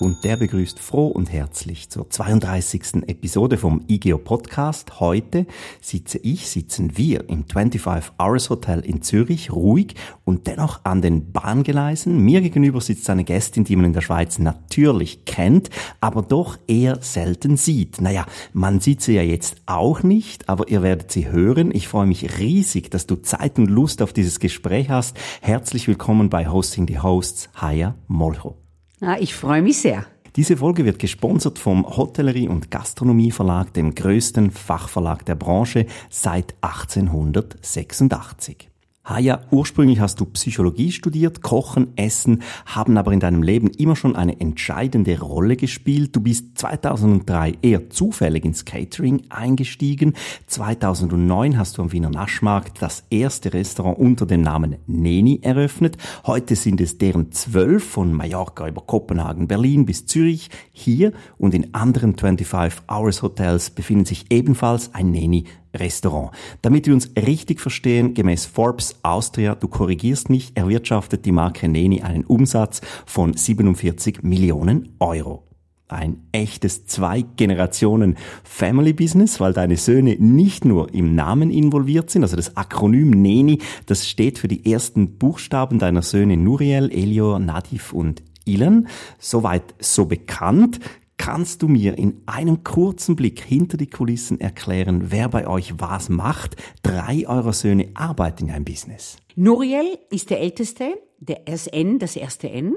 und 0.00 0.24
der 0.24 0.38
begrüßt 0.38 0.78
froh 0.78 1.08
und 1.08 1.30
herzlich 1.30 1.90
zur 1.90 2.08
32. 2.08 3.06
Episode 3.06 3.58
vom 3.58 3.82
IGEO 3.86 4.16
Podcast. 4.16 4.98
Heute 4.98 5.46
sitze 5.82 6.18
ich, 6.18 6.48
sitzen 6.48 6.96
wir 6.96 7.28
im 7.28 7.44
25 7.44 8.12
Hours 8.18 8.48
Hotel 8.48 8.80
in 8.80 9.02
Zürich, 9.02 9.52
ruhig 9.52 9.94
und 10.24 10.46
dennoch 10.46 10.80
an 10.84 11.02
den 11.02 11.32
Bahngeleisen. 11.32 12.18
Mir 12.18 12.40
gegenüber 12.40 12.80
sitzt 12.80 13.10
eine 13.10 13.24
Gästin, 13.24 13.64
die 13.64 13.76
man 13.76 13.84
in 13.84 13.92
der 13.92 14.00
Schweiz 14.00 14.38
natürlich 14.38 15.26
kennt, 15.26 15.68
aber 16.00 16.22
doch 16.22 16.58
eher 16.66 17.02
selten 17.02 17.58
sieht. 17.58 18.00
Naja, 18.00 18.24
man 18.54 18.80
sieht 18.80 19.02
sie 19.02 19.12
ja 19.12 19.22
jetzt 19.22 19.60
auch 19.66 20.02
nicht, 20.02 20.48
aber 20.48 20.68
ihr 20.68 20.82
werdet 20.82 21.12
sie 21.12 21.30
hören. 21.30 21.74
Ich 21.74 21.88
freue 21.88 22.06
mich 22.06 22.38
riesig, 22.38 22.90
dass 22.90 23.06
du 23.06 23.16
Zeit 23.16 23.58
und 23.58 23.66
Lust 23.66 24.00
auf 24.00 24.14
dieses 24.14 24.40
Gespräch 24.40 24.88
hast. 24.88 25.18
Herzlich 25.42 25.86
willkommen 25.88 26.30
bei 26.30 26.48
Hosting 26.48 26.88
the 26.88 27.00
Hosts, 27.00 27.50
Haya 27.54 27.96
Molcho. 28.08 28.56
Ah, 29.00 29.16
ich 29.18 29.34
freue 29.34 29.62
mich 29.62 29.78
sehr. 29.78 30.04
Diese 30.36 30.56
Folge 30.56 30.84
wird 30.84 31.00
gesponsert 31.00 31.58
vom 31.58 31.84
Hotellerie- 31.84 32.48
und 32.48 32.70
Gastronomieverlag, 32.70 33.72
dem 33.72 33.94
größten 33.94 34.50
Fachverlag 34.50 35.24
der 35.24 35.34
Branche 35.34 35.86
seit 36.08 36.54
1886. 36.60 38.69
Haya, 39.10 39.40
ursprünglich 39.50 39.98
hast 39.98 40.20
du 40.20 40.24
Psychologie 40.24 40.92
studiert, 40.92 41.42
Kochen, 41.42 41.88
Essen 41.96 42.42
haben 42.64 42.96
aber 42.96 43.10
in 43.10 43.18
deinem 43.18 43.42
Leben 43.42 43.66
immer 43.66 43.96
schon 43.96 44.14
eine 44.14 44.40
entscheidende 44.40 45.18
Rolle 45.18 45.56
gespielt. 45.56 46.14
Du 46.14 46.20
bist 46.20 46.56
2003 46.56 47.54
eher 47.60 47.90
zufällig 47.90 48.44
ins 48.44 48.64
Catering 48.64 49.22
eingestiegen. 49.28 50.14
2009 50.46 51.58
hast 51.58 51.76
du 51.76 51.82
am 51.82 51.90
Wiener 51.90 52.10
Naschmarkt 52.10 52.80
das 52.80 53.02
erste 53.10 53.52
Restaurant 53.52 53.98
unter 53.98 54.26
dem 54.26 54.42
Namen 54.42 54.76
Neni 54.86 55.40
eröffnet. 55.42 55.96
Heute 56.24 56.54
sind 56.54 56.80
es 56.80 56.96
deren 56.96 57.32
zwölf 57.32 57.82
von 57.82 58.12
Mallorca 58.12 58.68
über 58.68 58.82
Kopenhagen, 58.82 59.48
Berlin 59.48 59.86
bis 59.86 60.06
Zürich. 60.06 60.50
Hier 60.70 61.12
und 61.36 61.52
in 61.52 61.74
anderen 61.74 62.16
25 62.16 62.82
Hours 62.88 63.22
Hotels 63.22 63.70
befinden 63.70 64.04
sich 64.04 64.26
ebenfalls 64.30 64.94
ein 64.94 65.10
Neni 65.10 65.46
Restaurant. 65.74 66.30
Damit 66.62 66.86
wir 66.86 66.94
uns 66.94 67.10
richtig 67.16 67.60
verstehen, 67.60 68.14
gemäß 68.14 68.46
Forbes 68.46 68.96
Austria, 69.02 69.54
du 69.54 69.68
korrigierst 69.68 70.30
mich, 70.30 70.52
erwirtschaftet 70.54 71.24
die 71.24 71.32
Marke 71.32 71.68
Neni 71.68 72.02
einen 72.02 72.24
Umsatz 72.24 72.80
von 73.06 73.34
47 73.34 74.22
Millionen 74.22 74.94
Euro. 74.98 75.44
Ein 75.88 76.18
echtes 76.30 76.86
Zwei-Generationen-Family-Business, 76.86 79.40
weil 79.40 79.52
deine 79.52 79.76
Söhne 79.76 80.14
nicht 80.20 80.64
nur 80.64 80.94
im 80.94 81.16
Namen 81.16 81.50
involviert 81.50 82.10
sind, 82.10 82.22
also 82.22 82.36
das 82.36 82.56
Akronym 82.56 83.10
NENI, 83.10 83.58
das 83.86 84.08
steht 84.08 84.38
für 84.38 84.46
die 84.46 84.72
ersten 84.72 85.18
Buchstaben 85.18 85.80
deiner 85.80 86.02
Söhne 86.02 86.36
Nuriel, 86.36 86.92
Elior, 86.92 87.40
Nadif 87.40 87.92
und 87.92 88.22
Ilan. 88.44 88.86
Soweit 89.18 89.74
so 89.80 90.06
bekannt. 90.06 90.78
Kannst 91.20 91.60
du 91.60 91.68
mir 91.68 91.98
in 91.98 92.22
einem 92.24 92.64
kurzen 92.64 93.14
Blick 93.14 93.42
hinter 93.42 93.76
die 93.76 93.90
Kulissen 93.90 94.40
erklären, 94.40 95.10
wer 95.10 95.28
bei 95.28 95.46
euch 95.46 95.74
was 95.76 96.08
macht? 96.08 96.56
Drei 96.82 97.28
eurer 97.28 97.52
Söhne 97.52 97.90
arbeiten 97.92 98.46
in 98.46 98.54
einem 98.54 98.64
Business. 98.64 99.18
Nuriel 99.36 99.98
ist 100.08 100.30
der 100.30 100.40
Älteste, 100.40 100.98
der 101.18 101.42
SN, 101.46 101.98
das 101.98 102.16
erste 102.16 102.48
N. 102.48 102.74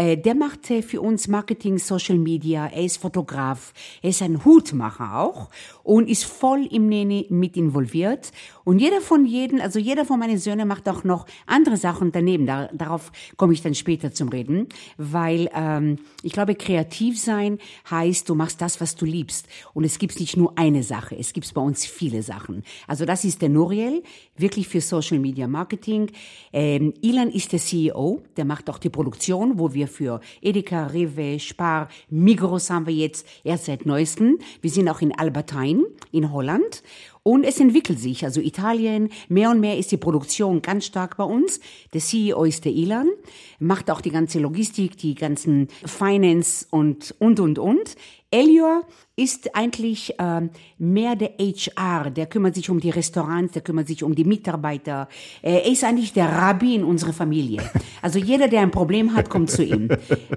Äh, 0.00 0.16
der 0.16 0.34
macht 0.34 0.66
für 0.66 1.02
uns 1.02 1.28
Marketing, 1.28 1.76
Social 1.76 2.16
Media, 2.16 2.68
er 2.68 2.84
ist 2.84 2.96
Fotograf, 2.96 3.74
er 4.00 4.08
ist 4.08 4.22
ein 4.22 4.46
Hutmacher 4.46 5.18
auch 5.18 5.50
und 5.82 6.08
ist 6.08 6.24
voll 6.24 6.66
im 6.70 6.88
Nene 6.88 7.26
mit 7.28 7.54
involviert. 7.54 8.32
Und 8.64 8.78
jeder 8.78 9.02
von 9.02 9.26
jeden, 9.26 9.60
also 9.60 9.78
jeder 9.78 10.06
von 10.06 10.18
meinen 10.18 10.38
Söhnen 10.38 10.66
macht 10.66 10.88
auch 10.88 11.04
noch 11.04 11.26
andere 11.46 11.76
Sachen 11.76 12.12
daneben. 12.12 12.46
Da, 12.46 12.70
darauf 12.72 13.12
komme 13.36 13.52
ich 13.52 13.60
dann 13.60 13.74
später 13.74 14.10
zum 14.10 14.30
Reden, 14.30 14.68
weil 14.96 15.50
ähm, 15.54 15.98
ich 16.22 16.32
glaube, 16.32 16.54
kreativ 16.54 17.20
sein 17.20 17.58
heißt, 17.90 18.26
du 18.26 18.34
machst 18.34 18.62
das, 18.62 18.80
was 18.80 18.96
du 18.96 19.04
liebst. 19.04 19.48
Und 19.74 19.84
es 19.84 19.98
gibt 19.98 20.18
nicht 20.18 20.34
nur 20.34 20.56
eine 20.56 20.82
Sache, 20.82 21.14
es 21.18 21.34
gibt 21.34 21.52
bei 21.52 21.60
uns 21.60 21.84
viele 21.84 22.22
Sachen. 22.22 22.62
Also 22.86 23.04
das 23.04 23.24
ist 23.24 23.42
der 23.42 23.50
Nuriel, 23.50 24.02
wirklich 24.34 24.66
für 24.68 24.80
Social 24.80 25.18
Media 25.18 25.46
Marketing. 25.46 26.10
Ähm, 26.54 26.94
Ilan 27.02 27.30
ist 27.30 27.52
der 27.52 27.58
CEO, 27.58 28.22
der 28.38 28.46
macht 28.46 28.70
auch 28.70 28.78
die 28.78 28.88
Produktion, 28.88 29.58
wo 29.58 29.74
wir 29.74 29.89
für 29.90 30.20
Edeka, 30.40 30.86
Rewe, 30.86 31.38
Spar, 31.38 31.88
Migros 32.08 32.70
haben 32.70 32.86
wir 32.86 32.94
jetzt 32.94 33.26
erst 33.44 33.66
seit 33.66 33.84
neuestem. 33.84 34.38
Wir 34.62 34.70
sind 34.70 34.88
auch 34.88 35.00
in 35.00 35.16
Albertine 35.18 35.84
in 36.12 36.32
Holland. 36.32 36.82
Und 37.22 37.44
es 37.44 37.60
entwickelt 37.60 38.00
sich, 38.00 38.24
also 38.24 38.40
Italien, 38.40 39.10
mehr 39.28 39.50
und 39.50 39.60
mehr 39.60 39.76
ist 39.76 39.92
die 39.92 39.98
Produktion 39.98 40.62
ganz 40.62 40.86
stark 40.86 41.16
bei 41.18 41.24
uns. 41.24 41.60
Der 41.92 42.00
CEO 42.00 42.44
ist 42.44 42.64
der 42.64 42.72
Ilan, 42.72 43.08
macht 43.58 43.90
auch 43.90 44.00
die 44.00 44.10
ganze 44.10 44.38
Logistik, 44.38 44.96
die 44.96 45.14
ganzen 45.14 45.68
Finance 45.84 46.66
und, 46.70 47.14
und, 47.18 47.38
und, 47.40 47.58
und. 47.58 47.96
Elior 48.32 48.86
ist 49.16 49.56
eigentlich 49.56 50.18
äh, 50.18 50.48
mehr 50.78 51.16
der 51.16 51.32
HR, 51.38 52.10
der 52.10 52.26
kümmert 52.26 52.54
sich 52.54 52.70
um 52.70 52.78
die 52.78 52.90
Restaurants, 52.90 53.52
der 53.52 53.62
kümmert 53.62 53.88
sich 53.88 54.04
um 54.04 54.14
die 54.14 54.24
Mitarbeiter. 54.24 55.08
Er 55.42 55.66
ist 55.66 55.82
eigentlich 55.82 56.12
der 56.12 56.30
Rabbi 56.30 56.76
in 56.76 56.84
unserer 56.84 57.12
Familie. 57.12 57.68
Also 58.02 58.18
jeder, 58.18 58.46
der 58.48 58.60
ein 58.60 58.70
Problem 58.70 59.14
hat, 59.14 59.28
kommt 59.28 59.50
zu 59.50 59.64
ihm. 59.64 59.88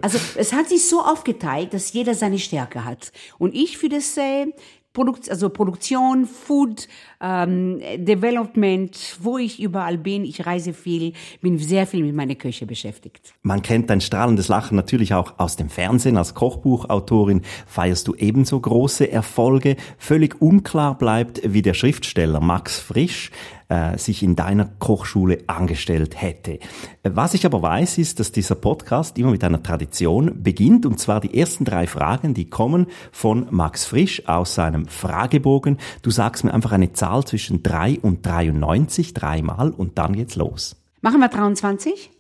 Also 0.02 0.18
es 0.36 0.54
hat 0.54 0.70
sich 0.70 0.90
so 0.90 1.02
aufgeteilt, 1.02 1.74
dass 1.74 1.94
jeder 1.94 2.16
seine 2.16 2.40
Stärke 2.40 2.84
hat. 2.84 3.12
Und 3.38 3.54
ich 3.54 3.78
für 3.78 3.90
das 3.90 4.18
äh, 4.18 4.48
Produkt, 4.94 5.30
also 5.30 5.50
Produktion, 5.50 6.28
Food, 6.28 6.88
ähm, 7.20 7.80
Development, 7.98 9.18
wo 9.20 9.40
ich 9.40 9.60
überall 9.60 9.98
bin. 9.98 10.24
Ich 10.24 10.46
reise 10.46 10.72
viel, 10.72 11.14
bin 11.42 11.58
sehr 11.58 11.88
viel 11.88 12.04
mit 12.04 12.14
meiner 12.16 12.36
Küche 12.36 12.68
beschäftigt. 12.68 13.34
Man 13.42 13.64
kennt 13.64 13.90
dein 13.90 14.02
strahlendes 14.02 14.50
Lachen 14.50 14.76
natürlich 14.76 15.16
auch 15.16 15.40
aus 15.40 15.56
dem 15.56 15.70
Fernsehen. 15.70 16.16
Als 16.16 16.36
Kochbuchautorin 16.36 17.42
feierst 17.66 18.08
du 18.08 18.14
ebenso 18.14 18.60
große 18.60 19.12
Erfolge. 19.12 19.78
Völlig 19.98 20.40
unklar 20.42 20.96
bleibt, 20.96 21.42
wie 21.44 21.64
der 21.64 21.74
Schriftsteller 21.74 22.40
Max 22.40 22.80
Frisch 22.80 23.32
äh, 23.70 23.98
sich 23.98 24.24
in 24.24 24.36
deiner 24.36 24.66
Kochschule 24.80 25.44
angestellt 25.48 26.22
hätte. 26.22 26.60
Was 27.04 27.34
ich 27.34 27.46
aber 27.46 27.62
weiß, 27.62 27.98
ist, 27.98 28.20
dass 28.20 28.32
dieser 28.32 28.56
Podcast 28.56 29.18
immer 29.18 29.32
mit 29.32 29.44
einer 29.44 29.64
Tradition 29.64 30.44
beginnt, 30.44 30.86
und 30.86 31.00
zwar 31.00 31.20
die 31.20 31.38
ersten 31.38 31.66
drei 31.66 31.88
Fragen, 31.88 32.34
die 32.34 32.50
kommen 32.50 32.88
von 33.12 33.48
Max 33.52 33.86
Frisch 33.86 34.28
aus 34.28 34.56
seinem 34.56 34.88
Fragebogen. 34.88 35.78
Du 36.02 36.12
sagst 36.12 36.44
mir 36.44 36.54
einfach 36.54 36.72
eine 36.72 36.94
Zahl 36.94 37.26
zwischen 37.26 37.64
3 37.64 38.00
und 38.02 38.26
93 38.26 39.14
dreimal 39.14 39.72
und 39.72 39.98
dann 39.98 40.14
geht's 40.14 40.36
los. 40.36 40.76
Machen 41.02 41.20
wir 41.20 41.28
23? 41.28 42.12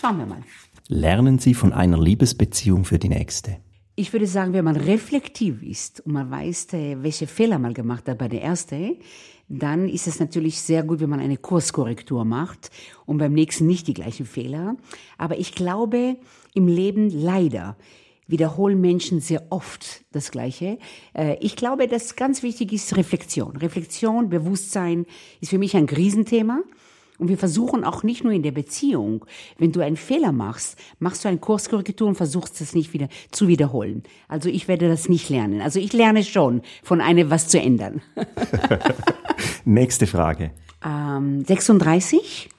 Schauen 0.00 0.18
wir 0.18 0.26
mal. 0.26 0.42
Lernen 0.88 1.38
Sie 1.38 1.54
von 1.54 1.72
einer 1.72 1.98
Liebesbeziehung 1.98 2.84
für 2.84 2.98
die 2.98 3.08
nächste. 3.08 3.56
Ich 3.96 4.12
würde 4.12 4.26
sagen, 4.26 4.52
wenn 4.52 4.64
man 4.64 4.76
reflektiv 4.76 5.62
ist 5.62 6.00
und 6.00 6.12
man 6.12 6.30
weiß, 6.30 6.74
äh, 6.74 7.02
welche 7.02 7.26
Fehler 7.26 7.58
man 7.58 7.72
gemacht 7.72 8.06
hat 8.08 8.18
bei 8.18 8.28
der 8.28 8.42
ersten, 8.42 8.98
dann 9.48 9.88
ist 9.88 10.06
es 10.06 10.18
natürlich 10.18 10.60
sehr 10.60 10.82
gut, 10.82 11.00
wenn 11.00 11.10
man 11.10 11.20
eine 11.20 11.36
Kurskorrektur 11.36 12.24
macht 12.24 12.70
und 13.04 13.18
beim 13.18 13.32
nächsten 13.32 13.66
nicht 13.66 13.86
die 13.86 13.94
gleichen 13.94 14.26
Fehler. 14.26 14.76
Aber 15.18 15.38
ich 15.38 15.54
glaube, 15.54 16.16
im 16.54 16.66
Leben 16.66 17.10
leider 17.10 17.76
wiederholen 18.26 18.80
Menschen 18.80 19.20
sehr 19.20 19.46
oft 19.50 20.04
das 20.10 20.30
Gleiche. 20.30 20.78
Äh, 21.14 21.36
ich 21.40 21.54
glaube, 21.54 21.86
dass 21.86 22.16
ganz 22.16 22.42
wichtig 22.42 22.72
ist 22.72 22.96
Reflexion. 22.96 23.56
Reflexion, 23.56 24.28
Bewusstsein 24.28 25.06
ist 25.40 25.50
für 25.50 25.58
mich 25.58 25.76
ein 25.76 25.84
Riesenthema. 25.84 26.62
Und 27.18 27.28
wir 27.28 27.38
versuchen 27.38 27.84
auch 27.84 28.02
nicht 28.02 28.24
nur 28.24 28.32
in 28.32 28.42
der 28.42 28.52
Beziehung, 28.52 29.24
wenn 29.58 29.72
du 29.72 29.80
einen 29.80 29.96
Fehler 29.96 30.32
machst, 30.32 30.78
machst 30.98 31.24
du 31.24 31.28
eine 31.28 31.38
Kurskorrektur 31.38 32.08
und 32.08 32.14
versuchst 32.14 32.60
es 32.60 32.74
nicht 32.74 32.92
wieder 32.92 33.08
zu 33.30 33.48
wiederholen. 33.48 34.02
Also 34.28 34.48
ich 34.48 34.68
werde 34.68 34.88
das 34.88 35.08
nicht 35.08 35.28
lernen. 35.28 35.60
Also 35.60 35.78
ich 35.78 35.92
lerne 35.92 36.24
schon, 36.24 36.62
von 36.82 37.00
einem 37.00 37.30
was 37.30 37.48
zu 37.48 37.60
ändern. 37.60 38.02
Nächste 39.64 40.06
Frage. 40.06 40.50
Ähm, 40.84 41.44
36. 41.44 42.50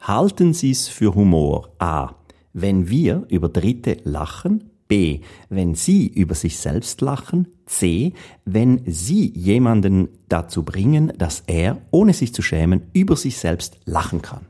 Halten 0.00 0.54
Sie 0.54 0.70
es 0.70 0.88
für 0.88 1.14
Humor? 1.14 1.70
A. 1.78 2.14
Wenn 2.52 2.88
wir 2.88 3.26
über 3.28 3.48
Dritte 3.48 3.98
lachen. 4.04 4.70
B. 4.88 5.20
Wenn 5.48 5.74
Sie 5.74 6.08
über 6.08 6.34
sich 6.34 6.58
selbst 6.58 7.00
lachen. 7.00 7.48
C. 7.66 8.14
Wenn 8.44 8.82
Sie 8.86 9.30
jemanden 9.36 10.08
dazu 10.28 10.64
bringen, 10.64 11.12
dass 11.16 11.44
er, 11.46 11.82
ohne 11.90 12.14
sich 12.14 12.34
zu 12.34 12.42
schämen, 12.42 12.88
über 12.94 13.14
sich 13.14 13.36
selbst 13.36 13.78
lachen 13.84 14.22
kann. 14.22 14.46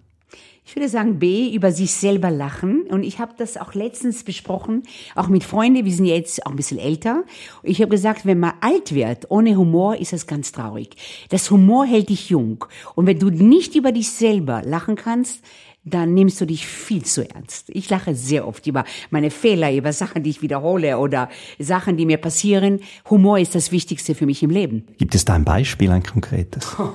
Ich 0.68 0.76
würde 0.76 0.90
sagen 0.90 1.18
B, 1.18 1.48
über 1.54 1.72
sich 1.72 1.92
selber 1.92 2.30
lachen. 2.30 2.82
Und 2.90 3.02
ich 3.02 3.18
habe 3.20 3.32
das 3.38 3.56
auch 3.56 3.72
letztens 3.72 4.22
besprochen, 4.22 4.82
auch 5.14 5.28
mit 5.28 5.42
Freunden, 5.42 5.86
wir 5.86 5.92
sind 5.92 6.04
jetzt 6.04 6.44
auch 6.44 6.50
ein 6.50 6.56
bisschen 6.56 6.78
älter. 6.78 7.24
Ich 7.62 7.80
habe 7.80 7.90
gesagt, 7.90 8.26
wenn 8.26 8.38
man 8.38 8.52
alt 8.60 8.94
wird, 8.94 9.30
ohne 9.30 9.56
Humor, 9.56 9.96
ist 9.96 10.12
das 10.12 10.26
ganz 10.26 10.52
traurig. 10.52 10.90
Das 11.30 11.50
Humor 11.50 11.86
hält 11.86 12.10
dich 12.10 12.28
jung. 12.28 12.66
Und 12.94 13.06
wenn 13.06 13.18
du 13.18 13.30
nicht 13.30 13.76
über 13.76 13.92
dich 13.92 14.10
selber 14.10 14.60
lachen 14.62 14.94
kannst, 14.94 15.42
dann 15.88 16.14
nimmst 16.14 16.40
du 16.40 16.46
dich 16.46 16.66
viel 16.66 17.04
zu 17.04 17.28
ernst. 17.28 17.70
Ich 17.70 17.88
lache 17.90 18.14
sehr 18.14 18.46
oft 18.46 18.66
über 18.66 18.84
meine 19.10 19.30
Fehler, 19.30 19.72
über 19.72 19.92
Sachen, 19.92 20.22
die 20.22 20.30
ich 20.30 20.42
wiederhole 20.42 20.98
oder 20.98 21.28
Sachen, 21.58 21.96
die 21.96 22.06
mir 22.06 22.18
passieren. 22.18 22.80
Humor 23.10 23.38
ist 23.38 23.54
das 23.54 23.72
Wichtigste 23.72 24.14
für 24.14 24.26
mich 24.26 24.42
im 24.42 24.50
Leben. 24.50 24.86
Gibt 24.98 25.14
es 25.14 25.24
da 25.24 25.34
ein 25.34 25.44
Beispiel, 25.44 25.90
ein 25.90 26.02
konkretes? 26.02 26.76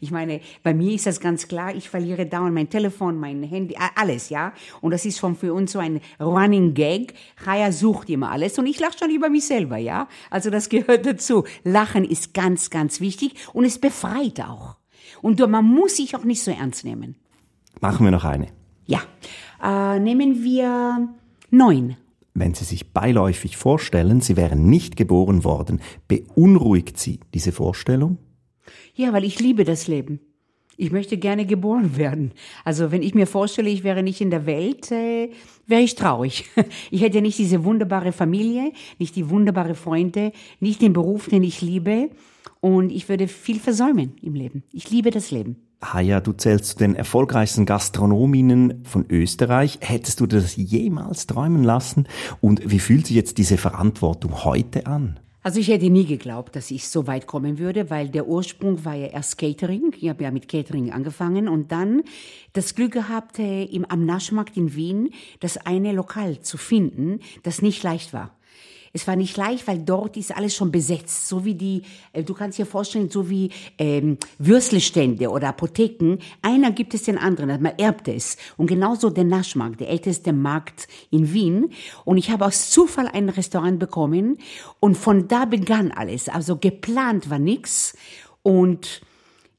Ich 0.00 0.10
meine, 0.10 0.40
bei 0.62 0.74
mir 0.74 0.94
ist 0.94 1.06
das 1.06 1.20
ganz 1.20 1.46
klar, 1.46 1.74
ich 1.74 1.88
verliere 1.88 2.26
dauernd 2.26 2.54
mein 2.54 2.70
Telefon, 2.70 3.18
mein 3.18 3.42
Handy, 3.42 3.76
alles, 3.96 4.28
ja. 4.30 4.52
Und 4.80 4.92
das 4.92 5.04
ist 5.04 5.18
schon 5.18 5.36
für 5.36 5.52
uns 5.52 5.72
so 5.72 5.78
ein 5.78 6.00
Running 6.18 6.74
Gag. 6.74 7.14
Chaya 7.44 7.70
sucht 7.72 8.08
immer 8.10 8.30
alles 8.30 8.58
und 8.58 8.66
ich 8.66 8.80
lache 8.80 8.98
schon 8.98 9.10
über 9.10 9.28
mich 9.28 9.46
selber, 9.46 9.76
ja. 9.76 10.08
Also 10.30 10.50
das 10.50 10.68
gehört 10.68 11.06
dazu. 11.06 11.44
Lachen 11.64 12.04
ist 12.04 12.34
ganz, 12.34 12.70
ganz 12.70 13.00
wichtig 13.00 13.34
und 13.52 13.64
es 13.64 13.78
befreit 13.78 14.40
auch. 14.40 14.76
Und 15.22 15.38
man 15.38 15.64
muss 15.64 15.96
sich 15.96 16.16
auch 16.16 16.24
nicht 16.24 16.42
so 16.42 16.50
ernst 16.50 16.84
nehmen. 16.84 17.16
Machen 17.80 18.04
wir 18.04 18.10
noch 18.10 18.24
eine. 18.24 18.48
Ja. 18.86 19.00
Äh, 19.62 20.00
nehmen 20.00 20.42
wir 20.42 21.08
neun. 21.50 21.96
Wenn 22.34 22.54
Sie 22.54 22.64
sich 22.64 22.92
beiläufig 22.92 23.56
vorstellen, 23.56 24.20
Sie 24.20 24.36
wären 24.36 24.68
nicht 24.68 24.96
geboren 24.96 25.44
worden, 25.44 25.80
beunruhigt 26.06 26.98
Sie 26.98 27.20
diese 27.34 27.52
Vorstellung? 27.52 28.18
Ja, 28.94 29.12
weil 29.12 29.24
ich 29.24 29.40
liebe 29.40 29.64
das 29.64 29.88
Leben. 29.88 30.20
Ich 30.76 30.92
möchte 30.92 31.18
gerne 31.18 31.46
geboren 31.46 31.96
werden. 31.96 32.32
Also 32.64 32.92
wenn 32.92 33.02
ich 33.02 33.14
mir 33.14 33.26
vorstelle, 33.26 33.68
ich 33.68 33.84
wäre 33.84 34.02
nicht 34.02 34.20
in 34.20 34.30
der 34.30 34.46
Welt, 34.46 34.90
äh, 34.92 35.30
wäre 35.66 35.82
ich 35.82 35.94
traurig. 35.94 36.44
Ich 36.90 37.02
hätte 37.02 37.20
nicht 37.20 37.38
diese 37.38 37.64
wunderbare 37.64 38.12
Familie, 38.12 38.72
nicht 38.98 39.16
die 39.16 39.28
wunderbare 39.28 39.74
Freunde, 39.74 40.32
nicht 40.60 40.80
den 40.80 40.92
Beruf, 40.92 41.28
den 41.28 41.42
ich 41.42 41.60
liebe. 41.60 42.10
Und 42.60 42.90
ich 42.90 43.08
würde 43.08 43.28
viel 43.28 43.60
versäumen 43.60 44.16
im 44.22 44.34
Leben. 44.34 44.62
Ich 44.72 44.90
liebe 44.90 45.10
das 45.10 45.30
Leben. 45.30 45.67
Haya, 45.82 46.20
du 46.20 46.32
zählst 46.32 46.66
zu 46.66 46.78
den 46.78 46.96
erfolgreichsten 46.96 47.64
Gastronominnen 47.64 48.84
von 48.84 49.06
Österreich. 49.08 49.78
Hättest 49.80 50.18
du 50.20 50.26
das 50.26 50.56
jemals 50.56 51.26
träumen 51.28 51.62
lassen? 51.62 52.08
Und 52.40 52.68
wie 52.68 52.80
fühlt 52.80 53.06
sich 53.06 53.16
jetzt 53.16 53.38
diese 53.38 53.58
Verantwortung 53.58 54.44
heute 54.44 54.86
an? 54.86 55.20
Also 55.44 55.60
ich 55.60 55.68
hätte 55.68 55.88
nie 55.88 56.04
geglaubt, 56.04 56.56
dass 56.56 56.70
ich 56.72 56.88
so 56.88 57.06
weit 57.06 57.26
kommen 57.26 57.58
würde, 57.58 57.90
weil 57.90 58.08
der 58.08 58.26
Ursprung 58.26 58.84
war 58.84 58.94
ja 58.94 59.06
erst 59.06 59.38
Catering. 59.38 59.94
Ich 59.98 60.08
habe 60.08 60.24
ja 60.24 60.32
mit 60.32 60.48
Catering 60.48 60.90
angefangen 60.90 61.48
und 61.48 61.70
dann 61.70 62.02
das 62.54 62.74
Glück 62.74 62.92
gehabt, 62.92 63.38
äh, 63.38 63.62
im, 63.64 63.84
am 63.84 64.04
Naschmarkt 64.04 64.56
in 64.56 64.74
Wien 64.74 65.10
das 65.38 65.56
eine 65.58 65.92
Lokal 65.92 66.40
zu 66.40 66.58
finden, 66.58 67.20
das 67.44 67.62
nicht 67.62 67.82
leicht 67.84 68.12
war. 68.12 68.37
Es 68.92 69.06
war 69.06 69.16
nicht 69.16 69.36
leicht, 69.36 69.66
weil 69.66 69.78
dort 69.78 70.16
ist 70.16 70.36
alles 70.36 70.54
schon 70.54 70.70
besetzt. 70.70 71.28
So 71.28 71.44
wie 71.44 71.54
die, 71.54 71.82
äh, 72.12 72.22
du 72.22 72.34
kannst 72.34 72.58
dir 72.58 72.66
vorstellen, 72.66 73.10
so 73.10 73.28
wie 73.28 73.50
ähm, 73.78 74.18
Würstelstände 74.38 75.30
oder 75.30 75.48
Apotheken. 75.48 76.18
Einer 76.42 76.70
gibt 76.70 76.94
es 76.94 77.02
den 77.02 77.18
anderen, 77.18 77.62
man 77.62 77.78
erbt 77.78 78.08
es. 78.08 78.36
Und 78.56 78.66
genauso 78.66 79.10
der 79.10 79.24
Naschmarkt, 79.24 79.80
der 79.80 79.88
älteste 79.88 80.32
Markt 80.32 80.88
in 81.10 81.32
Wien. 81.32 81.70
Und 82.04 82.18
ich 82.18 82.30
habe 82.30 82.46
aus 82.46 82.70
Zufall 82.70 83.08
ein 83.08 83.28
Restaurant 83.28 83.78
bekommen 83.78 84.38
und 84.80 84.96
von 84.96 85.28
da 85.28 85.44
begann 85.44 85.90
alles. 85.90 86.28
Also 86.28 86.56
geplant 86.56 87.30
war 87.30 87.38
nix 87.38 87.96
und 88.42 89.02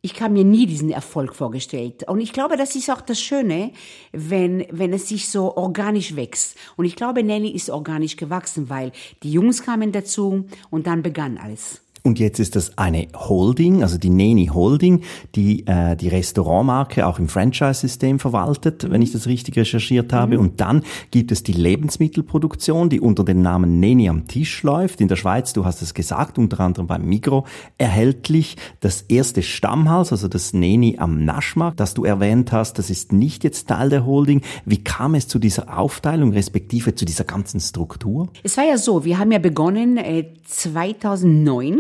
ich 0.02 0.14
kann 0.14 0.32
mir 0.32 0.46
nie 0.46 0.66
diesen 0.66 0.92
Erfolg 0.92 1.36
vorgestellt. 1.36 2.08
Und 2.08 2.22
ich 2.22 2.32
glaube, 2.32 2.56
das 2.56 2.76
ist 2.76 2.90
auch 2.90 3.02
das 3.02 3.20
Schöne, 3.20 3.72
wenn, 4.14 4.66
wenn 4.72 4.94
es 4.94 5.10
sich 5.10 5.28
so 5.28 5.58
organisch 5.58 6.16
wächst. 6.16 6.56
Und 6.78 6.86
ich 6.86 6.96
glaube, 6.96 7.22
Nanny 7.22 7.52
ist 7.52 7.70
organisch 7.70 8.16
gewachsen, 8.16 8.70
weil 8.70 8.94
die 9.24 9.32
Jungs 9.32 9.64
kamen 9.64 9.92
dazu 9.92 10.46
und 10.70 10.88
dann 10.88 11.02
begann 11.02 11.38
alles. 11.38 11.82
Und 12.04 12.20
jetzt 12.20 12.40
ist 12.40 12.56
das 12.56 12.78
eine 12.78 13.08
Holding, 13.16 13.84
also 13.84 13.98
die 13.98 14.10
Neni 14.10 14.48
Holding, 14.48 15.02
die 15.36 15.68
äh, 15.68 15.96
die 15.96 16.08
Restaurantmarke 16.08 17.06
auch 17.06 17.20
im 17.20 17.28
Franchise-System 17.28 18.20
verwaltet, 18.20 18.90
wenn 18.90 19.02
ich 19.02 19.12
das 19.12 19.28
richtig 19.28 19.58
recherchiert 19.58 20.14
habe. 20.14 20.36
Mhm. 20.36 20.42
Und 20.42 20.62
dann 20.62 20.84
gibt 21.12 21.32
es 21.32 21.44
die 21.44 21.54
Lebensmittelproduktion, 21.54 22.90
die 22.90 23.00
unter 23.00 23.24
dem 23.26 23.42
Namen 23.42 23.80
Neni 23.80 24.10
am 24.10 24.28
Tisch 24.28 24.64
läuft. 24.64 25.02
In 25.02 25.08
der 25.08 25.18
Schweiz, 25.18 25.54
du 25.54 25.66
hast 25.66 25.82
es 25.82 25.94
gesagt, 25.94 26.38
unter 26.38 26.62
anderem 26.62 26.88
beim 26.88 27.06
Migro 27.06 27.46
erhältlich. 27.78 28.56
Das 28.80 29.02
erste 29.04 29.44
Stammhaus, 29.44 30.12
also 30.12 30.28
das 30.28 30.54
Neni 30.54 30.96
am 31.00 31.26
Naschmarkt, 31.26 31.80
das 31.80 31.94
du 31.94 32.06
erwähnt 32.06 32.52
hast, 32.52 32.80
das 32.80 32.90
ist 32.90 33.12
nicht 33.12 33.44
jetzt 33.44 33.68
Teil 33.68 33.90
der 33.90 34.06
Holding. 34.06 34.42
Wie 34.66 34.84
kam 34.84 35.16
es 35.16 35.28
zu 35.28 35.40
dieser 35.40 35.78
Aufteilung, 35.78 36.32
respektive 36.32 36.96
zu 36.96 37.06
dieser 37.06 37.26
ganzen 37.26 37.60
Struktur? 37.60 38.30
Es 38.44 38.56
war 38.58 38.66
ja 38.66 38.78
so, 38.78 39.04
wir 39.04 39.18
haben 39.18 39.32
ja 39.32 39.40
begonnen 39.40 39.98
äh, 39.98 40.34
2009 40.46 41.80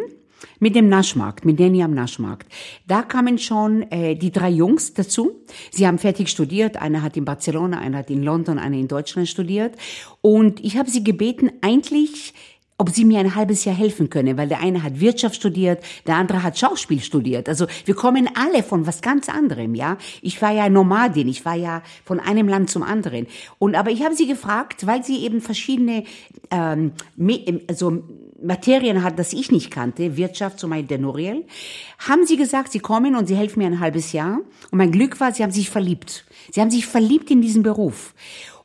mit 0.59 0.75
dem 0.75 0.89
Naschmarkt, 0.89 1.45
mit 1.45 1.59
Danny 1.59 1.83
am 1.83 1.93
Naschmarkt. 1.93 2.51
Da 2.87 3.01
kamen 3.01 3.37
schon 3.37 3.83
äh, 3.91 4.15
die 4.15 4.31
drei 4.31 4.49
Jungs 4.49 4.93
dazu. 4.93 5.31
Sie 5.71 5.87
haben 5.87 5.97
fertig 5.97 6.29
studiert. 6.29 6.77
Einer 6.77 7.01
hat 7.01 7.17
in 7.17 7.25
Barcelona, 7.25 7.79
einer 7.79 7.99
hat 7.99 8.09
in 8.09 8.23
London, 8.23 8.59
einer 8.59 8.77
in 8.77 8.87
Deutschland 8.87 9.27
studiert. 9.27 9.75
Und 10.21 10.63
ich 10.63 10.77
habe 10.77 10.89
sie 10.89 11.03
gebeten, 11.03 11.51
eigentlich 11.61 12.33
ob 12.79 12.89
sie 12.91 13.03
mir 13.03 13.19
ein 13.19 13.35
halbes 13.35 13.65
Jahr 13.65 13.75
helfen 13.75 14.09
können, 14.09 14.37
weil 14.37 14.47
der 14.47 14.61
eine 14.61 14.81
hat 14.81 15.01
Wirtschaft 15.01 15.35
studiert, 15.35 15.83
der 16.07 16.15
andere 16.15 16.43
hat 16.43 16.57
Schauspiel 16.57 17.01
studiert. 17.01 17.49
Also 17.49 17.67
wir 17.83 17.93
kommen 17.93 18.29
alle 18.35 18.63
von 18.63 18.87
was 18.87 19.01
ganz 19.01 19.27
anderem, 19.27 19.75
ja. 19.75 19.97
Ich 20.21 20.41
war 20.41 20.51
ja 20.51 20.69
Nomadin, 20.69 21.27
ich 21.27 21.43
war 21.43 21.55
ja 21.55 21.83
von 22.05 22.21
einem 22.21 22.47
Land 22.47 22.69
zum 22.69 22.81
anderen. 22.81 23.27
Und 23.59 23.75
aber 23.75 23.91
ich 23.91 24.01
habe 24.01 24.15
sie 24.15 24.27
gefragt, 24.27 24.87
weil 24.87 25.03
sie 25.03 25.25
eben 25.25 25.41
verschiedene 25.41 26.05
ähm, 26.51 26.93
also 27.67 28.01
Materien 28.41 29.03
hat, 29.03 29.19
das 29.19 29.33
ich 29.33 29.51
nicht 29.51 29.71
kannte, 29.71 30.17
Wirtschaft, 30.17 30.59
zum 30.59 30.69
Beispiel 30.69 30.87
der 30.87 30.97
Noriel, 30.99 31.45
haben 31.99 32.25
sie 32.25 32.37
gesagt, 32.37 32.71
sie 32.71 32.79
kommen 32.79 33.15
und 33.15 33.27
sie 33.27 33.35
helfen 33.35 33.59
mir 33.59 33.67
ein 33.67 33.79
halbes 33.79 34.11
Jahr. 34.11 34.39
Und 34.71 34.77
mein 34.77 34.91
Glück 34.91 35.19
war, 35.19 35.33
sie 35.33 35.43
haben 35.43 35.51
sich 35.51 35.69
verliebt. 35.69 36.25
Sie 36.51 36.61
haben 36.61 36.71
sich 36.71 36.85
verliebt 36.85 37.31
in 37.31 37.41
diesen 37.41 37.63
Beruf. 37.63 38.13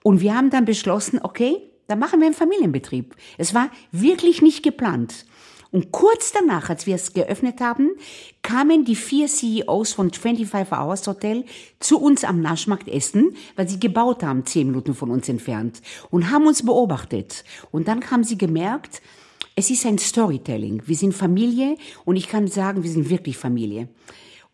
Und 0.02 0.20
wir 0.20 0.36
haben 0.36 0.50
dann 0.50 0.64
beschlossen, 0.64 1.20
okay, 1.22 1.56
dann 1.86 1.98
machen 1.98 2.20
wir 2.20 2.26
einen 2.26 2.34
Familienbetrieb. 2.34 3.14
Es 3.38 3.54
war 3.54 3.70
wirklich 3.92 4.42
nicht 4.42 4.62
geplant. 4.62 5.26
Und 5.74 5.90
kurz 5.90 6.30
danach, 6.30 6.70
als 6.70 6.86
wir 6.86 6.94
es 6.94 7.14
geöffnet 7.14 7.60
haben, 7.60 7.90
kamen 8.42 8.84
die 8.84 8.94
vier 8.94 9.26
CEOs 9.26 9.92
von 9.92 10.12
25 10.12 10.72
Hours 10.72 11.04
Hotel 11.08 11.44
zu 11.80 12.00
uns 12.00 12.22
am 12.22 12.40
Naschmarkt 12.40 12.86
Essen, 12.86 13.34
weil 13.56 13.68
sie 13.68 13.80
gebaut 13.80 14.22
haben, 14.22 14.46
zehn 14.46 14.68
Minuten 14.68 14.94
von 14.94 15.10
uns 15.10 15.28
entfernt, 15.28 15.82
und 16.10 16.30
haben 16.30 16.46
uns 16.46 16.64
beobachtet. 16.64 17.42
Und 17.72 17.88
dann 17.88 18.08
haben 18.08 18.22
sie 18.22 18.38
gemerkt, 18.38 19.02
es 19.56 19.70
ist 19.70 19.86
ein 19.86 19.98
Storytelling. 19.98 20.82
Wir 20.86 20.96
sind 20.96 21.14
Familie 21.14 21.76
und 22.04 22.16
ich 22.16 22.28
kann 22.28 22.48
sagen, 22.48 22.82
wir 22.82 22.90
sind 22.90 23.10
wirklich 23.10 23.36
Familie. 23.36 23.88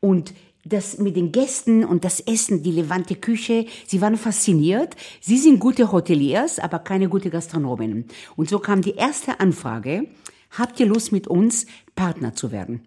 Und 0.00 0.34
das 0.64 0.98
mit 0.98 1.16
den 1.16 1.32
Gästen 1.32 1.84
und 1.84 2.04
das 2.04 2.20
Essen, 2.20 2.62
die 2.62 2.72
Levante 2.72 3.16
Küche, 3.16 3.66
sie 3.86 4.00
waren 4.00 4.16
fasziniert. 4.16 4.94
Sie 5.20 5.38
sind 5.38 5.58
gute 5.58 5.90
Hoteliers, 5.90 6.58
aber 6.58 6.80
keine 6.80 7.08
gute 7.08 7.30
Gastronomen. 7.30 8.04
Und 8.36 8.50
so 8.50 8.58
kam 8.58 8.82
die 8.82 8.94
erste 8.94 9.40
Anfrage, 9.40 10.06
habt 10.50 10.78
ihr 10.80 10.86
Lust 10.86 11.12
mit 11.12 11.28
uns 11.28 11.66
Partner 11.94 12.34
zu 12.34 12.52
werden? 12.52 12.82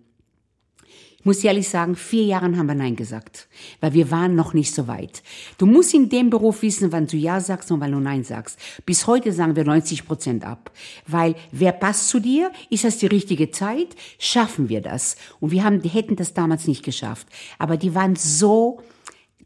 Muss 1.23 1.43
ehrlich 1.43 1.69
sagen, 1.69 1.95
vier 1.95 2.23
Jahren 2.23 2.57
haben 2.57 2.67
wir 2.67 2.75
Nein 2.75 2.95
gesagt, 2.95 3.47
weil 3.79 3.93
wir 3.93 4.11
waren 4.11 4.35
noch 4.35 4.53
nicht 4.53 4.73
so 4.73 4.87
weit. 4.87 5.23
Du 5.57 5.65
musst 5.65 5.93
in 5.93 6.09
dem 6.09 6.29
Beruf 6.29 6.61
wissen, 6.61 6.91
wann 6.91 7.07
du 7.07 7.17
Ja 7.17 7.39
sagst 7.39 7.71
und 7.71 7.79
wann 7.79 7.91
du 7.91 7.99
Nein 7.99 8.23
sagst. 8.23 8.59
Bis 8.85 9.07
heute 9.07 9.31
sagen 9.31 9.55
wir 9.55 9.65
90 9.65 10.05
Prozent 10.05 10.45
ab, 10.45 10.71
weil 11.07 11.35
wer 11.51 11.71
passt 11.71 12.09
zu 12.09 12.19
dir? 12.19 12.51
Ist 12.69 12.83
das 12.83 12.97
die 12.97 13.07
richtige 13.07 13.51
Zeit? 13.51 13.95
Schaffen 14.19 14.69
wir 14.69 14.81
das? 14.81 15.15
Und 15.39 15.51
wir 15.51 15.63
haben, 15.63 15.81
die 15.81 15.89
hätten 15.89 16.15
das 16.15 16.33
damals 16.33 16.67
nicht 16.67 16.83
geschafft. 16.83 17.27
Aber 17.57 17.77
die 17.77 17.95
waren 17.95 18.15
so 18.15 18.81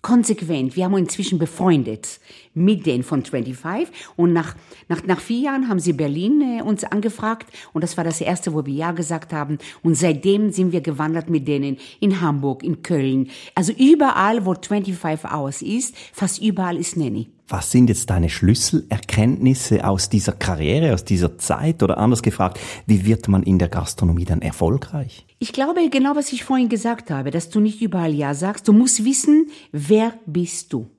konsequent. 0.01 0.75
Wir 0.75 0.85
haben 0.85 0.93
uns 0.93 1.03
inzwischen 1.03 1.39
befreundet 1.39 2.19
mit 2.53 2.85
denen 2.85 3.03
von 3.03 3.23
25 3.23 3.87
und 4.15 4.33
nach, 4.33 4.55
nach, 4.89 5.03
nach 5.03 5.19
vier 5.19 5.39
Jahren 5.41 5.69
haben 5.69 5.79
sie 5.79 5.93
Berlin 5.93 6.59
äh, 6.59 6.61
uns 6.63 6.83
angefragt 6.83 7.47
und 7.73 7.83
das 7.83 7.97
war 7.97 8.03
das 8.03 8.19
erste, 8.19 8.53
wo 8.53 8.65
wir 8.65 8.73
Ja 8.73 8.91
gesagt 8.91 9.31
haben 9.31 9.59
und 9.83 9.95
seitdem 9.95 10.51
sind 10.51 10.71
wir 10.71 10.81
gewandert 10.81 11.29
mit 11.29 11.47
denen 11.47 11.77
in 11.99 12.19
Hamburg, 12.19 12.63
in 12.63 12.81
Köln, 12.81 13.29
also 13.53 13.71
überall, 13.73 14.45
wo 14.45 14.55
25 14.55 15.31
Hours 15.31 15.61
ist, 15.61 15.95
fast 16.13 16.41
überall 16.41 16.77
ist 16.77 16.97
Nanny. 16.97 17.29
Was 17.49 17.71
sind 17.71 17.87
jetzt 17.87 18.09
deine 18.09 18.29
Schlüsselerkenntnisse 18.29 19.87
aus 19.87 20.09
dieser 20.09 20.33
Karriere, 20.33 20.93
aus 20.93 21.05
dieser 21.05 21.37
Zeit? 21.37 21.81
Oder 21.81 21.97
anders 21.97 22.21
gefragt, 22.21 22.59
wie 22.87 23.05
wird 23.05 23.29
man 23.29 23.43
in 23.43 23.57
der 23.57 23.69
Gastronomie 23.69 24.25
dann 24.25 24.41
erfolgreich? 24.41 25.26
Ich 25.39 25.53
glaube 25.53 25.87
genau, 25.89 26.15
was 26.15 26.33
ich 26.33 26.43
vorhin 26.43 26.67
gesagt 26.67 27.11
habe, 27.11 27.29
dass 27.29 27.51
du 27.51 27.59
nicht 27.59 27.81
überall 27.81 28.13
Ja 28.13 28.33
sagst. 28.33 28.67
Du 28.67 28.73
musst 28.73 29.05
wissen, 29.05 29.51
wer 29.71 30.13
bist 30.25 30.73
du? 30.73 30.89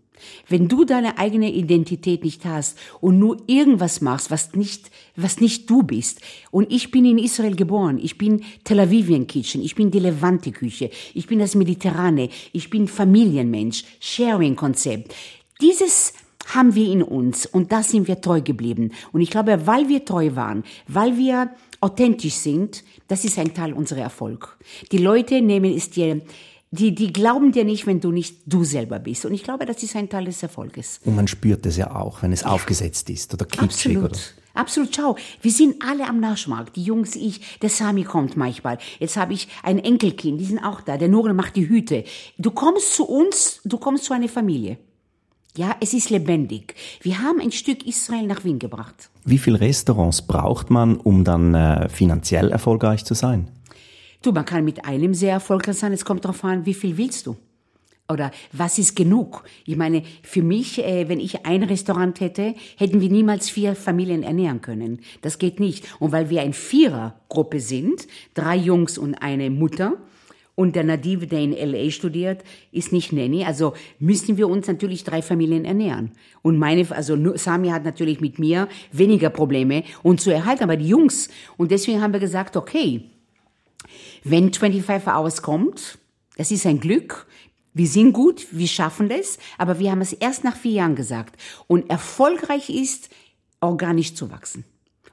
Wenn 0.48 0.68
du 0.68 0.84
deine 0.84 1.18
eigene 1.18 1.52
Identität 1.52 2.24
nicht 2.24 2.44
hast 2.44 2.78
und 3.00 3.18
nur 3.18 3.42
irgendwas 3.46 4.00
machst, 4.00 4.30
was 4.30 4.54
nicht, 4.54 4.90
was 5.16 5.40
nicht 5.40 5.68
du 5.68 5.82
bist. 5.82 6.20
Und 6.50 6.72
ich 6.72 6.90
bin 6.90 7.04
in 7.04 7.18
Israel 7.18 7.56
geboren. 7.56 7.98
Ich 8.00 8.18
bin 8.18 8.44
Tel 8.64 8.80
Avivian 8.80 9.26
Kitchen. 9.26 9.62
Ich 9.62 9.74
bin 9.74 9.90
die 9.90 10.00
Levante 10.00 10.52
Küche. 10.52 10.90
Ich 11.14 11.26
bin 11.26 11.40
das 11.40 11.54
Mediterrane. 11.54 12.28
Ich 12.52 12.70
bin 12.70 12.86
Familienmensch. 12.88 13.84
Sharing 14.00 14.56
Konzept. 14.56 15.14
Dieses 15.60 16.12
haben 16.46 16.74
wir 16.74 16.90
in 16.90 17.02
uns 17.02 17.46
und 17.46 17.72
da 17.72 17.82
sind 17.82 18.08
wir 18.08 18.20
treu 18.20 18.40
geblieben. 18.40 18.92
Und 19.12 19.20
ich 19.20 19.30
glaube, 19.30 19.66
weil 19.66 19.88
wir 19.88 20.04
treu 20.04 20.34
waren, 20.34 20.64
weil 20.86 21.16
wir 21.16 21.50
authentisch 21.80 22.34
sind, 22.34 22.82
das 23.08 23.24
ist 23.24 23.38
ein 23.38 23.54
Teil 23.54 23.72
unserer 23.72 24.00
Erfolg. 24.00 24.56
Die 24.92 24.98
Leute 24.98 25.42
nehmen 25.42 25.74
es 25.76 25.90
dir 25.90 26.20
die, 26.70 26.94
die 26.94 27.12
glauben 27.12 27.52
dir 27.52 27.64
nicht, 27.64 27.86
wenn 27.86 28.00
du 28.00 28.12
nicht 28.12 28.40
du 28.44 28.62
selber 28.62 28.98
bist. 28.98 29.24
Und 29.24 29.32
ich 29.32 29.42
glaube, 29.42 29.64
das 29.64 29.82
ist 29.82 29.96
ein 29.96 30.10
Teil 30.10 30.26
des 30.26 30.42
Erfolges. 30.42 31.00
Und 31.04 31.16
man 31.16 31.26
spürt 31.26 31.64
es 31.64 31.78
ja 31.78 31.94
auch, 31.96 32.22
wenn 32.22 32.30
es 32.30 32.42
ja. 32.42 32.48
aufgesetzt 32.48 33.08
ist 33.08 33.32
oder 33.32 33.46
kitschig. 33.46 33.96
Absolut. 33.96 34.04
Oder 34.04 34.18
Absolut, 34.58 34.94
schau, 34.94 35.16
wir 35.40 35.52
sind 35.52 35.84
alle 35.84 36.08
am 36.08 36.18
Naschmarkt. 36.18 36.74
Die 36.74 36.82
Jungs, 36.82 37.14
ich, 37.14 37.58
der 37.60 37.70
Sami 37.70 38.02
kommt 38.02 38.36
manchmal. 38.36 38.78
Jetzt 38.98 39.16
habe 39.16 39.32
ich 39.32 39.46
ein 39.62 39.78
Enkelkind, 39.78 40.40
die 40.40 40.44
sind 40.44 40.58
auch 40.58 40.80
da. 40.80 40.96
Der 40.96 41.06
Nore 41.06 41.32
macht 41.32 41.54
die 41.54 41.68
Hüte. 41.68 42.02
Du 42.38 42.50
kommst 42.50 42.92
zu 42.92 43.04
uns, 43.06 43.60
du 43.64 43.78
kommst 43.78 44.04
zu 44.04 44.14
einer 44.14 44.28
Familie. 44.28 44.78
Ja, 45.58 45.74
es 45.80 45.92
ist 45.92 46.10
lebendig. 46.10 46.76
Wir 47.02 47.20
haben 47.20 47.40
ein 47.40 47.50
Stück 47.50 47.84
Israel 47.84 48.28
nach 48.28 48.44
Wien 48.44 48.60
gebracht. 48.60 49.10
Wie 49.24 49.38
viele 49.38 49.60
Restaurants 49.60 50.22
braucht 50.22 50.70
man, 50.70 50.94
um 50.94 51.24
dann 51.24 51.52
äh, 51.52 51.88
finanziell 51.88 52.52
erfolgreich 52.52 53.04
zu 53.04 53.14
sein? 53.14 53.48
Du, 54.22 54.30
man 54.30 54.44
kann 54.44 54.64
mit 54.64 54.84
einem 54.84 55.14
sehr 55.14 55.32
erfolgreich 55.32 55.76
sein. 55.76 55.92
Es 55.92 56.04
kommt 56.04 56.24
darauf 56.24 56.44
an, 56.44 56.64
wie 56.64 56.74
viel 56.74 56.96
willst 56.96 57.26
du? 57.26 57.36
Oder 58.08 58.30
was 58.52 58.78
ist 58.78 58.94
genug? 58.94 59.42
Ich 59.66 59.76
meine, 59.76 60.04
für 60.22 60.44
mich, 60.44 60.78
äh, 60.78 61.08
wenn 61.08 61.18
ich 61.18 61.44
ein 61.44 61.64
Restaurant 61.64 62.20
hätte, 62.20 62.54
hätten 62.76 63.00
wir 63.00 63.10
niemals 63.10 63.50
vier 63.50 63.74
Familien 63.74 64.22
ernähren 64.22 64.60
können. 64.60 65.00
Das 65.22 65.40
geht 65.40 65.58
nicht. 65.58 65.84
Und 65.98 66.12
weil 66.12 66.30
wir 66.30 66.42
ein 66.42 66.52
Vierergruppe 66.52 67.58
sind, 67.58 68.06
drei 68.32 68.54
Jungs 68.54 68.96
und 68.96 69.16
eine 69.16 69.50
Mutter, 69.50 69.94
und 70.58 70.74
der 70.74 70.82
Nadiv, 70.82 71.28
der 71.28 71.38
in 71.38 71.52
LA 71.52 71.88
studiert, 71.92 72.42
ist 72.72 72.90
nicht 72.90 73.12
Nanny. 73.12 73.44
Also 73.44 73.74
müssen 74.00 74.36
wir 74.36 74.48
uns 74.48 74.66
natürlich 74.66 75.04
drei 75.04 75.22
Familien 75.22 75.64
ernähren. 75.64 76.10
Und 76.42 76.58
meine, 76.58 76.84
also 76.90 77.16
Sami 77.36 77.68
hat 77.68 77.84
natürlich 77.84 78.20
mit 78.20 78.40
mir 78.40 78.66
weniger 78.90 79.30
Probleme 79.30 79.84
und 80.02 80.20
zu 80.20 80.32
erhalten, 80.32 80.64
aber 80.64 80.76
die 80.76 80.88
Jungs. 80.88 81.28
Und 81.56 81.70
deswegen 81.70 82.02
haben 82.02 82.12
wir 82.12 82.18
gesagt, 82.18 82.56
okay, 82.56 83.04
wenn 84.24 84.52
25 84.52 85.06
Hours 85.06 85.42
kommt, 85.42 85.96
das 86.36 86.50
ist 86.50 86.66
ein 86.66 86.80
Glück. 86.80 87.28
Wir 87.72 87.86
sind 87.86 88.12
gut, 88.12 88.48
wir 88.50 88.66
schaffen 88.66 89.08
das, 89.08 89.38
aber 89.58 89.78
wir 89.78 89.92
haben 89.92 90.00
es 90.00 90.12
erst 90.12 90.42
nach 90.42 90.56
vier 90.56 90.72
Jahren 90.72 90.96
gesagt. 90.96 91.40
Und 91.68 91.88
erfolgreich 91.88 92.68
ist, 92.68 93.10
organisch 93.60 94.16
zu 94.16 94.32
wachsen. 94.32 94.64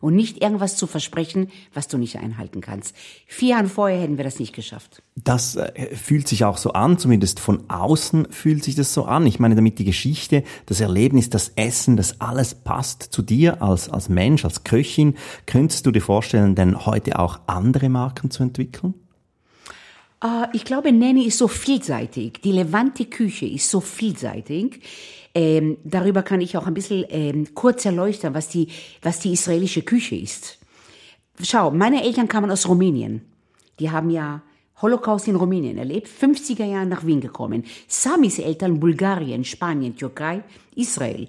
Und 0.05 0.13
nicht 0.13 0.43
irgendwas 0.43 0.77
zu 0.77 0.85
versprechen, 0.85 1.47
was 1.73 1.87
du 1.87 1.97
nicht 1.97 2.19
einhalten 2.19 2.61
kannst. 2.61 2.95
Vier 3.25 3.49
Jahre 3.55 3.67
vorher 3.67 3.99
hätten 3.99 4.17
wir 4.17 4.23
das 4.23 4.37
nicht 4.37 4.53
geschafft. 4.53 5.01
Das 5.15 5.55
äh, 5.55 5.95
fühlt 5.95 6.27
sich 6.27 6.45
auch 6.45 6.57
so 6.57 6.73
an, 6.73 6.99
zumindest 6.99 7.39
von 7.39 7.67
außen 7.71 8.27
fühlt 8.29 8.63
sich 8.63 8.75
das 8.75 8.93
so 8.93 9.05
an. 9.05 9.25
Ich 9.25 9.39
meine 9.39 9.55
damit 9.55 9.79
die 9.79 9.83
Geschichte, 9.83 10.43
das 10.67 10.79
Erlebnis, 10.79 11.31
das 11.31 11.53
Essen, 11.55 11.97
das 11.97 12.21
alles 12.21 12.53
passt 12.53 13.01
zu 13.01 13.23
dir 13.23 13.63
als, 13.63 13.89
als 13.89 14.07
Mensch, 14.07 14.45
als 14.45 14.63
Köchin. 14.63 15.15
Könntest 15.47 15.87
du 15.87 15.91
dir 15.91 16.01
vorstellen, 16.01 16.53
denn 16.53 16.85
heute 16.85 17.17
auch 17.17 17.39
andere 17.47 17.89
Marken 17.89 18.29
zu 18.29 18.43
entwickeln? 18.43 18.93
Uh, 20.25 20.47
ich 20.53 20.65
glaube, 20.65 20.91
Nanny 20.91 21.25
ist 21.27 21.37
so 21.37 21.47
vielseitig. 21.47 22.41
Die 22.41 22.51
Levante 22.51 23.05
Küche 23.05 23.45
ist 23.45 23.69
so 23.69 23.79
vielseitig. 23.79 24.81
Ähm, 25.35 25.77
darüber 25.83 26.23
kann 26.23 26.41
ich 26.41 26.57
auch 26.57 26.65
ein 26.65 26.73
bisschen 26.73 27.05
ähm, 27.09 27.53
kurz 27.53 27.85
erleuchten, 27.85 28.33
was 28.33 28.47
die, 28.47 28.69
was 29.03 29.19
die 29.19 29.33
israelische 29.33 29.83
Küche 29.83 30.15
ist. 30.15 30.57
Schau, 31.43 31.69
meine 31.69 32.03
Eltern 32.03 32.27
kamen 32.27 32.49
aus 32.49 32.67
Rumänien. 32.67 33.21
Die 33.77 33.91
haben 33.91 34.09
ja 34.09 34.41
Holocaust 34.81 35.27
in 35.27 35.35
Rumänien 35.35 35.77
erlebt, 35.77 36.07
50er 36.07 36.65
Jahre 36.65 36.87
nach 36.87 37.05
Wien 37.05 37.21
gekommen. 37.21 37.63
Samis 37.87 38.39
Eltern 38.39 38.79
Bulgarien, 38.79 39.43
Spanien, 39.43 39.95
Türkei, 39.95 40.43
Israel. 40.75 41.27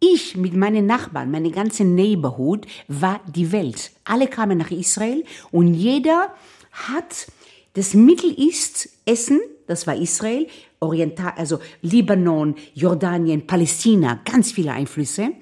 Ich 0.00 0.36
mit 0.36 0.54
meinen 0.54 0.86
Nachbarn, 0.86 1.30
meine 1.30 1.52
ganze 1.52 1.84
Neighborhood 1.84 2.66
war 2.88 3.20
die 3.32 3.52
Welt. 3.52 3.92
Alle 4.04 4.26
kamen 4.26 4.58
nach 4.58 4.72
Israel 4.72 5.22
und 5.52 5.74
jeder 5.74 6.34
hat 6.72 7.28
das 7.76 7.92
Mittel 7.92 8.32
ist 8.32 8.88
Essen, 9.04 9.38
das 9.66 9.86
war 9.86 9.96
Israel, 9.96 10.46
Oriental, 10.80 11.34
also 11.36 11.58
Libanon, 11.82 12.54
Jordanien, 12.72 13.46
Palästina, 13.46 14.20
ganz 14.24 14.50
viele 14.50 14.72
Einflüsse 14.72 15.32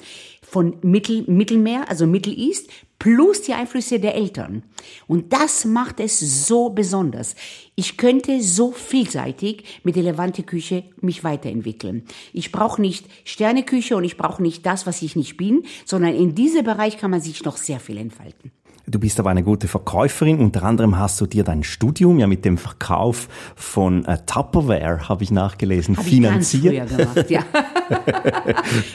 von 0.42 0.76
Mittel, 0.82 1.22
Mittelmeer, 1.28 1.88
also 1.88 2.08
Middle 2.08 2.34
East, 2.34 2.70
plus 2.98 3.42
die 3.42 3.52
Einflüsse 3.52 4.00
der 4.00 4.16
Eltern. 4.16 4.64
Und 5.06 5.32
das 5.32 5.64
macht 5.64 6.00
es 6.00 6.18
so 6.46 6.70
besonders. 6.70 7.36
Ich 7.76 7.96
könnte 7.96 8.42
so 8.42 8.72
vielseitig 8.72 9.64
mit 9.84 9.94
der 9.94 10.02
Levante 10.02 10.42
Küche 10.42 10.84
mich 11.00 11.22
weiterentwickeln. 11.22 12.02
Ich 12.32 12.50
brauche 12.50 12.80
nicht 12.80 13.06
Sterneküche 13.22 13.96
und 13.96 14.02
ich 14.02 14.16
brauche 14.16 14.42
nicht 14.42 14.66
das, 14.66 14.86
was 14.86 15.02
ich 15.02 15.14
nicht 15.14 15.36
bin, 15.36 15.62
sondern 15.84 16.16
in 16.16 16.34
diesem 16.34 16.64
Bereich 16.64 16.98
kann 16.98 17.12
man 17.12 17.20
sich 17.20 17.44
noch 17.44 17.58
sehr 17.58 17.78
viel 17.78 17.98
entfalten. 17.98 18.50
Du 18.86 18.98
bist 18.98 19.18
aber 19.18 19.30
eine 19.30 19.42
gute 19.42 19.66
Verkäuferin. 19.66 20.40
Unter 20.40 20.62
anderem 20.62 20.98
hast 20.98 21.18
du 21.20 21.26
dir 21.26 21.42
dein 21.42 21.62
Studium 21.62 22.18
ja 22.18 22.26
mit 22.26 22.44
dem 22.44 22.58
Verkauf 22.58 23.28
von 23.56 24.04
äh, 24.04 24.18
Tupperware, 24.26 25.08
habe 25.08 25.24
ich 25.24 25.30
nachgelesen, 25.30 25.96
hab 25.96 26.04
finanziert. 26.04 26.90
Ich 26.90 26.96
gemacht, 26.96 27.30
ja. 27.30 27.44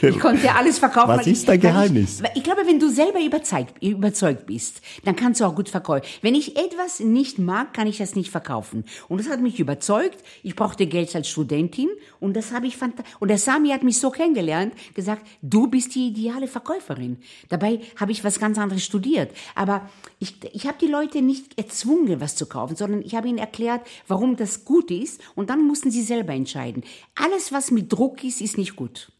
ich 0.02 0.18
konnte 0.20 0.46
ja 0.46 0.54
alles 0.56 0.78
verkaufen. 0.78 1.08
Was 1.08 1.26
ist 1.26 1.48
dein 1.48 1.58
Geheimnis? 1.58 2.20
Ich, 2.20 2.36
ich, 2.36 2.44
glaube, 2.44 2.62
wenn 2.66 2.78
du 2.78 2.88
selber 2.88 3.20
überzeugt, 3.20 3.82
überzeugt 3.82 4.46
bist, 4.46 4.80
dann 5.04 5.16
kannst 5.16 5.40
du 5.40 5.44
auch 5.44 5.56
gut 5.56 5.68
verkaufen. 5.68 6.02
Wenn 6.22 6.36
ich 6.36 6.56
etwas 6.56 7.00
nicht 7.00 7.40
mag, 7.40 7.74
kann 7.74 7.88
ich 7.88 7.98
das 7.98 8.14
nicht 8.14 8.30
verkaufen. 8.30 8.84
Und 9.08 9.18
das 9.18 9.28
hat 9.28 9.40
mich 9.40 9.58
überzeugt. 9.58 10.22
Ich 10.44 10.54
brauchte 10.54 10.86
Geld 10.86 11.14
als 11.16 11.28
Studentin 11.28 11.88
und 12.20 12.36
das 12.36 12.52
habe 12.52 12.66
ich. 12.68 12.76
Und 13.18 13.28
der 13.28 13.38
Sami 13.38 13.70
hat 13.70 13.82
mich 13.82 13.98
so 13.98 14.10
kennengelernt, 14.10 14.72
gesagt, 14.94 15.26
du 15.42 15.66
bist 15.66 15.96
die 15.96 16.08
ideale 16.08 16.46
Verkäuferin. 16.46 17.18
Dabei 17.48 17.80
habe 17.96 18.12
ich 18.12 18.22
was 18.22 18.38
ganz 18.38 18.56
anderes 18.56 18.84
studiert. 18.84 19.32
Aber 19.54 19.79
ich, 20.18 20.36
ich 20.52 20.66
habe 20.66 20.78
die 20.80 20.86
Leute 20.86 21.22
nicht 21.22 21.58
erzwungen, 21.58 22.20
was 22.20 22.36
zu 22.36 22.46
kaufen, 22.46 22.76
sondern 22.76 23.02
ich 23.02 23.14
habe 23.14 23.28
ihnen 23.28 23.38
erklärt, 23.38 23.86
warum 24.06 24.36
das 24.36 24.64
gut 24.64 24.90
ist 24.90 25.20
und 25.34 25.50
dann 25.50 25.66
mussten 25.66 25.90
sie 25.90 26.02
selber 26.02 26.32
entscheiden. 26.32 26.84
Alles, 27.14 27.52
was 27.52 27.70
mit 27.70 27.92
Druck 27.92 28.24
ist, 28.24 28.40
ist 28.40 28.58
nicht 28.58 28.76
gut. 28.76 29.12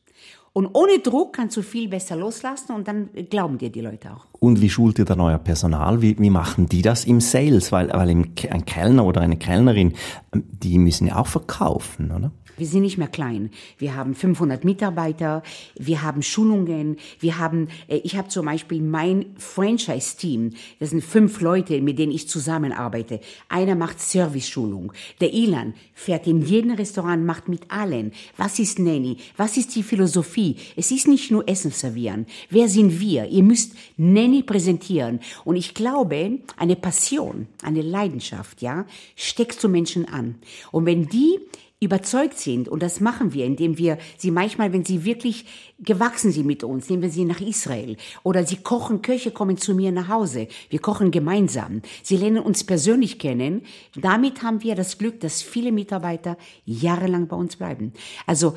Und 0.53 0.75
ohne 0.75 0.99
Druck 0.99 1.35
kannst 1.35 1.57
du 1.57 1.63
viel 1.63 1.89
besser 1.89 2.17
loslassen 2.17 2.73
und 2.73 2.89
dann 2.89 3.11
glauben 3.31 3.59
dir 3.59 3.71
die 3.71 3.81
Leute 3.81 4.13
auch. 4.13 4.30
Und 4.41 4.63
wie 4.63 4.71
schult 4.71 4.99
ihr 4.99 5.05
dann 5.05 5.21
euer 5.21 5.39
Personal? 5.39 6.01
Wie, 6.01 6.19
wie 6.19 6.31
machen 6.31 6.67
die 6.67 6.81
das 6.81 7.05
im 7.05 7.21
Sales? 7.21 7.73
Weil, 7.73 7.91
weil 7.91 8.09
ein 8.09 8.35
Kellner 8.65 9.05
oder 9.05 9.21
eine 9.21 9.37
Kellnerin, 9.37 9.93
die 10.35 10.79
müssen 10.79 11.07
ja 11.07 11.17
auch 11.17 11.27
verkaufen, 11.27 12.11
oder? 12.11 12.33
Wir 12.61 12.67
sind 12.67 12.83
nicht 12.83 12.99
mehr 12.99 13.09
klein. 13.09 13.49
Wir 13.79 13.97
haben 13.97 14.15
500 14.15 14.65
Mitarbeiter, 14.67 15.43
wir 15.79 16.03
haben 16.03 16.21
Schulungen, 16.21 16.99
wir 17.19 17.39
haben, 17.39 17.69
äh, 17.89 17.97
ich 18.05 18.19
habe 18.19 18.29
zum 18.29 18.45
Beispiel 18.45 18.83
mein 18.83 19.35
Franchise-Team, 19.39 20.51
das 20.79 20.91
sind 20.91 21.03
fünf 21.03 21.41
Leute, 21.41 21.81
mit 21.81 21.99
denen 21.99 22.13
ich 22.13 22.29
zusammenarbeite. 22.29 23.21
Einer 23.49 23.77
macht 23.77 23.99
Service-Schulung. 23.99 24.93
Der 25.23 25.33
Ilan 25.33 25.73
fährt 25.95 26.27
in 26.27 26.43
jedem 26.43 26.73
Restaurant, 26.73 27.25
macht 27.25 27.49
mit 27.49 27.63
allen. 27.71 28.13
Was 28.37 28.59
ist 28.59 28.79
Nanny? 28.79 29.17
Was 29.39 29.57
ist 29.57 29.75
die 29.75 29.83
Philosophie? 29.83 30.57
Es 30.77 30.91
ist 30.91 31.09
nicht 31.09 31.31
nur 31.31 31.49
Essen 31.49 31.71
servieren. 31.71 32.27
Wer 32.51 32.69
sind 32.69 33.01
wir? 33.01 33.27
Ihr 33.29 33.43
müsst 33.43 33.75
Nanny 33.97 34.30
präsentieren. 34.43 35.21
Und 35.45 35.57
ich 35.57 35.75
glaube, 35.75 36.39
eine 36.57 36.77
Passion, 36.77 37.47
eine 37.63 37.83
Leidenschaft, 37.83 38.63
ja, 38.63 38.87
steckt 39.17 39.61
zu 39.61 39.69
Menschen 39.69 40.09
an. 40.09 40.37
Und 40.73 40.87
wenn 40.87 41.07
die 41.07 41.39
überzeugt 41.83 42.39
sind, 42.39 42.69
und 42.69 42.83
das 42.83 43.01
machen 43.01 43.33
wir, 43.33 43.47
indem 43.47 43.79
wir 43.79 43.97
sie 44.19 44.31
manchmal, 44.31 44.73
wenn 44.73 44.85
sie 44.85 45.05
wirklich 45.05 45.47
gewachsen 45.79 46.31
sind 46.31 46.47
mit 46.47 46.63
uns, 46.63 46.91
nehmen 46.91 47.03
wir 47.03 47.11
sie 47.11 47.25
nach 47.25 47.41
Israel 47.41 47.97
oder 48.23 48.45
sie 48.45 48.57
kochen, 48.57 49.01
Köche 49.01 49.31
kommen 49.31 49.57
zu 49.57 49.75
mir 49.75 49.91
nach 49.91 50.09
Hause, 50.09 50.47
wir 50.69 50.79
kochen 50.79 51.11
gemeinsam, 51.11 51.81
sie 52.03 52.19
lernen 52.19 52.43
uns 52.43 52.65
persönlich 52.65 53.19
kennen, 53.19 53.63
damit 53.97 54.43
haben 54.43 54.63
wir 54.63 54.75
das 54.75 54.99
Glück, 54.99 55.21
dass 55.21 55.41
viele 55.41 55.73
Mitarbeiter 55.73 56.37
jahrelang 56.67 57.29
bei 57.29 57.37
uns 57.37 57.57
bleiben. 57.57 57.95
Also 58.27 58.55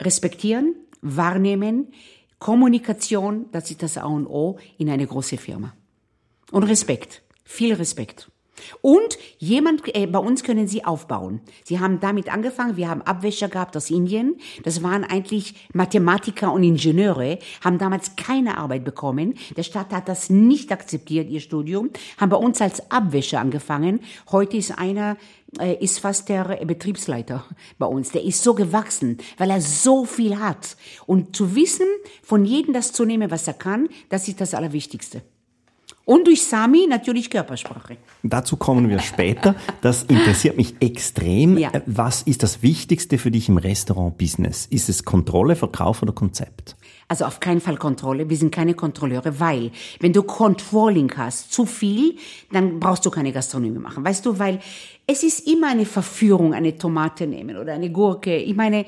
respektieren, 0.00 0.74
wahrnehmen, 1.02 1.88
Kommunikation, 2.38 3.46
das 3.52 3.70
ist 3.70 3.82
das 3.82 3.98
A 3.98 4.06
und 4.06 4.26
O 4.26 4.58
in 4.78 4.90
eine 4.90 5.06
große 5.06 5.36
Firma. 5.36 5.74
Und 6.50 6.64
Respekt, 6.64 7.22
viel 7.44 7.74
Respekt. 7.74 8.30
Und 8.80 9.18
jemand, 9.38 9.94
äh, 9.94 10.06
bei 10.06 10.18
uns 10.18 10.42
können 10.42 10.68
sie 10.68 10.84
aufbauen. 10.84 11.40
Sie 11.64 11.80
haben 11.80 12.00
damit 12.00 12.32
angefangen, 12.32 12.76
wir 12.76 12.88
haben 12.88 13.02
Abwäscher 13.02 13.48
gehabt 13.48 13.76
aus 13.76 13.90
Indien. 13.90 14.36
Das 14.64 14.82
waren 14.82 15.04
eigentlich 15.04 15.54
Mathematiker 15.72 16.52
und 16.52 16.62
Ingenieure, 16.62 17.38
haben 17.64 17.78
damals 17.78 18.16
keine 18.16 18.58
Arbeit 18.58 18.84
bekommen. 18.84 19.34
Der 19.56 19.62
Staat 19.62 19.92
hat 19.92 20.08
das 20.08 20.30
nicht 20.30 20.72
akzeptiert, 20.72 21.30
ihr 21.30 21.40
Studium, 21.40 21.90
haben 22.18 22.30
bei 22.30 22.36
uns 22.36 22.60
als 22.60 22.90
Abwäscher 22.90 23.40
angefangen. 23.40 24.00
Heute 24.30 24.56
ist 24.56 24.78
einer, 24.78 25.16
äh, 25.58 25.74
ist 25.82 26.00
fast 26.00 26.28
der 26.28 26.44
Betriebsleiter 26.64 27.44
bei 27.78 27.86
uns. 27.86 28.10
Der 28.10 28.24
ist 28.24 28.42
so 28.42 28.54
gewachsen, 28.54 29.18
weil 29.36 29.50
er 29.50 29.60
so 29.60 30.04
viel 30.04 30.38
hat. 30.38 30.76
Und 31.06 31.36
zu 31.36 31.54
wissen, 31.54 31.86
von 32.22 32.44
jedem 32.44 32.74
das 32.74 32.92
zu 32.92 33.04
nehmen, 33.04 33.30
was 33.30 33.46
er 33.46 33.54
kann, 33.54 33.88
das 34.08 34.28
ist 34.28 34.40
das 34.40 34.54
Allerwichtigste. 34.54 35.22
Und 36.08 36.26
durch 36.26 36.42
Sami 36.42 36.86
natürlich 36.88 37.28
Körpersprache. 37.28 37.98
Dazu 38.22 38.56
kommen 38.56 38.88
wir 38.88 38.98
später. 38.98 39.54
Das 39.82 40.04
interessiert 40.04 40.56
mich 40.56 40.76
extrem. 40.80 41.58
Ja. 41.58 41.70
Was 41.84 42.22
ist 42.22 42.42
das 42.42 42.62
Wichtigste 42.62 43.18
für 43.18 43.30
dich 43.30 43.50
im 43.50 43.58
Restaurant-Business? 43.58 44.64
Ist 44.70 44.88
es 44.88 45.04
Kontrolle, 45.04 45.54
Verkauf 45.54 46.00
oder 46.02 46.14
Konzept? 46.14 46.76
Also 47.08 47.26
auf 47.26 47.40
keinen 47.40 47.60
Fall 47.60 47.76
Kontrolle. 47.76 48.30
Wir 48.30 48.38
sind 48.38 48.54
keine 48.54 48.72
Kontrolleure, 48.72 49.38
weil 49.38 49.70
wenn 50.00 50.14
du 50.14 50.22
Controlling 50.22 51.12
hast, 51.14 51.52
zu 51.52 51.66
viel, 51.66 52.16
dann 52.52 52.80
brauchst 52.80 53.04
du 53.04 53.10
keine 53.10 53.30
Gastronomie 53.30 53.78
machen. 53.78 54.02
Weißt 54.02 54.24
du, 54.24 54.38
weil 54.38 54.60
es 55.06 55.22
ist 55.22 55.46
immer 55.46 55.68
eine 55.68 55.84
Verführung, 55.84 56.54
eine 56.54 56.78
Tomate 56.78 57.26
nehmen 57.26 57.58
oder 57.58 57.74
eine 57.74 57.90
Gurke. 57.90 58.34
Ich 58.34 58.56
meine, 58.56 58.86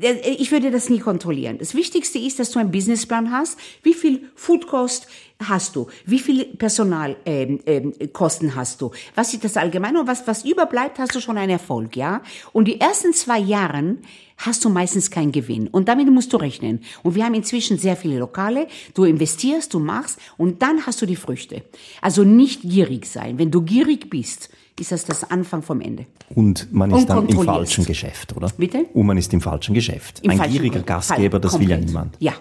ich 0.00 0.50
würde 0.50 0.70
das 0.70 0.90
nie 0.90 0.98
kontrollieren. 0.98 1.58
Das 1.58 1.74
Wichtigste 1.74 2.18
ist, 2.18 2.38
dass 2.38 2.50
du 2.50 2.58
einen 2.58 2.70
Businessplan 2.70 3.30
hast. 3.30 3.58
Wie 3.82 3.94
viel 3.94 4.28
Foodkost 4.34 5.06
hast 5.42 5.76
du? 5.76 5.88
Wie 6.06 6.18
viel 6.18 6.44
Personalkosten 6.44 7.58
ähm, 7.66 8.00
ähm, 8.00 8.54
hast 8.54 8.80
du? 8.80 8.90
Was 9.14 9.32
ist 9.32 9.44
das 9.44 9.56
allgemeine? 9.56 10.00
Und 10.00 10.06
was, 10.06 10.26
was 10.26 10.44
überbleibt, 10.44 10.98
hast 10.98 11.14
du 11.14 11.20
schon 11.20 11.38
einen 11.38 11.50
Erfolg, 11.50 11.96
ja? 11.96 12.22
Und 12.52 12.66
die 12.66 12.80
ersten 12.80 13.12
zwei 13.12 13.38
Jahren 13.38 13.98
hast 14.38 14.64
du 14.64 14.68
meistens 14.68 15.10
keinen 15.10 15.32
Gewinn. 15.32 15.68
Und 15.68 15.88
damit 15.88 16.10
musst 16.10 16.32
du 16.32 16.36
rechnen. 16.36 16.80
Und 17.02 17.14
wir 17.14 17.24
haben 17.24 17.34
inzwischen 17.34 17.78
sehr 17.78 17.96
viele 17.96 18.18
Lokale. 18.18 18.66
Du 18.94 19.04
investierst, 19.04 19.72
du 19.74 19.78
machst 19.78 20.18
und 20.36 20.62
dann 20.62 20.86
hast 20.86 21.00
du 21.02 21.06
die 21.06 21.16
Früchte. 21.16 21.62
Also 22.00 22.24
nicht 22.24 22.62
gierig 22.62 23.06
sein. 23.06 23.38
Wenn 23.38 23.50
du 23.50 23.62
gierig 23.62 24.10
bist, 24.10 24.50
ist 24.78 24.92
das 24.92 25.04
das 25.04 25.30
Anfang 25.30 25.62
vom 25.62 25.80
Ende. 25.80 26.06
Und 26.34 26.72
man 26.72 26.90
ist 26.90 27.06
dann 27.08 27.28
im 27.28 27.42
falschen 27.44 27.84
Geschäft, 27.84 28.36
oder? 28.36 28.50
Bitte? 28.56 28.86
Und 28.92 29.06
man 29.06 29.16
ist 29.16 29.32
im 29.32 29.40
falschen 29.40 29.74
Geschäft. 29.74 30.20
Im 30.22 30.30
Ein 30.32 30.38
falschen 30.38 30.52
gieriger 30.52 30.74
Fall. 30.80 30.84
Gastgeber, 30.84 31.38
das 31.38 31.58
will 31.58 31.68
ja 31.68 31.76
Komplett. 31.76 31.86
niemand. 31.86 32.16
Ja. 32.18 32.32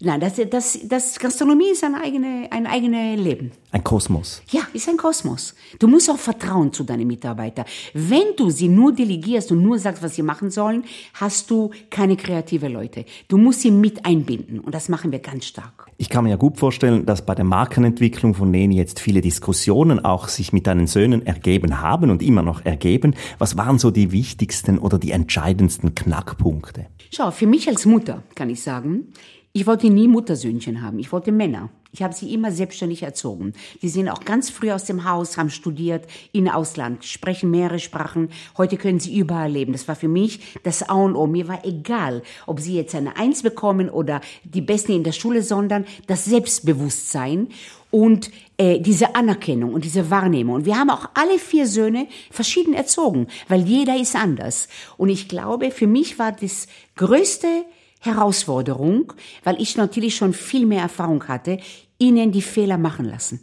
Nein, 0.00 0.20
das, 0.20 0.34
das, 0.48 0.78
das 0.84 1.18
Gastronomie 1.18 1.70
ist 1.72 1.82
ein 1.82 1.96
eigenes 1.96 2.52
ein 2.52 2.68
eigene 2.68 3.16
Leben. 3.16 3.50
Ein 3.72 3.82
Kosmos. 3.82 4.42
Ja, 4.48 4.60
ist 4.72 4.88
ein 4.88 4.96
Kosmos. 4.96 5.56
Du 5.80 5.88
musst 5.88 6.08
auch 6.08 6.18
vertrauen 6.18 6.72
zu 6.72 6.84
deinen 6.84 7.08
Mitarbeitern. 7.08 7.64
Wenn 7.94 8.36
du 8.36 8.48
sie 8.50 8.68
nur 8.68 8.92
delegierst 8.92 9.50
und 9.50 9.60
nur 9.60 9.76
sagst, 9.76 10.00
was 10.00 10.14
sie 10.14 10.22
machen 10.22 10.52
sollen, 10.52 10.84
hast 11.14 11.50
du 11.50 11.72
keine 11.90 12.16
kreative 12.16 12.68
Leute. 12.68 13.06
Du 13.26 13.38
musst 13.38 13.62
sie 13.62 13.72
mit 13.72 14.06
einbinden 14.06 14.60
und 14.60 14.72
das 14.72 14.88
machen 14.88 15.10
wir 15.10 15.18
ganz 15.18 15.46
stark. 15.46 15.88
Ich 15.96 16.08
kann 16.08 16.22
mir 16.22 16.30
ja 16.30 16.36
gut 16.36 16.58
vorstellen, 16.58 17.04
dass 17.04 17.26
bei 17.26 17.34
der 17.34 17.44
Markenentwicklung 17.44 18.34
von 18.34 18.52
Neni 18.52 18.76
jetzt 18.76 19.00
viele 19.00 19.20
Diskussionen 19.20 20.04
auch 20.04 20.28
sich 20.28 20.52
mit 20.52 20.68
deinen 20.68 20.86
Söhnen 20.86 21.26
ergeben 21.26 21.80
haben 21.80 22.10
und 22.10 22.22
immer 22.22 22.42
noch 22.42 22.64
ergeben. 22.64 23.16
Was 23.38 23.56
waren 23.56 23.80
so 23.80 23.90
die 23.90 24.12
wichtigsten 24.12 24.78
oder 24.78 25.00
die 25.00 25.10
entscheidendsten 25.10 25.96
Knackpunkte? 25.96 26.86
Schau, 27.10 27.30
für 27.30 27.46
mich 27.46 27.68
als 27.68 27.84
Mutter 27.84 28.22
kann 28.34 28.50
ich 28.50 28.62
sagen, 28.62 29.12
ich 29.52 29.66
wollte 29.66 29.90
nie 29.90 30.08
Muttersöhnchen 30.08 30.82
haben. 30.82 30.98
Ich 30.98 31.10
wollte 31.10 31.32
Männer. 31.32 31.70
Ich 31.90 32.02
habe 32.02 32.14
sie 32.14 32.34
immer 32.34 32.52
selbstständig 32.52 33.02
erzogen. 33.02 33.54
Die 33.80 33.88
sind 33.88 34.10
auch 34.10 34.20
ganz 34.20 34.50
früh 34.50 34.70
aus 34.70 34.84
dem 34.84 35.04
Haus, 35.04 35.38
haben 35.38 35.48
studiert 35.48 36.06
in 36.32 36.48
Ausland, 36.48 37.04
sprechen 37.04 37.50
mehrere 37.50 37.78
Sprachen. 37.78 38.28
Heute 38.58 38.76
können 38.76 39.00
sie 39.00 39.16
überall 39.16 39.50
leben. 39.50 39.72
Das 39.72 39.88
war 39.88 39.96
für 39.96 40.08
mich 40.08 40.40
das 40.64 40.86
A 40.88 40.94
und 40.94 41.16
O. 41.16 41.26
Mir 41.26 41.48
war 41.48 41.64
egal, 41.64 42.22
ob 42.46 42.60
sie 42.60 42.76
jetzt 42.76 42.94
eine 42.94 43.16
Eins 43.16 43.42
bekommen 43.42 43.88
oder 43.88 44.20
die 44.44 44.60
Besten 44.60 44.92
in 44.92 45.02
der 45.02 45.12
Schule, 45.12 45.42
sondern 45.42 45.86
das 46.06 46.26
Selbstbewusstsein 46.26 47.48
und 47.90 48.30
äh, 48.58 48.80
diese 48.80 49.14
Anerkennung 49.14 49.72
und 49.72 49.84
diese 49.84 50.10
Wahrnehmung. 50.10 50.56
Und 50.56 50.66
wir 50.66 50.78
haben 50.78 50.90
auch 50.90 51.08
alle 51.14 51.38
vier 51.38 51.66
Söhne 51.66 52.06
verschieden 52.30 52.74
erzogen, 52.74 53.28
weil 53.48 53.62
jeder 53.62 53.98
ist 53.98 54.14
anders. 54.14 54.68
Und 54.98 55.08
ich 55.08 55.26
glaube, 55.26 55.70
für 55.70 55.86
mich 55.86 56.18
war 56.18 56.32
das 56.32 56.68
größte 56.96 57.64
Herausforderung, 58.00 59.12
weil 59.44 59.60
ich 59.60 59.76
natürlich 59.76 60.16
schon 60.16 60.32
viel 60.32 60.66
mehr 60.66 60.82
Erfahrung 60.82 61.26
hatte, 61.28 61.58
ihnen 61.98 62.32
die 62.32 62.42
Fehler 62.42 62.78
machen 62.78 63.06
lassen. 63.06 63.40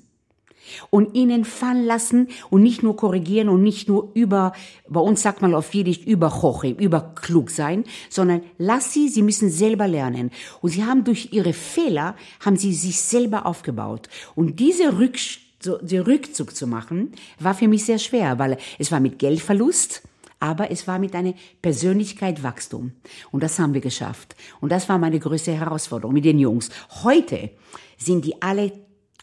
Und 0.90 1.14
ihnen 1.14 1.46
fallen 1.46 1.86
lassen 1.86 2.30
und 2.50 2.64
nicht 2.64 2.82
nur 2.82 2.96
korrigieren 2.96 3.50
und 3.50 3.62
nicht 3.62 3.88
nur 3.88 4.10
über, 4.16 4.54
bei 4.90 5.00
uns 5.00 5.22
sagt 5.22 5.44
man 5.44 5.54
auf 5.54 5.72
Jiddisch, 5.74 6.00
überhoche, 6.00 6.70
überklug 6.70 7.52
sein, 7.52 7.84
sondern 8.10 8.42
lass 8.58 8.92
sie, 8.92 9.10
sie 9.10 9.22
müssen 9.22 9.52
selber 9.52 9.88
lernen. 9.88 10.32
Und 10.62 10.72
sie 10.72 10.84
haben 10.84 11.04
durch 11.04 11.30
ihre 11.34 11.54
Fehler, 11.54 12.16
haben 12.44 12.58
sie 12.58 12.74
sich 12.74 13.00
selber 13.00 13.46
aufgebaut. 13.46 14.10
Und 14.34 14.60
diese 14.60 14.98
Rück, 14.98 15.20
so, 15.62 15.78
den 15.78 16.02
Rückzug 16.02 16.56
zu 16.56 16.66
machen, 16.66 17.12
war 17.40 17.54
für 17.54 17.68
mich 17.68 17.86
sehr 17.86 18.00
schwer, 18.00 18.40
weil 18.40 18.58
es 18.80 18.92
war 18.92 19.00
mit 19.00 19.20
Geldverlust, 19.20 20.02
aber 20.46 20.70
es 20.70 20.88
war 20.88 21.00
mit 21.00 21.16
einer 21.16 21.34
Persönlichkeit 21.64 22.44
Wachstum. 22.44 22.92
Und 23.32 23.42
das 23.42 23.58
haben 23.58 23.74
wir 23.74 23.82
geschafft. 23.82 24.36
Und 24.62 24.72
das 24.72 24.88
war 24.88 25.00
meine 25.00 25.20
größte 25.20 25.54
Herausforderung 25.54 26.14
mit 26.14 26.24
den 26.24 26.38
Jungs. 26.38 26.70
Heute 27.04 27.50
sind 27.98 28.26
die 28.26 28.40
alle 28.44 28.72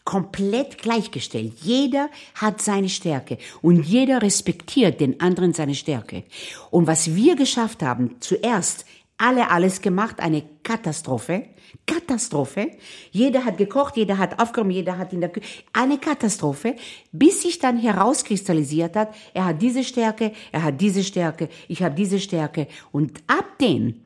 komplett 0.03 0.79
gleichgestellt. 0.79 1.53
Jeder 1.61 2.09
hat 2.35 2.61
seine 2.61 2.89
Stärke 2.89 3.37
und 3.61 3.83
jeder 3.83 4.21
respektiert 4.21 4.99
den 4.99 5.21
anderen 5.21 5.53
seine 5.53 5.75
Stärke. 5.75 6.25
Und 6.71 6.87
was 6.87 7.15
wir 7.15 7.37
geschafft 7.37 7.81
haben, 7.81 8.17
zuerst 8.19 8.85
alle 9.17 9.49
alles 9.49 9.81
gemacht, 9.81 10.19
eine 10.19 10.43
Katastrophe. 10.63 11.45
Katastrophe. 11.85 12.71
Jeder 13.11 13.45
hat 13.45 13.57
gekocht, 13.57 13.97
jeder 13.97 14.17
hat 14.17 14.39
aufgeräumt, 14.39 14.73
jeder 14.73 14.97
hat 14.97 15.13
in 15.13 15.21
der 15.21 15.29
Küche. 15.29 15.47
Eine 15.73 15.97
Katastrophe, 15.97 16.75
bis 17.11 17.41
sich 17.41 17.59
dann 17.59 17.77
herauskristallisiert 17.77 18.95
hat, 18.95 19.13
er 19.33 19.45
hat 19.45 19.61
diese 19.61 19.83
Stärke, 19.83 20.31
er 20.51 20.63
hat 20.63 20.81
diese 20.81 21.03
Stärke, 21.03 21.49
ich 21.67 21.83
habe 21.83 21.95
diese 21.95 22.19
Stärke. 22.19 22.67
Und 22.91 23.23
ab 23.27 23.57
den 23.59 24.01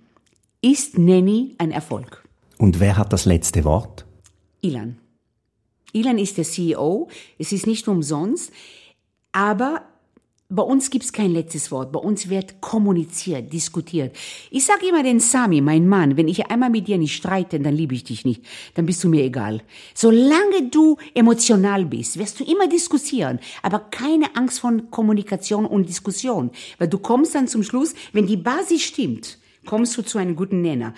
ist 0.62 0.98
Nanny 0.98 1.56
ein 1.58 1.72
Erfolg. 1.72 2.24
Und 2.58 2.80
wer 2.80 2.98
hat 2.98 3.14
das 3.14 3.26
letzte 3.26 3.64
Wort? 3.64 4.06
Ilan. 4.62 4.98
Ilan 5.94 6.18
ist 6.18 6.38
der 6.38 6.46
CEO. 6.46 7.08
Es 7.38 7.52
ist 7.52 7.68
nicht 7.68 7.88
umsonst. 7.88 8.52
Aber 9.32 9.84
bei 10.50 10.64
uns 10.64 10.90
gibt's 10.90 11.12
kein 11.12 11.32
letztes 11.32 11.72
Wort. 11.72 11.92
Bei 11.92 12.00
uns 12.00 12.30
wird 12.30 12.62
kommuniziert, 12.62 13.52
diskutiert. 13.52 14.16
Ich 14.50 14.64
sage 14.64 14.88
immer 14.88 15.04
den 15.04 15.20
Sami, 15.20 15.60
mein 15.60 15.90
Mann, 15.90 16.16
wenn 16.16 16.30
ich 16.30 16.50
einmal 16.50 16.70
mit 16.70 16.88
dir 16.88 16.98
nicht 16.98 17.16
streite, 17.16 17.60
dann 17.60 17.76
liebe 17.76 17.94
ich 17.94 18.06
dich 18.06 18.24
nicht. 18.24 18.44
Dann 18.76 18.86
bist 18.86 19.04
du 19.04 19.10
mir 19.10 19.24
egal. 19.24 19.62
Solange 19.94 20.70
du 20.72 20.96
emotional 21.14 21.86
bist, 21.86 22.18
wirst 22.18 22.40
du 22.40 22.46
immer 22.46 22.68
diskutieren. 22.68 23.40
Aber 23.62 23.80
keine 23.80 24.38
Angst 24.38 24.62
von 24.62 24.90
Kommunikation 24.90 25.66
und 25.66 25.90
Diskussion. 25.90 26.52
Weil 26.78 26.88
du 26.88 26.98
kommst 26.98 27.36
dann 27.36 27.50
zum 27.50 27.64
Schluss, 27.64 27.94
wenn 28.14 28.28
die 28.28 28.38
Basis 28.38 28.84
stimmt, 28.84 29.40
kommst 29.66 29.98
du 29.98 30.02
zu 30.02 30.18
einem 30.18 30.38
guten 30.38 30.62
Nenner. 30.62 30.94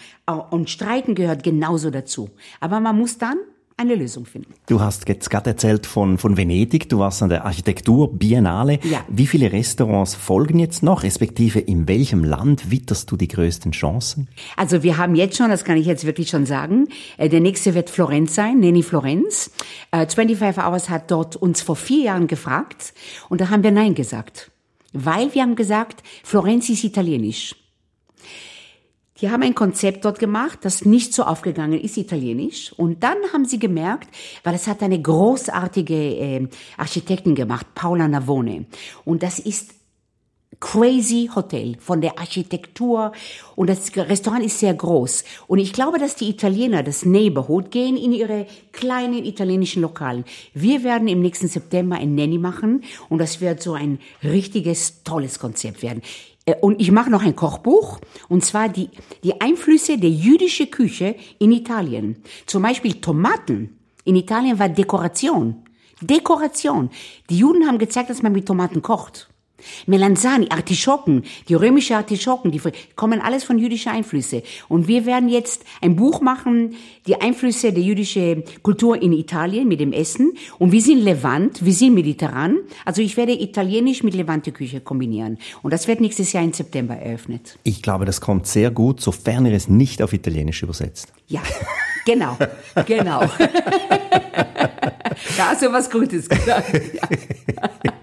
Und 0.52 0.70
Streiten 0.70 1.16
gehört 1.16 1.42
genauso 1.42 1.90
dazu. 1.90 2.30
Aber 2.60 2.80
man 2.80 3.00
muss 3.00 3.18
dann 3.18 3.40
eine 3.80 3.96
Lösung 3.96 4.26
finden. 4.26 4.54
Du 4.68 4.82
hast 4.82 5.08
jetzt 5.08 5.30
gerade 5.30 5.52
erzählt 5.52 5.86
von, 5.86 6.18
von 6.18 6.36
Venedig, 6.36 6.90
du 6.90 7.00
warst 7.00 7.24
an 7.24 7.30
der 7.30 7.46
Architektur 7.46 8.14
Biennale. 8.14 8.80
Ja. 8.84 9.06
Wie 9.08 9.26
viele 9.26 9.52
Restaurants 9.52 10.16
folgen 10.16 10.60
jetzt 10.60 10.84
noch, 10.84 11.04
respektive 11.04 11.60
in 11.60 11.88
welchem 11.88 12.24
Land 12.24 12.72
witterst 12.72 13.10
du 13.10 13.16
die 13.16 13.30
größten 13.30 13.72
Chancen? 13.72 14.28
Also 14.58 14.84
wir 14.84 14.98
haben 14.98 15.16
jetzt 15.16 15.38
schon, 15.38 15.50
das 15.50 15.64
kann 15.64 15.78
ich 15.78 15.86
jetzt 15.86 16.06
wirklich 16.06 16.30
schon 16.30 16.46
sagen, 16.46 16.88
äh, 17.18 17.30
der 17.30 17.40
nächste 17.40 17.74
wird 17.74 17.90
Florenz 17.90 18.36
sein, 18.36 18.60
Nenny 18.60 18.84
Florenz. 18.84 19.52
Äh, 19.92 20.06
25 20.06 20.62
Hours 20.62 20.90
hat 20.90 21.10
dort 21.10 21.38
uns 21.38 21.62
vor 21.62 21.78
vier 21.78 22.04
Jahren 22.04 22.28
gefragt 22.28 22.94
und 23.30 23.40
da 23.40 23.50
haben 23.50 23.64
wir 23.64 23.72
Nein 23.72 23.96
gesagt. 23.96 24.52
Weil 24.92 25.34
wir 25.34 25.44
haben 25.44 25.56
gesagt, 25.56 26.04
Florenz 26.24 26.68
ist 26.70 26.84
italienisch. 26.84 27.56
Die 29.22 29.30
haben 29.30 29.44
ein 29.44 29.56
Konzept 29.56 30.06
dort 30.06 30.20
gemacht, 30.20 30.60
das 30.62 30.86
nicht 30.86 31.14
so 31.14 31.24
aufgegangen 31.24 31.80
ist, 31.80 31.98
italienisch. 31.98 32.72
Und 32.74 33.04
dann 33.04 33.18
haben 33.34 33.46
sie 33.46 33.60
gemerkt, 33.60 34.08
weil 34.44 34.56
es 34.56 34.68
hat 34.68 34.82
eine 34.82 35.02
großartige 35.02 35.94
äh, 35.94 36.48
Architektin 36.78 37.36
gemacht, 37.36 37.68
Paula 37.76 38.08
Navone. 38.08 38.66
Und 39.04 39.24
das 39.24 39.40
ist 39.40 39.74
crazy 40.60 41.30
Hotel 41.34 41.78
von 41.80 42.02
der 42.02 42.20
Architektur 42.20 43.14
und 43.56 43.70
das 43.70 43.96
Restaurant 43.96 44.44
ist 44.44 44.60
sehr 44.60 44.74
groß 44.74 45.24
und 45.48 45.60
ich 45.60 45.72
glaube, 45.74 46.00
dass 46.00 46.16
die 46.16 46.30
Italiener 46.30 46.84
das 46.84 47.06
Neighborhood 47.06 47.72
gehen 47.72 47.96
in 47.96 48.12
ihre 48.12 48.46
kleinen 48.74 49.24
italienischen 49.26 49.82
Lokalen. 49.82 50.26
Wir 50.54 50.84
werden 50.84 51.08
im 51.08 51.22
nächsten 51.22 51.48
September 51.48 51.96
ein 51.96 52.16
Nanny 52.16 52.38
machen 52.38 52.84
und 53.08 53.20
das 53.20 53.40
wird 53.40 53.62
so 53.62 53.74
ein 53.74 54.00
richtiges 54.24 55.04
tolles 55.04 55.40
Konzept 55.40 55.82
werden. 55.82 56.02
Äh, 56.50 56.56
Und 56.62 56.82
ich 56.82 56.92
mache 56.92 57.10
noch 57.10 57.24
ein 57.24 57.36
Kochbuch, 57.36 58.00
und 58.28 58.44
zwar 58.44 58.70
die, 58.70 58.90
die 59.24 59.40
Einflüsse 59.42 59.98
der 59.98 60.10
jüdischen 60.10 60.72
Küche 60.72 61.16
in 61.40 61.52
Italien. 61.52 62.18
Zum 62.46 62.64
Beispiel 62.64 62.94
Tomaten. 62.96 63.78
In 64.06 64.16
Italien 64.16 64.58
war 64.60 64.70
Dekoration. 64.70 65.64
Dekoration. 66.02 66.90
Die 67.30 67.38
Juden 67.38 67.68
haben 67.68 67.78
gezeigt, 67.78 68.10
dass 68.10 68.24
man 68.24 68.32
mit 68.32 68.48
Tomaten 68.48 68.82
kocht. 68.82 69.30
Melanzani, 69.88 70.48
Artischocken, 70.50 71.24
die 71.48 71.56
römische 71.56 71.96
Artischocken, 71.96 72.52
die 72.52 72.62
kommen 72.96 73.22
alles 73.22 73.44
von 73.44 73.58
jüdischen 73.58 73.92
Einflüsse. 73.92 74.44
Und 74.68 74.88
wir 74.88 75.06
werden 75.06 75.30
jetzt 75.30 75.64
ein 75.82 75.96
Buch 75.96 76.22
machen, 76.22 76.76
die 77.08 77.20
Einflüsse 77.20 77.74
der 77.74 77.84
jüdischen 77.84 78.44
Kultur 78.62 79.02
in 79.02 79.14
Italien 79.14 79.68
mit 79.68 79.80
dem 79.80 79.94
Essen. 79.94 80.34
Und 80.58 80.72
wir 80.72 80.82
sind 80.82 81.02
Levant, 81.02 81.64
wir 81.64 81.74
sind 81.74 81.94
mediterran. 81.94 82.58
Also 82.86 83.02
ich 83.02 83.18
werde 83.18 83.34
italienisch 83.34 84.04
mit 84.04 84.14
Levante 84.14 84.52
Küche 84.52 84.82
kombinieren. 84.82 85.38
Und 85.62 85.74
das 85.74 85.88
wird 85.88 86.02
nächstes 86.02 86.34
Jahr 86.34 86.44
im 86.44 86.54
September 86.54 86.96
eröffnet. 86.96 87.58
Ich 87.64 87.82
glaube, 87.82 88.06
das 88.06 88.22
kommt 88.22 88.48
sehr 88.48 88.72
gut, 88.72 89.02
sofern 89.02 89.46
ihr 89.46 89.54
es 89.54 89.68
nicht 89.68 90.02
auf 90.02 90.14
Italienisch 90.14 90.64
übersetzt. 90.64 91.12
Ja, 91.28 91.42
genau, 92.06 92.38
genau. 92.86 93.24
Da 95.38 95.50
hast 95.50 95.62
du 95.62 95.72
was 95.72 95.90
Gutes 95.90 96.30
gesagt. 96.30 96.82
Ja. 96.94 97.10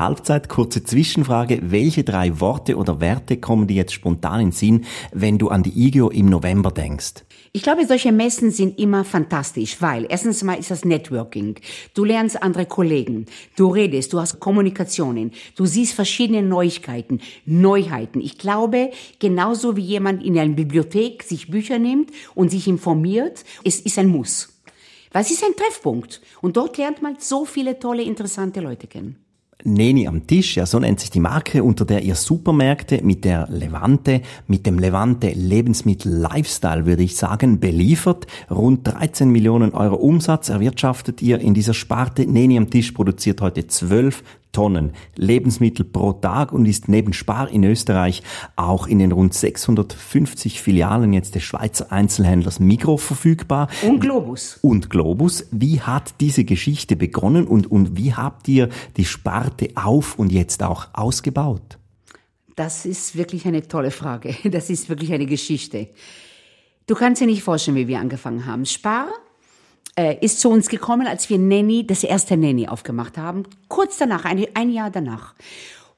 Halbzeit, 0.00 0.48
kurze 0.48 0.82
Zwischenfrage. 0.82 1.60
Welche 1.62 2.02
drei 2.02 2.40
Worte 2.40 2.76
oder 2.76 3.00
Werte 3.00 3.36
kommen 3.36 3.66
dir 3.66 3.76
jetzt 3.76 3.92
spontan 3.92 4.40
in 4.40 4.52
Sinn, 4.52 4.86
wenn 5.12 5.38
du 5.38 5.48
an 5.48 5.62
die 5.62 5.86
IGO 5.86 6.08
im 6.08 6.26
November 6.26 6.70
denkst? 6.72 7.24
Ich 7.52 7.62
glaube, 7.62 7.86
solche 7.86 8.10
Messen 8.10 8.50
sind 8.50 8.78
immer 8.78 9.04
fantastisch, 9.04 9.82
weil 9.82 10.06
erstens 10.08 10.42
mal 10.42 10.54
ist 10.58 10.70
das 10.70 10.84
Networking. 10.84 11.56
Du 11.94 12.04
lernst 12.04 12.42
andere 12.42 12.64
Kollegen, 12.64 13.26
du 13.56 13.68
redest, 13.68 14.12
du 14.12 14.20
hast 14.20 14.40
Kommunikationen, 14.40 15.32
du 15.56 15.66
siehst 15.66 15.92
verschiedene 15.92 16.42
Neuigkeiten, 16.42 17.20
Neuheiten. 17.44 18.20
Ich 18.20 18.38
glaube, 18.38 18.92
genauso 19.18 19.76
wie 19.76 19.82
jemand 19.82 20.24
in 20.24 20.38
einer 20.38 20.54
Bibliothek 20.54 21.24
sich 21.24 21.50
Bücher 21.50 21.78
nimmt 21.78 22.10
und 22.34 22.50
sich 22.50 22.68
informiert, 22.68 23.44
es 23.64 23.80
ist 23.80 23.98
ein 23.98 24.08
Muss. 24.08 24.60
Was 25.12 25.30
ist 25.30 25.44
ein 25.44 25.56
Treffpunkt? 25.56 26.22
Und 26.40 26.56
dort 26.56 26.78
lernt 26.78 27.02
man 27.02 27.16
so 27.18 27.44
viele 27.44 27.78
tolle, 27.78 28.02
interessante 28.02 28.60
Leute 28.60 28.86
kennen. 28.86 29.16
Neni 29.64 30.06
am 30.06 30.26
Tisch, 30.26 30.56
ja, 30.56 30.66
so 30.66 30.78
nennt 30.78 31.00
sich 31.00 31.10
die 31.10 31.20
Marke, 31.20 31.62
unter 31.62 31.84
der 31.84 32.02
ihr 32.02 32.14
Supermärkte 32.14 33.00
mit 33.02 33.24
der 33.24 33.46
Levante, 33.50 34.22
mit 34.46 34.66
dem 34.66 34.78
Levante 34.78 35.30
Lebensmittel 35.30 36.12
Lifestyle, 36.12 36.86
würde 36.86 37.02
ich 37.02 37.16
sagen, 37.16 37.60
beliefert. 37.60 38.26
Rund 38.50 38.86
13 38.86 39.30
Millionen 39.30 39.72
Euro 39.72 39.96
Umsatz 39.96 40.48
erwirtschaftet 40.48 41.22
ihr 41.22 41.38
in 41.40 41.54
dieser 41.54 41.74
Sparte. 41.74 42.26
Neni 42.26 42.56
am 42.58 42.70
Tisch 42.70 42.92
produziert 42.92 43.40
heute 43.40 43.66
zwölf 43.66 44.22
Tonnen 44.52 44.92
Lebensmittel 45.16 45.84
pro 45.84 46.12
Tag 46.12 46.52
und 46.52 46.66
ist 46.66 46.88
neben 46.88 47.12
Spar 47.12 47.48
in 47.48 47.64
Österreich 47.64 48.22
auch 48.56 48.86
in 48.86 48.98
den 48.98 49.12
rund 49.12 49.34
650 49.34 50.60
Filialen 50.60 51.12
jetzt 51.12 51.34
des 51.34 51.42
Schweizer 51.42 51.92
Einzelhändlers 51.92 52.60
Migro 52.60 52.96
verfügbar. 52.96 53.68
Und 53.86 54.00
Globus. 54.00 54.58
Und 54.62 54.90
Globus. 54.90 55.46
Wie 55.50 55.80
hat 55.80 56.14
diese 56.20 56.44
Geschichte 56.44 56.96
begonnen 56.96 57.46
und, 57.46 57.70
und 57.70 57.96
wie 57.96 58.14
habt 58.14 58.48
ihr 58.48 58.68
die 58.96 59.04
Sparte 59.04 59.70
auf 59.74 60.18
und 60.18 60.32
jetzt 60.32 60.62
auch 60.62 60.88
ausgebaut? 60.92 61.78
Das 62.56 62.84
ist 62.84 63.16
wirklich 63.16 63.46
eine 63.46 63.66
tolle 63.66 63.90
Frage. 63.90 64.34
Das 64.50 64.68
ist 64.68 64.88
wirklich 64.88 65.12
eine 65.12 65.26
Geschichte. 65.26 65.88
Du 66.86 66.94
kannst 66.94 67.22
dir 67.22 67.26
nicht 67.26 67.42
vorstellen, 67.42 67.76
wie 67.76 67.88
wir 67.88 68.00
angefangen 68.00 68.46
haben. 68.46 68.66
Spar 68.66 69.08
äh, 69.96 70.16
ist 70.20 70.40
zu 70.40 70.50
uns 70.50 70.68
gekommen, 70.68 71.06
als 71.06 71.28
wir 71.30 71.38
Nanny, 71.38 71.86
das 71.86 72.04
erste 72.04 72.36
Nanny 72.36 72.68
aufgemacht 72.68 73.18
haben. 73.18 73.44
Kurz 73.68 73.98
danach, 73.98 74.24
ein, 74.24 74.46
ein 74.54 74.70
Jahr 74.70 74.90
danach. 74.90 75.34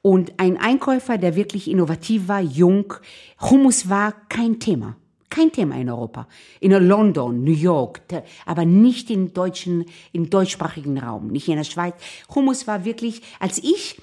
Und 0.01 0.33
ein 0.37 0.57
Einkäufer, 0.57 1.17
der 1.17 1.35
wirklich 1.35 1.69
innovativ 1.69 2.27
war, 2.27 2.41
jung. 2.41 2.93
Hummus 3.39 3.89
war 3.89 4.13
kein 4.27 4.59
Thema. 4.59 4.97
Kein 5.29 5.51
Thema 5.51 5.77
in 5.77 5.89
Europa. 5.89 6.27
In 6.59 6.71
London, 6.73 7.43
New 7.43 7.53
York, 7.53 8.01
aber 8.45 8.65
nicht 8.65 9.09
im 9.09 9.33
deutschen, 9.33 9.85
im 10.11 10.29
deutschsprachigen 10.29 10.99
Raum, 10.99 11.27
nicht 11.27 11.47
in 11.47 11.55
der 11.55 11.63
Schweiz. 11.63 11.95
Hummus 12.35 12.67
war 12.67 12.85
wirklich, 12.85 13.21
als 13.39 13.57
ich, 13.57 13.97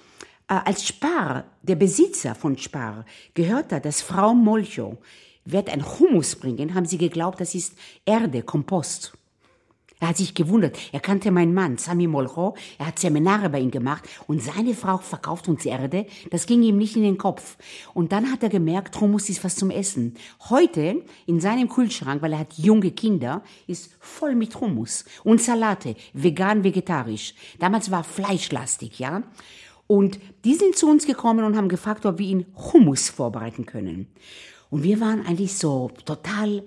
äh, 0.48 0.54
als 0.64 0.86
Spar, 0.88 1.44
der 1.62 1.76
Besitzer 1.76 2.34
von 2.34 2.58
Spar, 2.58 3.04
gehört 3.34 3.70
hat, 3.72 3.84
dass 3.84 4.02
Frau 4.02 4.34
Molcho 4.34 4.98
wird 5.44 5.70
ein 5.70 5.84
Hummus 5.84 6.34
bringen, 6.34 6.74
haben 6.74 6.86
sie 6.86 6.98
geglaubt, 6.98 7.40
das 7.40 7.54
ist 7.54 7.76
Erde, 8.04 8.42
Kompost. 8.42 9.12
Er 10.00 10.08
hat 10.08 10.16
sich 10.16 10.34
gewundert. 10.34 10.78
Er 10.92 11.00
kannte 11.00 11.30
meinen 11.30 11.52
Mann, 11.52 11.76
Sami 11.76 12.06
Molcho. 12.06 12.54
Er 12.78 12.86
hat 12.86 12.98
Seminare 12.98 13.50
bei 13.50 13.60
ihm 13.60 13.70
gemacht 13.70 14.08
und 14.26 14.42
seine 14.42 14.74
Frau 14.74 14.96
verkauft 14.96 15.46
uns 15.46 15.66
Erde. 15.66 16.06
Das 16.30 16.46
ging 16.46 16.62
ihm 16.62 16.78
nicht 16.78 16.96
in 16.96 17.02
den 17.02 17.18
Kopf. 17.18 17.58
Und 17.92 18.10
dann 18.10 18.32
hat 18.32 18.42
er 18.42 18.48
gemerkt, 18.48 18.98
Hummus 18.98 19.28
ist 19.28 19.44
was 19.44 19.56
zum 19.56 19.70
Essen. 19.70 20.14
Heute 20.48 21.04
in 21.26 21.40
seinem 21.40 21.68
Kühlschrank, 21.68 22.22
weil 22.22 22.32
er 22.32 22.40
hat 22.40 22.54
junge 22.54 22.90
Kinder, 22.92 23.42
ist 23.66 23.90
voll 24.00 24.34
mit 24.34 24.58
Hummus 24.58 25.04
und 25.22 25.42
Salate, 25.42 25.94
vegan, 26.14 26.64
vegetarisch. 26.64 27.34
Damals 27.58 27.90
war 27.90 28.02
fleischlastig, 28.02 28.98
ja. 28.98 29.22
Und 29.86 30.18
die 30.44 30.54
sind 30.54 30.76
zu 30.76 30.88
uns 30.88 31.04
gekommen 31.04 31.44
und 31.44 31.56
haben 31.56 31.68
gefragt, 31.68 32.06
ob 32.06 32.18
wir 32.18 32.26
ihn 32.26 32.46
Hummus 32.54 33.10
vorbereiten 33.10 33.66
können. 33.66 34.06
Und 34.70 34.82
wir 34.82 35.00
waren 35.00 35.26
eigentlich 35.26 35.54
so 35.56 35.90
total 36.04 36.62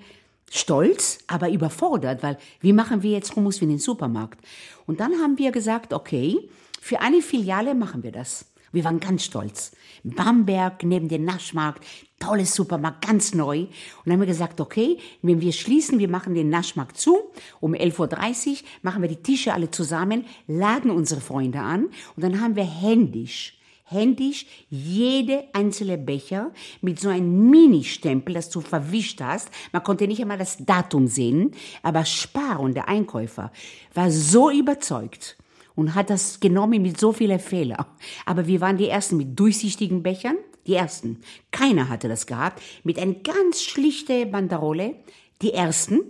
stolz, 0.54 1.20
aber 1.28 1.50
überfordert, 1.50 2.22
weil 2.22 2.38
wie 2.62 2.74
machen 2.74 3.02
wir 3.02 3.12
jetzt 3.12 3.36
Hummus 3.36 3.62
in 3.62 3.70
den 3.70 3.80
Supermarkt? 3.80 4.40
Und 4.86 5.00
dann 5.00 5.14
haben 5.14 5.38
wir 5.40 5.52
gesagt, 5.52 5.94
okay, 5.94 6.38
für 6.80 7.02
eine 7.02 7.22
Filiale 7.22 7.74
machen 7.74 8.04
wir 8.04 8.12
das. 8.12 8.46
Wir 8.72 8.84
waren 8.84 9.00
ganz 9.00 9.24
stolz. 9.24 9.72
Bamberg 10.04 10.84
neben 10.84 11.08
dem 11.08 11.26
Naschmarkt, 11.26 11.84
tolles 12.20 12.54
Supermarkt, 12.54 13.06
ganz 13.06 13.34
neu. 13.34 13.62
Und 13.62 13.70
dann 14.06 14.14
haben 14.14 14.20
wir 14.22 14.28
gesagt, 14.28 14.62
okay, 14.62 14.98
wenn 15.22 15.42
wir 15.42 15.54
schließen, 15.54 16.00
wir 16.00 16.10
machen 16.10 16.36
den 16.36 16.50
Naschmarkt 16.50 16.98
zu, 16.98 17.20
um 17.60 17.74
11.30 17.74 18.50
Uhr 18.50 18.58
machen 18.82 19.02
wir 19.02 19.10
die 19.10 19.22
Tische 19.22 19.54
alle 19.54 19.72
zusammen, 19.72 20.26
laden 20.48 20.92
unsere 20.92 21.22
Freunde 21.22 21.60
an 21.60 21.86
und 22.16 22.24
dann 22.24 22.42
haben 22.42 22.56
wir 22.56 22.64
händisch 22.64 23.60
händisch 23.84 24.46
jede 24.70 25.46
einzelne 25.54 25.98
Becher 25.98 26.52
mit 26.82 27.00
so 27.00 27.10
einem 27.10 27.50
Mini-Stempel, 27.50 28.34
das 28.34 28.50
du 28.50 28.62
verwischt 28.62 29.22
hast. 29.22 29.50
Man 29.72 29.84
konnte 29.84 30.08
nicht 30.08 30.22
einmal 30.22 30.38
das 30.38 30.58
Datum 30.58 31.08
sehen, 31.08 31.52
aber 31.82 32.06
Spar 32.06 32.60
und 32.60 32.76
der 32.76 32.88
Einkäufer 32.88 33.52
war 33.94 34.12
so 34.12 34.50
überzeugt 34.50 35.38
und 35.76 35.96
hat 35.96 36.10
das 36.10 36.40
genommen 36.40 36.82
mit 36.82 37.00
so 37.00 37.14
vielen 37.14 37.40
Fehlern. 37.40 37.86
Aber 38.26 38.48
wir 38.48 38.62
waren 38.62 38.78
die 38.78 38.90
Ersten 38.90 39.18
mit 39.18 39.40
durchsichtigen 39.40 40.04
Bechern, 40.04 40.38
die 40.68 40.76
Ersten. 40.76 41.22
Keiner 41.52 41.90
hatte 41.90 42.08
das 42.08 42.26
gehabt, 42.26 42.62
mit 42.84 43.00
einer 43.00 43.16
ganz 43.16 43.62
schlichte 43.62 44.26
Banderole, 44.26 44.96
die 45.42 45.54
Ersten. 45.54 46.02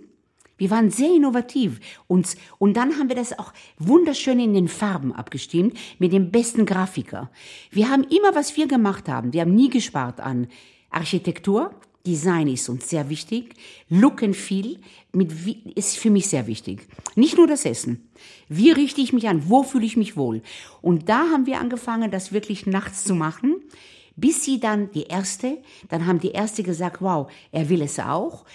Wir 0.63 0.71
waren 0.71 0.91
sehr 0.91 1.13
innovativ 1.13 1.81
und, 2.07 2.37
und 2.57 2.77
dann 2.77 2.97
haben 2.97 3.09
wir 3.09 3.17
das 3.17 3.37
auch 3.37 3.51
wunderschön 3.79 4.39
in 4.39 4.53
den 4.53 4.69
Farben 4.69 5.11
abgestimmt 5.11 5.77
mit 5.99 6.13
dem 6.13 6.31
besten 6.31 6.65
Grafiker. 6.65 7.29
Wir 7.69 7.89
haben 7.89 8.05
immer, 8.05 8.33
was 8.33 8.55
wir 8.55 8.65
gemacht 8.65 9.09
haben, 9.09 9.33
wir 9.33 9.41
haben 9.41 9.55
nie 9.55 9.69
gespart 9.69 10.21
an 10.21 10.47
Architektur, 10.89 11.75
Design 12.07 12.47
ist 12.47 12.69
uns 12.69 12.89
sehr 12.89 13.09
wichtig, 13.09 13.55
Look 13.89 14.23
and 14.23 14.37
Feel 14.37 14.79
mit, 15.11 15.33
ist 15.75 15.97
für 15.97 16.09
mich 16.09 16.27
sehr 16.27 16.47
wichtig. 16.47 16.87
Nicht 17.15 17.35
nur 17.35 17.47
das 17.47 17.65
Essen. 17.65 18.07
Wie 18.47 18.71
richte 18.71 19.01
ich 19.01 19.11
mich 19.11 19.27
an? 19.27 19.49
Wo 19.49 19.63
fühle 19.63 19.85
ich 19.85 19.97
mich 19.97 20.15
wohl? 20.15 20.43
Und 20.81 21.09
da 21.09 21.29
haben 21.29 21.45
wir 21.45 21.59
angefangen, 21.59 22.09
das 22.09 22.31
wirklich 22.31 22.65
nachts 22.65 23.03
zu 23.03 23.15
machen 23.15 23.55
bis 24.15 24.43
sie 24.43 24.59
dann 24.59 24.91
die 24.91 25.05
erste, 25.05 25.57
dann 25.89 26.05
haben 26.05 26.19
die 26.19 26.33
erste 26.33 26.61
gesagt, 26.61 27.01
wow, 27.01 27.31
er 27.51 27.69
will 27.69 27.81
es 27.81 27.99
auch 27.99 28.45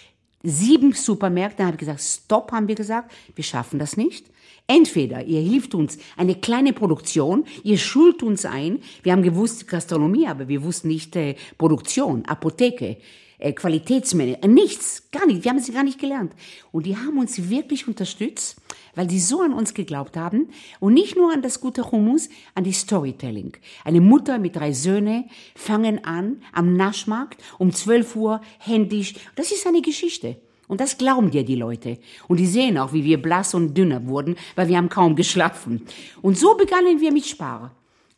sieben 0.43 0.93
Supermärkte, 0.93 1.65
habe 1.65 1.75
ich 1.75 1.81
gesagt, 1.81 2.01
stopp, 2.01 2.53
haben 2.53 2.69
wir 2.69 2.75
gesagt, 2.75 3.13
wir 3.35 3.45
schaffen 3.45 3.79
das 3.79 3.97
nicht. 3.97 4.27
Entweder 4.67 5.25
ihr 5.25 5.41
hilft 5.41 5.75
uns 5.75 5.99
eine 6.17 6.35
kleine 6.35 6.75
Produktion, 6.75 7.45
ihr 7.65 7.79
schult 7.79 8.23
uns 8.23 8.45
ein. 8.45 8.81
Wir 9.03 9.13
haben 9.13 9.23
gewusst 9.23 9.67
Gastronomie, 9.67 10.27
aber 10.27 10.49
wir 10.49 10.63
wussten 10.63 10.89
nicht 10.89 11.17
äh, 11.17 11.37
Produktion, 11.57 12.27
Apotheke, 12.27 12.99
äh, 13.39 13.53
Qualitätsmanagement, 13.53 14.45
äh, 14.45 14.49
nichts, 14.49 15.11
gar 15.11 15.27
nicht. 15.27 15.45
Wir 15.45 15.51
haben 15.51 15.59
es 15.59 15.73
gar 15.73 15.85
nicht 15.85 16.01
gelernt. 16.01 16.33
Und 16.73 16.87
die 16.87 16.97
haben 16.97 17.19
uns 17.19 17.49
wirklich 17.49 17.89
unterstützt 17.89 18.57
weil 18.99 19.09
sie 19.09 19.21
so 19.21 19.43
an 19.43 19.53
uns 19.53 19.75
geglaubt 19.75 20.17
haben 20.17 20.49
und 20.81 20.93
nicht 20.93 21.17
nur 21.17 21.33
an 21.33 21.41
das 21.41 21.61
gute 21.61 21.93
Hummus, 21.93 22.29
an 22.57 22.65
die 22.65 22.73
Storytelling. 22.73 23.57
Eine 23.85 24.01
Mutter 24.01 24.41
mit 24.41 24.57
drei 24.57 24.73
Söhnen 24.73 25.31
fangen 25.55 26.05
an 26.05 26.43
am 26.53 26.77
Naschmarkt 26.77 27.41
um 27.59 27.73
12 27.73 28.17
Uhr 28.17 28.41
händisch. 28.59 29.15
Das 29.37 29.53
ist 29.53 29.69
eine 29.69 29.83
Geschichte. 29.83 30.37
Und 30.67 30.81
das 30.81 30.99
glauben 30.99 31.31
dir 31.31 31.45
die 31.45 31.55
Leute. 31.55 31.99
Und 32.27 32.41
die 32.41 32.47
sehen 32.47 32.77
auch, 32.77 32.93
wie 32.93 33.05
wir 33.05 33.23
blass 33.23 33.55
und 33.55 33.75
dünner 33.75 34.05
wurden, 34.09 34.35
weil 34.57 34.67
wir 34.67 34.77
haben 34.77 34.89
kaum 34.89 35.15
geschlafen. 35.15 35.87
Und 36.21 36.37
so 36.37 36.57
begannen 36.57 37.01
wir 37.01 37.13
mit 37.13 37.25
Sparen. 37.25 37.71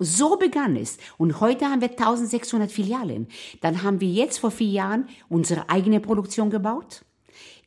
So 0.03 0.37
begann 0.37 0.77
es. 0.77 0.97
Und 1.19 1.41
heute 1.41 1.67
haben 1.67 1.83
wir 1.83 1.91
1600 1.91 2.73
Filialen. 2.73 3.29
Dann 3.61 3.83
haben 3.83 4.01
wir 4.01 4.09
jetzt 4.09 4.39
vor 4.39 4.51
vier 4.51 4.71
Jahren 4.71 5.09
unsere 5.29 5.69
eigene 5.69 6.01
Produktion 6.01 6.49
gebaut. 6.49 7.05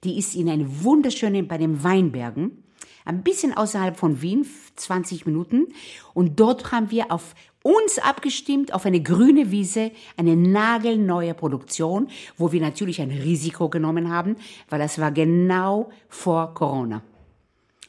Die 0.03 0.17
ist 0.17 0.35
in 0.35 0.49
einem 0.49 0.83
wunderschönen, 0.83 1.47
bei 1.47 1.59
den 1.59 1.83
Weinbergen 1.83 2.63
ein 3.05 3.21
bisschen 3.21 3.53
außerhalb 3.53 3.97
von 3.97 4.21
Wien, 4.21 4.47
20 4.75 5.25
Minuten. 5.25 5.67
Und 6.13 6.39
dort 6.39 6.71
haben 6.71 6.89
wir 6.89 7.11
auf 7.11 7.35
uns 7.61 7.99
abgestimmt 7.99 8.73
auf 8.73 8.85
eine 8.85 9.01
grüne 9.01 9.51
Wiese, 9.51 9.91
eine 10.17 10.35
nagelneue 10.35 11.33
Produktion, 11.33 12.09
wo 12.37 12.51
wir 12.51 12.61
natürlich 12.61 12.99
ein 12.99 13.11
Risiko 13.11 13.69
genommen 13.69 14.09
haben, 14.09 14.37
weil 14.69 14.79
das 14.79 14.99
war 14.99 15.11
genau 15.11 15.89
vor 16.09 16.53
Corona. 16.55 17.03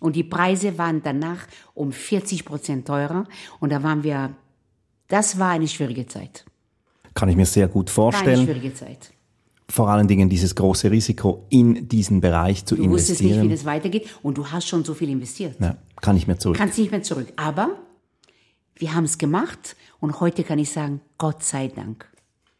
Und 0.00 0.16
die 0.16 0.24
Preise 0.24 0.76
waren 0.78 1.02
danach 1.02 1.46
um 1.74 1.92
40 1.92 2.44
Prozent 2.44 2.86
teurer. 2.86 3.24
Und 3.60 3.70
da 3.70 3.82
waren 3.82 4.02
wir, 4.02 4.34
das 5.08 5.38
war 5.38 5.50
eine 5.50 5.68
schwierige 5.68 6.06
Zeit. 6.06 6.44
Kann 7.14 7.28
ich 7.28 7.36
mir 7.36 7.46
sehr 7.46 7.68
gut 7.68 7.90
vorstellen. 7.90 8.26
War 8.26 8.34
eine 8.34 8.44
schwierige 8.44 8.74
Zeit 8.74 9.14
vor 9.68 9.88
allen 9.88 10.06
Dingen 10.06 10.28
dieses 10.28 10.54
große 10.54 10.90
Risiko 10.90 11.46
in 11.48 11.88
diesen 11.88 12.20
Bereich 12.20 12.64
zu 12.64 12.76
du 12.76 12.82
investieren. 12.82 12.90
Du 12.90 12.92
wusstest 12.92 13.22
nicht, 13.22 13.42
wie 13.42 13.48
das 13.48 13.64
weitergeht 13.64 14.08
und 14.22 14.38
du 14.38 14.46
hast 14.46 14.68
schon 14.68 14.84
so 14.84 14.94
viel 14.94 15.08
investiert. 15.08 15.56
Ja, 15.60 15.76
kann 16.00 16.16
ich 16.16 16.26
mehr 16.26 16.38
zurück. 16.38 16.56
Kannst 16.56 16.78
nicht 16.78 16.90
mehr 16.90 17.02
zurück. 17.02 17.32
Aber 17.36 17.70
wir 18.76 18.94
haben 18.94 19.04
es 19.04 19.18
gemacht 19.18 19.76
und 20.00 20.20
heute 20.20 20.44
kann 20.44 20.58
ich 20.58 20.70
sagen, 20.70 21.00
Gott 21.18 21.42
sei 21.42 21.68
Dank. 21.68 22.06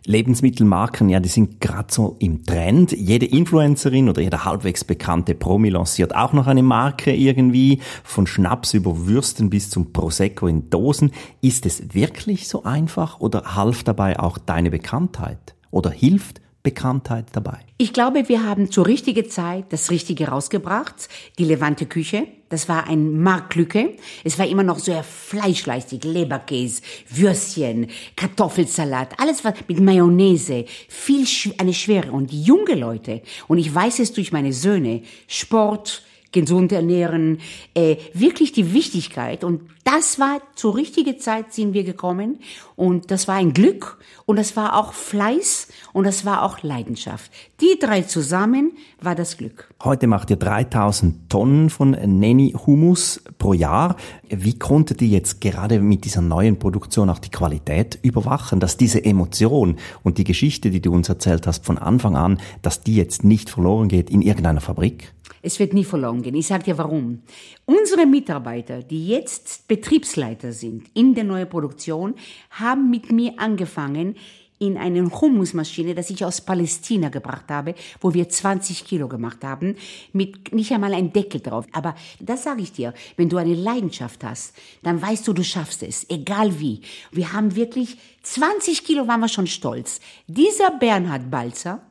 Lebensmittelmarken, 0.07 1.09
ja, 1.09 1.19
die 1.19 1.29
sind 1.29 1.61
gerade 1.61 1.93
so 1.93 2.17
im 2.19 2.45
Trend. 2.45 2.93
Jede 2.93 3.27
Influencerin 3.27 4.09
oder 4.09 4.21
jeder 4.21 4.45
halbwegs 4.45 4.85
bekannte 4.85 5.35
Promi 5.35 5.71
lanciert 5.71 6.15
auch 6.15 6.35
noch 6.35 6.47
eine 6.47 6.63
Marke 6.63 7.15
irgendwie. 7.15 7.81
Von 8.03 8.27
Schnaps 8.27 8.75
über 8.75 9.07
Würsten 9.07 9.49
bis 9.49 9.71
zum 9.71 9.93
Prosecco 9.93 10.47
in 10.47 10.69
Dosen. 10.69 11.11
Ist 11.41 11.65
es 11.65 11.95
wirklich 11.95 12.49
so 12.49 12.65
einfach 12.65 13.21
oder 13.21 13.57
half 13.57 13.83
dabei 13.83 14.21
auch 14.21 14.37
deine 14.37 14.71
Bekanntheit? 14.71 15.55
Oder 15.71 15.91
hilft 15.91 16.41
Bekanntheit 16.65 17.27
dabei? 17.33 17.59
Ich 17.77 17.93
glaube, 17.93 18.29
wir 18.29 18.43
haben 18.43 18.71
zur 18.71 18.87
richtigen 18.87 19.29
Zeit 19.29 19.67
das 19.69 19.91
Richtige 19.91 20.29
rausgebracht. 20.29 21.09
Die 21.39 21.45
Levante 21.45 21.87
Küche. 21.87 22.27
Das 22.49 22.69
war 22.69 22.89
ein 22.89 23.21
Marktlücke. 23.21 23.97
Es 24.25 24.39
war 24.39 24.47
immer 24.47 24.63
noch 24.63 24.79
sehr 24.79 25.05
fleischleistig. 25.05 26.03
Leberkäse, 26.05 26.83
Würstchen, 27.11 27.89
Kartoffelsalat, 28.17 29.21
alles 29.21 29.45
was 29.45 29.55
mit 29.69 29.79
Mayonnaise. 29.79 30.65
Viel, 30.89 31.27
eine 31.59 31.75
Schwere. 31.75 32.11
Und 32.13 32.33
die 32.33 32.43
junge 32.43 32.75
Leute, 32.75 33.21
und 33.47 33.59
ich 33.59 33.73
weiß 33.73 33.99
es 33.99 34.13
durch 34.13 34.33
meine 34.33 34.55
Söhne, 34.55 35.03
Sport, 35.29 36.03
gesund 36.33 36.73
ernähren, 36.73 37.41
äh, 37.75 37.97
wirklich 38.15 38.53
die 38.53 38.73
Wichtigkeit. 38.73 39.45
Und 39.45 39.61
das 39.85 40.19
war 40.19 40.41
zur 40.55 40.77
richtigen 40.77 41.19
Zeit 41.19 41.53
sind 41.53 41.75
wir 41.75 41.85
gekommen 41.85 42.41
und 42.75 43.11
das 43.11 43.29
war 43.29 43.37
ein 43.37 43.53
Glück 43.53 43.99
und 44.27 44.37
das 44.37 44.57
war 44.57 44.79
auch 44.79 44.95
Fleiß 44.95 45.69
und 45.93 46.05
das 46.05 46.25
war 46.25 46.43
auch 46.43 46.63
Leidenschaft. 46.63 47.31
Die 47.61 47.79
drei 47.79 48.03
zusammen 48.03 48.73
war 49.01 49.15
das 49.15 49.37
Glück. 49.37 49.69
Heute 49.83 50.07
macht 50.07 50.31
ihr 50.31 50.37
3000 50.37 51.31
Tonnen 51.31 51.71
von 51.71 51.91
Nenny 51.91 52.57
Humus 52.67 53.23
pro 53.39 53.53
Jahr. 53.53 53.97
Wie 54.29 54.59
konntet 54.59 55.03
ihr 55.03 55.09
jetzt 55.09 55.41
gerade 55.41 55.81
mit 55.81 56.05
dieser 56.05 56.23
neuen 56.23 56.59
Produktion 56.59 57.11
auch 57.11 57.19
die 57.19 57.31
Qualität 57.31 57.99
überwachen, 58.03 58.61
dass 58.61 58.77
diese 58.77 59.05
Emotion 59.05 59.77
und 60.03 60.19
die 60.19 60.25
Geschichte, 60.25 60.71
die 60.71 60.81
du 60.81 60.93
uns 60.93 61.09
erzählt 61.09 61.47
hast 61.47 61.67
von 61.67 61.79
Anfang 61.79 62.17
an, 62.17 62.41
dass 62.63 62.81
die 62.81 62.97
jetzt 62.97 63.23
nicht 63.23 63.51
verloren 63.51 63.89
geht 63.89 64.09
in 64.09 64.23
irgendeiner 64.23 64.63
Fabrik? 64.63 65.13
Es 65.47 65.59
wird 65.59 65.75
nie 65.75 65.85
verloren 65.85 66.23
gehen. 66.23 66.35
Ich 66.37 66.47
sage 66.47 66.65
dir 66.65 66.79
warum. 66.79 67.21
Unsere 67.67 68.07
Mitarbeiter, 68.07 68.83
die 68.83 69.09
jetzt 69.09 69.69
Betriebsleiter 69.75 70.53
sind 70.53 70.87
in 70.95 71.17
der 71.17 71.25
neuen 71.25 71.49
Produktion, 71.49 72.15
haben 72.51 72.91
mit 72.91 73.11
mir 73.11 73.33
angefangen 73.39 74.15
in 74.61 74.79
eine 74.79 75.11
Hummusmaschine, 75.11 75.97
das 75.97 76.11
ich 76.11 76.25
aus 76.25 76.43
Palästina 76.43 77.09
gebracht 77.09 77.47
habe, 77.49 77.75
wo 78.01 78.15
wir 78.15 78.29
20 78.29 78.85
Kilo 78.85 79.09
gemacht 79.09 79.43
haben, 79.43 79.75
mit 80.13 80.55
nicht 80.55 80.71
einmal 80.71 80.95
ein 80.95 81.13
Deckel 81.13 81.41
drauf. 81.41 81.67
Aber 81.73 81.97
das 82.21 82.45
sage 82.45 82.63
ich 82.63 82.71
dir, 82.71 82.95
wenn 83.17 83.29
du 83.29 83.37
eine 83.37 83.55
Leidenschaft 83.55 84.23
hast, 84.23 84.55
dann 84.85 85.03
weißt 85.03 85.27
du, 85.27 85.33
du 85.33 85.43
schaffst 85.43 85.83
es, 85.83 86.09
egal 86.09 86.61
wie. 86.61 86.83
Wir 87.11 87.33
haben 87.33 87.57
wirklich 87.57 87.97
20 88.23 88.85
Kilo 88.85 89.09
waren 89.09 89.19
wir 89.19 89.29
schon 89.29 89.49
stolz. 89.49 89.99
Dieser 90.29 90.71
Bernhard 90.71 91.33
Balzer 91.33 91.83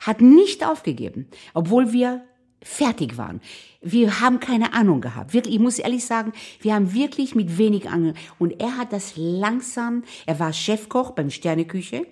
hat 0.00 0.20
nicht 0.20 0.66
aufgegeben, 0.66 1.28
obwohl 1.54 1.94
wir 1.94 2.22
fertig 2.62 3.16
waren. 3.16 3.40
Wir 3.80 4.20
haben 4.20 4.38
keine 4.38 4.74
Ahnung 4.74 5.00
gehabt. 5.00 5.34
Wirklich, 5.34 5.56
ich 5.56 5.60
muss 5.60 5.78
ehrlich 5.78 6.04
sagen, 6.04 6.32
wir 6.60 6.74
haben 6.74 6.94
wirklich 6.94 7.34
mit 7.34 7.58
wenig 7.58 7.88
Ahnung. 7.88 8.14
Und 8.38 8.60
er 8.60 8.76
hat 8.76 8.92
das 8.92 9.14
langsam, 9.16 10.04
er 10.26 10.38
war 10.38 10.52
Chefkoch 10.52 11.10
beim 11.12 11.30
Sterneküche, 11.30 12.06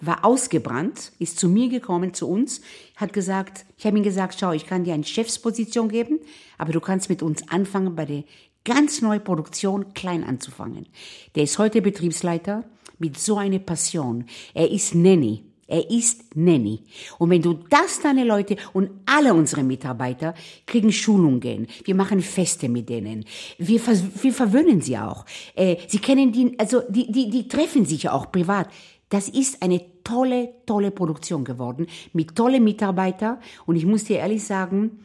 war 0.00 0.24
ausgebrannt, 0.24 1.12
ist 1.18 1.38
zu 1.38 1.48
mir 1.48 1.68
gekommen, 1.68 2.14
zu 2.14 2.28
uns, 2.28 2.60
hat 2.94 3.12
gesagt, 3.12 3.66
ich 3.76 3.86
habe 3.86 3.98
ihm 3.98 4.04
gesagt, 4.04 4.36
schau, 4.38 4.52
ich 4.52 4.66
kann 4.66 4.84
dir 4.84 4.94
eine 4.94 5.04
Chefsposition 5.04 5.88
geben, 5.88 6.20
aber 6.58 6.72
du 6.72 6.80
kannst 6.80 7.08
mit 7.08 7.22
uns 7.22 7.48
anfangen, 7.48 7.96
bei 7.96 8.04
der 8.04 8.24
ganz 8.64 9.00
neuen 9.00 9.22
Produktion 9.24 9.94
klein 9.94 10.24
anzufangen. 10.24 10.86
Der 11.34 11.44
ist 11.44 11.58
heute 11.58 11.80
Betriebsleiter 11.82 12.64
mit 12.98 13.18
so 13.18 13.36
einer 13.36 13.58
Passion. 13.58 14.26
Er 14.54 14.70
ist 14.70 14.94
Nanny. 14.94 15.45
Er 15.68 15.90
ist 15.90 16.36
Nanny. 16.36 16.82
Und 17.18 17.30
wenn 17.30 17.42
du 17.42 17.54
das 17.54 18.00
deine 18.00 18.24
Leute 18.24 18.56
und 18.72 18.90
alle 19.04 19.34
unsere 19.34 19.64
Mitarbeiter 19.64 20.34
kriegen 20.64 20.92
Schulungen, 20.92 21.66
wir 21.84 21.94
machen 21.94 22.20
Feste 22.20 22.68
mit 22.68 22.88
denen, 22.88 23.24
wir, 23.58 23.80
wir 23.84 24.32
verwöhnen 24.32 24.80
sie 24.80 24.96
auch. 24.96 25.24
Äh, 25.54 25.76
sie 25.88 25.98
kennen 25.98 26.30
die, 26.30 26.56
also 26.58 26.82
die, 26.88 27.10
die, 27.10 27.30
die 27.30 27.48
treffen 27.48 27.84
sich 27.84 28.04
ja 28.04 28.12
auch 28.12 28.30
privat. 28.30 28.68
Das 29.08 29.28
ist 29.28 29.62
eine 29.62 29.80
tolle, 30.04 30.54
tolle 30.66 30.90
Produktion 30.90 31.44
geworden 31.44 31.86
mit 32.12 32.34
tollen 32.36 32.62
Mitarbeitern. 32.62 33.38
Und 33.66 33.76
ich 33.76 33.86
muss 33.86 34.04
dir 34.04 34.18
ehrlich 34.18 34.44
sagen, 34.44 35.00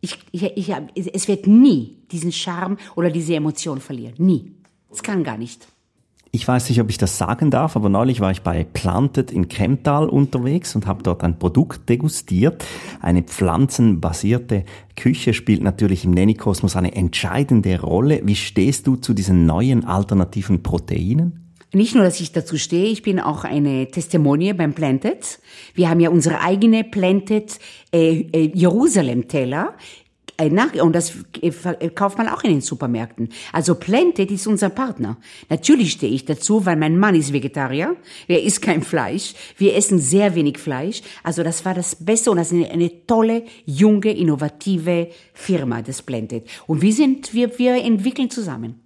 ich, 0.00 0.18
ich, 0.32 0.42
ich, 0.42 1.14
es 1.14 1.28
wird 1.28 1.46
nie 1.46 1.98
diesen 2.10 2.32
Charme 2.32 2.78
oder 2.94 3.10
diese 3.10 3.34
Emotion 3.34 3.80
verlieren. 3.80 4.14
Nie. 4.18 4.52
Es 4.90 5.02
kann 5.02 5.24
gar 5.24 5.36
nicht. 5.36 5.66
Ich 6.36 6.46
weiß 6.46 6.68
nicht, 6.68 6.82
ob 6.82 6.90
ich 6.90 6.98
das 6.98 7.16
sagen 7.16 7.50
darf, 7.50 7.76
aber 7.76 7.88
neulich 7.88 8.20
war 8.20 8.30
ich 8.30 8.42
bei 8.42 8.62
Planted 8.62 9.30
in 9.30 9.48
Kemptal 9.48 10.06
unterwegs 10.06 10.76
und 10.76 10.86
habe 10.86 11.02
dort 11.02 11.24
ein 11.24 11.38
Produkt 11.38 11.88
degustiert. 11.88 12.62
Eine 13.00 13.22
pflanzenbasierte 13.22 14.64
Küche 14.96 15.32
spielt 15.32 15.62
natürlich 15.62 16.04
im 16.04 16.10
Nennikosmos 16.10 16.76
eine 16.76 16.94
entscheidende 16.94 17.80
Rolle. 17.80 18.20
Wie 18.24 18.36
stehst 18.36 18.86
du 18.86 18.96
zu 18.96 19.14
diesen 19.14 19.46
neuen 19.46 19.86
alternativen 19.86 20.62
Proteinen? 20.62 21.54
Nicht 21.72 21.94
nur, 21.94 22.04
dass 22.04 22.20
ich 22.20 22.32
dazu 22.32 22.58
stehe, 22.58 22.90
ich 22.90 23.02
bin 23.02 23.18
auch 23.18 23.44
eine 23.44 23.90
Testimonie 23.90 24.52
beim 24.52 24.74
Planted. 24.74 25.38
Wir 25.74 25.88
haben 25.88 26.00
ja 26.00 26.10
unsere 26.10 26.42
eigene 26.42 26.84
Planted 26.84 27.58
äh, 27.94 28.26
äh, 28.30 28.50
Jerusalem-Teller 28.54 29.72
und 30.38 30.92
das 30.92 31.14
kauft 31.94 32.18
man 32.18 32.28
auch 32.28 32.42
in 32.44 32.50
den 32.50 32.60
Supermärkten. 32.60 33.30
Also 33.52 33.74
Planted 33.74 34.30
ist 34.30 34.46
unser 34.46 34.68
Partner. 34.68 35.16
Natürlich 35.48 35.92
stehe 35.92 36.12
ich 36.12 36.24
dazu, 36.24 36.66
weil 36.66 36.76
mein 36.76 36.98
Mann 36.98 37.14
ist 37.14 37.32
Vegetarier. 37.32 37.96
Er 38.28 38.42
isst 38.42 38.60
kein 38.60 38.82
Fleisch. 38.82 39.34
Wir 39.56 39.74
essen 39.76 39.98
sehr 39.98 40.34
wenig 40.34 40.58
Fleisch. 40.58 41.02
Also 41.22 41.42
das 41.42 41.64
war 41.64 41.74
das 41.74 41.96
Beste 41.96 42.30
und 42.30 42.36
das 42.36 42.52
ist 42.52 42.70
eine 42.70 43.06
tolle, 43.06 43.44
junge, 43.64 44.12
innovative 44.12 45.08
Firma, 45.32 45.80
das 45.82 46.02
Planted. 46.02 46.46
Und 46.66 46.82
wir 46.82 46.92
sind, 46.92 47.32
wir, 47.32 47.58
wir 47.58 47.82
entwickeln 47.82 48.28
zusammen. 48.28 48.80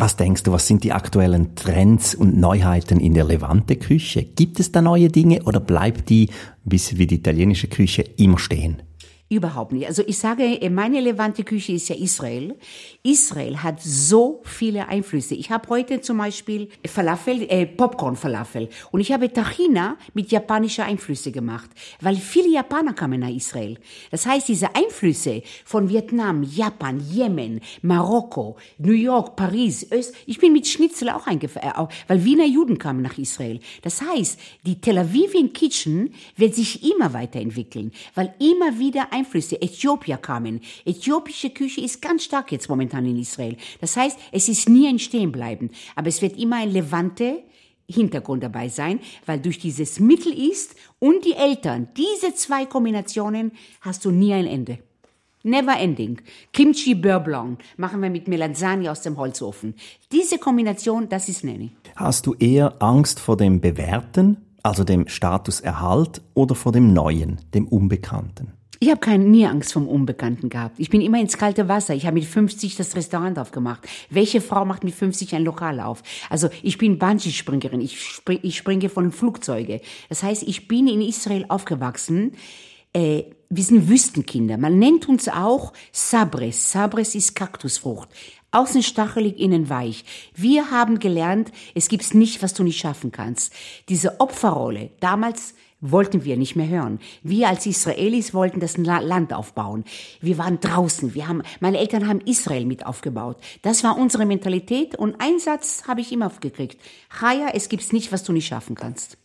Was 0.00 0.16
denkst 0.16 0.44
du, 0.44 0.52
was 0.52 0.68
sind 0.68 0.84
die 0.84 0.92
aktuellen 0.92 1.56
Trends 1.56 2.14
und 2.14 2.38
Neuheiten 2.38 3.00
in 3.00 3.14
der 3.14 3.24
Levante-Küche? 3.24 4.22
Gibt 4.22 4.60
es 4.60 4.70
da 4.70 4.80
neue 4.80 5.08
Dinge 5.08 5.42
oder 5.42 5.58
bleibt 5.58 6.08
die, 6.08 6.30
wie 6.64 7.06
die 7.06 7.16
italienische 7.16 7.66
Küche, 7.66 8.02
immer 8.16 8.38
stehen? 8.38 8.82
Überhaupt 9.30 9.72
nicht. 9.72 9.86
Also 9.86 10.02
ich 10.06 10.16
sage, 10.16 10.58
meine 10.70 11.02
Levante 11.02 11.44
Küche 11.44 11.72
ist 11.72 11.90
ja 11.90 11.96
Israel. 11.96 12.56
Israel 13.02 13.62
hat 13.62 13.82
so 13.82 14.40
viele 14.44 14.88
Einflüsse. 14.88 15.34
Ich 15.34 15.50
habe 15.50 15.68
heute 15.68 16.00
zum 16.00 16.16
Beispiel 16.16 16.70
Falafel, 16.86 17.42
äh, 17.50 17.66
Popcorn-Falafel 17.66 18.70
und 18.90 19.00
ich 19.00 19.12
habe 19.12 19.30
Tahina 19.30 19.98
mit 20.14 20.32
japanischer 20.32 20.86
Einflüsse 20.86 21.30
gemacht, 21.30 21.68
weil 22.00 22.16
viele 22.16 22.48
Japaner 22.48 22.94
kamen 22.94 23.20
nach 23.20 23.28
Israel. 23.28 23.78
Das 24.10 24.24
heißt, 24.24 24.48
diese 24.48 24.74
Einflüsse 24.74 25.42
von 25.66 25.90
Vietnam, 25.90 26.42
Japan, 26.42 26.98
Jemen, 26.98 27.60
Marokko, 27.82 28.56
New 28.78 28.92
York, 28.92 29.36
Paris, 29.36 29.92
Öst, 29.92 30.14
ich 30.24 30.38
bin 30.38 30.54
mit 30.54 30.66
Schnitzel 30.66 31.10
auch 31.10 31.26
eingefallen, 31.26 31.68
äh, 31.68 31.86
weil 32.06 32.24
Wiener 32.24 32.46
Juden 32.46 32.78
kamen 32.78 33.02
nach 33.02 33.18
Israel. 33.18 33.60
Das 33.82 34.00
heißt, 34.00 34.40
die 34.64 34.80
Tel 34.80 34.96
Avivian 34.96 35.52
Kitchen 35.52 36.14
wird 36.36 36.54
sich 36.54 36.90
immer 36.90 37.12
weiterentwickeln, 37.12 37.92
weil 38.14 38.34
immer 38.38 38.78
wieder 38.78 39.12
Einflüsse, 39.18 39.60
Äthiopier 39.60 40.16
kamen. 40.16 40.60
Äthiopische 40.84 41.50
Küche 41.50 41.80
ist 41.80 42.00
ganz 42.00 42.24
stark 42.24 42.52
jetzt 42.52 42.68
momentan 42.68 43.04
in 43.06 43.18
Israel. 43.18 43.56
Das 43.80 43.96
heißt, 43.96 44.18
es 44.32 44.48
ist 44.48 44.68
nie 44.68 44.88
ein 44.88 44.98
Stehenbleiben, 44.98 45.70
aber 45.96 46.08
es 46.08 46.22
wird 46.22 46.38
immer 46.38 46.56
ein 46.56 46.70
Levante 46.70 47.42
Hintergrund 47.90 48.42
dabei 48.42 48.68
sein, 48.68 49.00
weil 49.24 49.40
durch 49.40 49.58
dieses 49.58 49.98
Mittel 49.98 50.32
ist 50.32 50.74
und 50.98 51.24
die 51.24 51.32
Eltern, 51.32 51.88
diese 51.96 52.34
zwei 52.34 52.66
Kombinationen, 52.66 53.52
hast 53.80 54.04
du 54.04 54.10
nie 54.10 54.34
ein 54.34 54.46
Ende. 54.46 54.78
Never 55.42 55.78
ending. 55.78 56.20
Kimchi 56.52 56.94
Beurre 56.94 57.56
machen 57.76 58.02
wir 58.02 58.10
mit 58.10 58.28
Melanzani 58.28 58.88
aus 58.88 59.00
dem 59.02 59.16
Holzofen. 59.16 59.74
Diese 60.12 60.38
Kombination, 60.38 61.08
das 61.08 61.28
ist 61.28 61.44
Nanny. 61.44 61.70
Hast 61.96 62.26
du 62.26 62.34
eher 62.34 62.82
Angst 62.82 63.20
vor 63.20 63.36
dem 63.36 63.60
Bewährten, 63.60 64.36
also 64.62 64.84
dem 64.84 65.08
Statuserhalt, 65.08 66.20
oder 66.34 66.54
vor 66.54 66.72
dem 66.72 66.92
Neuen, 66.92 67.40
dem 67.54 67.68
Unbekannten? 67.68 68.57
Ich 68.80 68.90
habe 68.90 69.00
keine 69.00 69.24
nie 69.24 69.44
Angst 69.44 69.72
vom 69.72 69.88
Unbekannten 69.88 70.50
gehabt. 70.50 70.78
Ich 70.78 70.88
bin 70.88 71.00
immer 71.00 71.20
ins 71.20 71.36
kalte 71.36 71.68
Wasser. 71.68 71.94
Ich 71.94 72.06
habe 72.06 72.14
mit 72.14 72.26
50 72.26 72.76
das 72.76 72.94
Restaurant 72.94 73.38
aufgemacht. 73.38 73.88
Welche 74.08 74.40
Frau 74.40 74.64
macht 74.64 74.84
mit 74.84 74.94
50 74.94 75.34
ein 75.34 75.44
Lokal 75.44 75.80
auf? 75.80 76.02
Also 76.30 76.48
ich 76.62 76.78
bin 76.78 76.98
Bungee-Springerin. 76.98 77.80
Ich, 77.80 78.00
spring, 78.00 78.38
ich 78.42 78.56
springe 78.56 78.88
von 78.88 79.10
Flugzeuge. 79.10 79.80
Das 80.08 80.22
heißt, 80.22 80.44
ich 80.44 80.68
bin 80.68 80.86
in 80.86 81.00
Israel 81.00 81.46
aufgewachsen. 81.48 82.32
Äh, 82.92 83.24
wir 83.50 83.64
sind 83.64 83.88
Wüstenkinder. 83.88 84.58
Man 84.58 84.78
nennt 84.78 85.08
uns 85.08 85.28
auch 85.28 85.72
Sabres. 85.90 86.70
Sabres 86.70 87.16
ist 87.16 87.34
Kaktusfrucht. 87.34 88.08
Außen 88.52 88.82
stachelig, 88.84 89.40
innen 89.40 89.68
weich. 89.68 90.04
Wir 90.34 90.70
haben 90.70 91.00
gelernt, 91.00 91.50
es 91.74 91.88
gibt's 91.88 92.14
nicht, 92.14 92.42
was 92.42 92.54
du 92.54 92.62
nicht 92.62 92.78
schaffen 92.78 93.10
kannst. 93.10 93.52
Diese 93.88 94.20
Opferrolle, 94.20 94.90
damals 95.00 95.54
wollten 95.80 96.24
wir 96.24 96.36
nicht 96.36 96.56
mehr 96.56 96.68
hören. 96.68 96.98
Wir 97.22 97.48
als 97.48 97.66
Israelis 97.66 98.34
wollten 98.34 98.60
das 98.60 98.76
Land 98.76 99.32
aufbauen. 99.32 99.84
Wir 100.20 100.38
waren 100.38 100.60
draußen. 100.60 101.14
Wir 101.14 101.28
haben, 101.28 101.42
meine 101.60 101.78
Eltern 101.78 102.08
haben 102.08 102.20
Israel 102.20 102.66
mit 102.66 102.86
aufgebaut. 102.86 103.36
Das 103.62 103.84
war 103.84 103.96
unsere 103.96 104.26
Mentalität 104.26 104.96
und 104.96 105.20
einen 105.20 105.38
Satz 105.38 105.84
habe 105.86 106.00
ich 106.00 106.12
immer 106.12 106.26
aufgekriegt. 106.26 106.80
Chaya, 107.08 107.50
es 107.54 107.68
gibt's 107.68 107.92
nicht, 107.92 108.12
was 108.12 108.24
du 108.24 108.32
nicht 108.32 108.46
schaffen 108.46 108.74
kannst. 108.74 109.18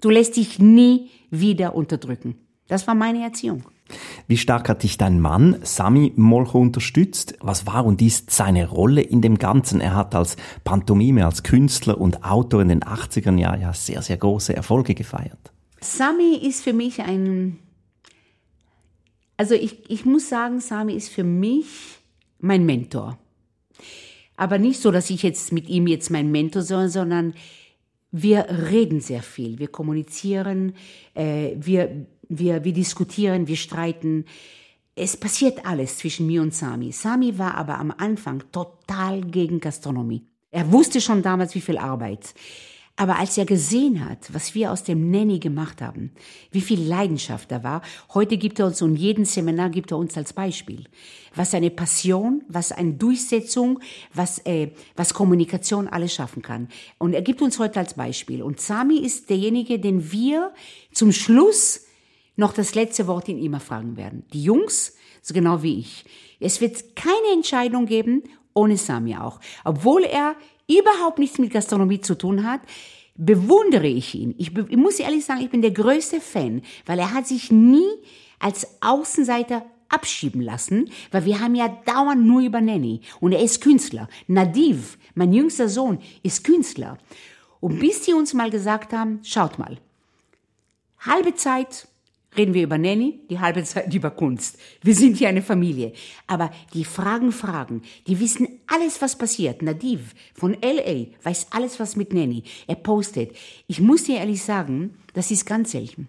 Du 0.00 0.10
lässt 0.10 0.36
dich 0.36 0.58
nie 0.58 1.10
wieder 1.30 1.74
unterdrücken. 1.74 2.36
Das 2.68 2.86
war 2.86 2.94
meine 2.94 3.22
Erziehung. 3.22 3.64
Wie 4.26 4.38
stark 4.38 4.68
hat 4.68 4.82
dich 4.82 4.96
dein 4.96 5.20
Mann, 5.20 5.58
Sami 5.62 6.12
Molcho, 6.16 6.58
unterstützt? 6.58 7.36
Was 7.40 7.66
war 7.66 7.84
und 7.84 8.00
ist 8.00 8.30
seine 8.30 8.68
Rolle 8.68 9.02
in 9.02 9.20
dem 9.20 9.38
Ganzen? 9.38 9.80
Er 9.80 9.94
hat 9.94 10.14
als 10.14 10.36
Pantomime, 10.64 11.26
als 11.26 11.42
Künstler 11.42 12.00
und 12.00 12.24
Autor 12.24 12.62
in 12.62 12.68
den 12.68 12.80
80er 12.80 13.36
Jahren 13.38 13.60
ja 13.60 13.72
sehr, 13.74 14.00
sehr 14.00 14.16
große 14.16 14.56
Erfolge 14.56 14.94
gefeiert. 14.94 15.53
Sami 15.84 16.36
ist 16.36 16.62
für 16.62 16.72
mich 16.72 17.00
ein, 17.02 17.58
also 19.36 19.54
ich, 19.54 19.88
ich 19.90 20.04
muss 20.04 20.28
sagen, 20.28 20.60
Sami 20.60 20.94
ist 20.94 21.08
für 21.08 21.24
mich 21.24 21.66
mein 22.38 22.66
Mentor. 22.66 23.18
Aber 24.36 24.58
nicht 24.58 24.80
so, 24.80 24.90
dass 24.90 25.10
ich 25.10 25.22
jetzt 25.22 25.52
mit 25.52 25.68
ihm 25.68 25.86
jetzt 25.86 26.10
mein 26.10 26.32
Mentor 26.32 26.62
soll, 26.62 26.88
sondern 26.88 27.34
wir 28.10 28.46
reden 28.70 29.00
sehr 29.00 29.22
viel, 29.22 29.58
wir 29.58 29.68
kommunizieren, 29.68 30.74
äh, 31.14 31.52
wir 31.56 32.06
wir, 32.28 32.64
wir 32.64 32.72
diskutieren, 32.72 33.46
wir 33.46 33.56
streiten. 33.56 34.24
Es 34.94 35.16
passiert 35.16 35.66
alles 35.66 35.98
zwischen 35.98 36.26
mir 36.26 36.42
und 36.42 36.54
Sami. 36.54 36.92
Sami 36.92 37.38
war 37.38 37.54
aber 37.54 37.78
am 37.78 37.92
Anfang 37.96 38.42
total 38.52 39.22
gegen 39.22 39.60
Gastronomie. 39.60 40.24
Er 40.50 40.70
wusste 40.70 41.00
schon 41.00 41.22
damals, 41.22 41.54
wie 41.54 41.60
viel 41.60 41.78
Arbeit. 41.78 42.34
Aber 42.96 43.18
als 43.18 43.36
er 43.36 43.44
gesehen 43.44 44.08
hat, 44.08 44.32
was 44.32 44.54
wir 44.54 44.70
aus 44.70 44.84
dem 44.84 45.10
Nanny 45.10 45.40
gemacht 45.40 45.82
haben, 45.82 46.12
wie 46.52 46.60
viel 46.60 46.80
Leidenschaft 46.80 47.50
da 47.50 47.64
war, 47.64 47.82
heute 48.12 48.36
gibt 48.36 48.60
er 48.60 48.66
uns 48.66 48.82
und 48.82 48.94
jeden 48.94 49.24
Seminar 49.24 49.70
gibt 49.70 49.90
er 49.90 49.98
uns 49.98 50.16
als 50.16 50.32
Beispiel, 50.32 50.84
was 51.34 51.54
eine 51.54 51.70
Passion, 51.70 52.44
was 52.46 52.70
eine 52.70 52.92
Durchsetzung, 52.92 53.80
was, 54.12 54.38
äh, 54.46 54.70
was 54.94 55.12
Kommunikation 55.12 55.88
alles 55.88 56.14
schaffen 56.14 56.40
kann. 56.40 56.68
Und 56.98 57.14
er 57.14 57.22
gibt 57.22 57.42
uns 57.42 57.58
heute 57.58 57.80
als 57.80 57.94
Beispiel. 57.94 58.42
Und 58.42 58.60
Sami 58.60 58.98
ist 58.98 59.28
derjenige, 59.28 59.80
den 59.80 60.12
wir 60.12 60.52
zum 60.92 61.10
Schluss 61.10 61.86
noch 62.36 62.52
das 62.52 62.76
letzte 62.76 63.08
Wort 63.08 63.28
in 63.28 63.42
immer 63.42 63.60
fragen 63.60 63.96
werden. 63.96 64.24
Die 64.32 64.44
Jungs, 64.44 64.94
so 65.20 65.34
genau 65.34 65.64
wie 65.64 65.80
ich. 65.80 66.04
Es 66.38 66.60
wird 66.60 66.94
keine 66.94 67.32
Entscheidung 67.32 67.86
geben, 67.86 68.22
ohne 68.54 68.76
Sami 68.76 69.16
auch. 69.16 69.40
Obwohl 69.64 70.04
er 70.04 70.36
überhaupt 70.68 71.18
nichts 71.18 71.38
mit 71.38 71.52
Gastronomie 71.52 72.00
zu 72.00 72.16
tun 72.16 72.44
hat, 72.44 72.60
bewundere 73.16 73.86
ich 73.86 74.14
ihn. 74.14 74.34
Ich, 74.38 74.56
ich 74.56 74.76
muss 74.76 74.98
ehrlich 74.98 75.24
sagen, 75.24 75.40
ich 75.40 75.50
bin 75.50 75.62
der 75.62 75.70
größte 75.70 76.20
Fan, 76.20 76.62
weil 76.86 76.98
er 76.98 77.12
hat 77.12 77.26
sich 77.26 77.50
nie 77.50 77.88
als 78.38 78.66
Außenseiter 78.80 79.64
abschieben 79.88 80.40
lassen, 80.40 80.90
weil 81.12 81.24
wir 81.24 81.40
haben 81.40 81.54
ja 81.54 81.68
dauernd 81.68 82.26
nur 82.26 82.40
über 82.40 82.60
Nanny 82.60 83.00
und 83.20 83.32
er 83.32 83.42
ist 83.42 83.60
Künstler. 83.60 84.08
Nadiv, 84.26 84.98
mein 85.14 85.32
jüngster 85.32 85.68
Sohn, 85.68 85.98
ist 86.22 86.44
Künstler. 86.44 86.98
Und 87.60 87.78
bis 87.78 88.02
die 88.02 88.12
uns 88.12 88.34
mal 88.34 88.50
gesagt 88.50 88.92
haben, 88.92 89.20
schaut 89.22 89.58
mal, 89.58 89.78
halbe 90.98 91.34
Zeit 91.34 91.86
reden 92.36 92.54
wir 92.54 92.62
über 92.62 92.78
Nanny, 92.78 93.20
die 93.30 93.38
halbe 93.38 93.62
Zeit 93.64 93.92
über 93.94 94.10
Kunst. 94.10 94.58
Wir 94.82 94.94
sind 94.94 95.16
hier 95.16 95.28
eine 95.28 95.42
Familie. 95.42 95.92
Aber 96.26 96.50
die 96.72 96.84
fragen 96.84 97.32
Fragen, 97.32 97.82
die 98.06 98.20
wissen 98.20 98.48
alles, 98.66 99.00
was 99.02 99.16
passiert. 99.16 99.62
Nadiv 99.62 100.14
von 100.34 100.56
LA 100.62 101.06
weiß 101.22 101.48
alles, 101.50 101.80
was 101.80 101.96
mit 101.96 102.12
Nanny. 102.12 102.44
Er 102.66 102.76
postet. 102.76 103.32
Ich 103.66 103.80
muss 103.80 104.04
dir 104.04 104.18
ehrlich 104.18 104.42
sagen, 104.42 104.96
das 105.12 105.30
ist 105.30 105.46
ganz 105.46 105.72
selten. 105.72 106.08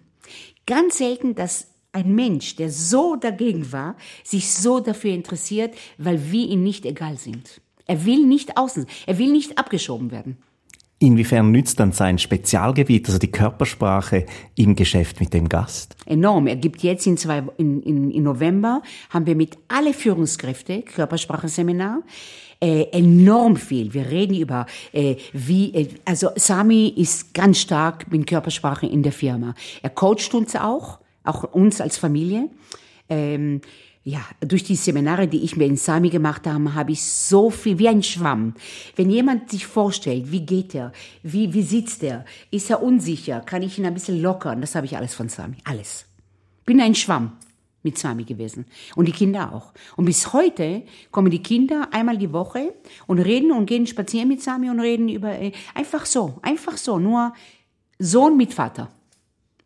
Ganz 0.66 0.98
selten, 0.98 1.34
dass 1.34 1.68
ein 1.92 2.14
Mensch, 2.14 2.56
der 2.56 2.70
so 2.70 3.16
dagegen 3.16 3.72
war, 3.72 3.96
sich 4.22 4.52
so 4.52 4.80
dafür 4.80 5.12
interessiert, 5.12 5.74
weil 5.96 6.30
wir 6.30 6.46
ihm 6.46 6.62
nicht 6.62 6.84
egal 6.84 7.16
sind. 7.16 7.60
Er 7.86 8.04
will 8.04 8.26
nicht 8.26 8.58
außen, 8.58 8.86
er 9.06 9.18
will 9.18 9.30
nicht 9.30 9.58
abgeschoben 9.58 10.10
werden. 10.10 10.36
Inwiefern 10.98 11.52
nützt 11.52 11.78
dann 11.78 11.92
sein 11.92 12.18
Spezialgebiet, 12.18 13.06
also 13.06 13.18
die 13.18 13.30
Körpersprache, 13.30 14.24
im 14.54 14.74
Geschäft 14.74 15.20
mit 15.20 15.34
dem 15.34 15.46
Gast? 15.46 15.94
Enorm. 16.06 16.46
Er 16.46 16.56
gibt 16.56 16.82
jetzt 16.82 17.06
in, 17.06 17.18
zwei, 17.18 17.42
in, 17.58 17.82
in, 17.82 18.10
in 18.10 18.22
November, 18.22 18.80
haben 19.10 19.26
wir 19.26 19.36
mit 19.36 19.58
alle 19.68 19.92
Führungskräfte 19.92 20.80
Körpersprachenseminar. 20.82 22.02
Äh, 22.58 22.84
enorm 22.92 23.56
viel. 23.56 23.92
Wir 23.92 24.10
reden 24.10 24.34
über 24.34 24.64
äh, 24.92 25.16
wie, 25.34 25.74
äh, 25.74 25.88
also 26.06 26.30
Sami 26.36 26.88
ist 26.96 27.34
ganz 27.34 27.60
stark 27.60 28.10
mit 28.10 28.26
Körpersprache 28.26 28.86
in 28.86 29.02
der 29.02 29.12
Firma. 29.12 29.54
Er 29.82 29.90
coacht 29.90 30.32
uns 30.32 30.56
auch, 30.56 31.00
auch 31.24 31.44
uns 31.52 31.82
als 31.82 31.98
Familie. 31.98 32.48
Ähm, 33.10 33.60
ja, 34.06 34.24
durch 34.38 34.62
die 34.62 34.76
Seminare, 34.76 35.26
die 35.26 35.42
ich 35.42 35.56
mir 35.56 35.64
in 35.64 35.76
Sami 35.76 36.10
gemacht 36.10 36.46
habe, 36.46 36.74
habe 36.74 36.92
ich 36.92 37.02
so 37.02 37.50
viel, 37.50 37.80
wie 37.80 37.88
ein 37.88 38.04
Schwamm. 38.04 38.54
Wenn 38.94 39.10
jemand 39.10 39.50
sich 39.50 39.66
vorstellt, 39.66 40.30
wie 40.30 40.46
geht 40.46 40.76
er, 40.76 40.92
wie, 41.24 41.52
wie 41.52 41.62
sitzt 41.62 42.04
er, 42.04 42.24
ist 42.52 42.70
er 42.70 42.84
unsicher, 42.84 43.40
kann 43.40 43.62
ich 43.62 43.80
ihn 43.80 43.84
ein 43.84 43.94
bisschen 43.94 44.22
lockern, 44.22 44.60
das 44.60 44.76
habe 44.76 44.86
ich 44.86 44.96
alles 44.96 45.12
von 45.12 45.28
Sami, 45.28 45.56
alles. 45.64 46.04
Bin 46.64 46.80
ein 46.80 46.94
Schwamm 46.94 47.32
mit 47.82 47.98
Sami 47.98 48.22
gewesen. 48.22 48.66
Und 48.94 49.08
die 49.08 49.12
Kinder 49.12 49.52
auch. 49.52 49.72
Und 49.96 50.04
bis 50.04 50.32
heute 50.32 50.84
kommen 51.10 51.32
die 51.32 51.42
Kinder 51.42 51.88
einmal 51.90 52.16
die 52.16 52.32
Woche 52.32 52.74
und 53.08 53.18
reden 53.18 53.50
und 53.50 53.66
gehen 53.66 53.88
spazieren 53.88 54.28
mit 54.28 54.40
Sami 54.40 54.70
und 54.70 54.78
reden 54.78 55.08
über, 55.08 55.36
äh, 55.36 55.50
einfach 55.74 56.06
so, 56.06 56.38
einfach 56.42 56.76
so, 56.76 57.00
nur 57.00 57.34
Sohn 57.98 58.36
mit 58.36 58.54
Vater. 58.54 58.88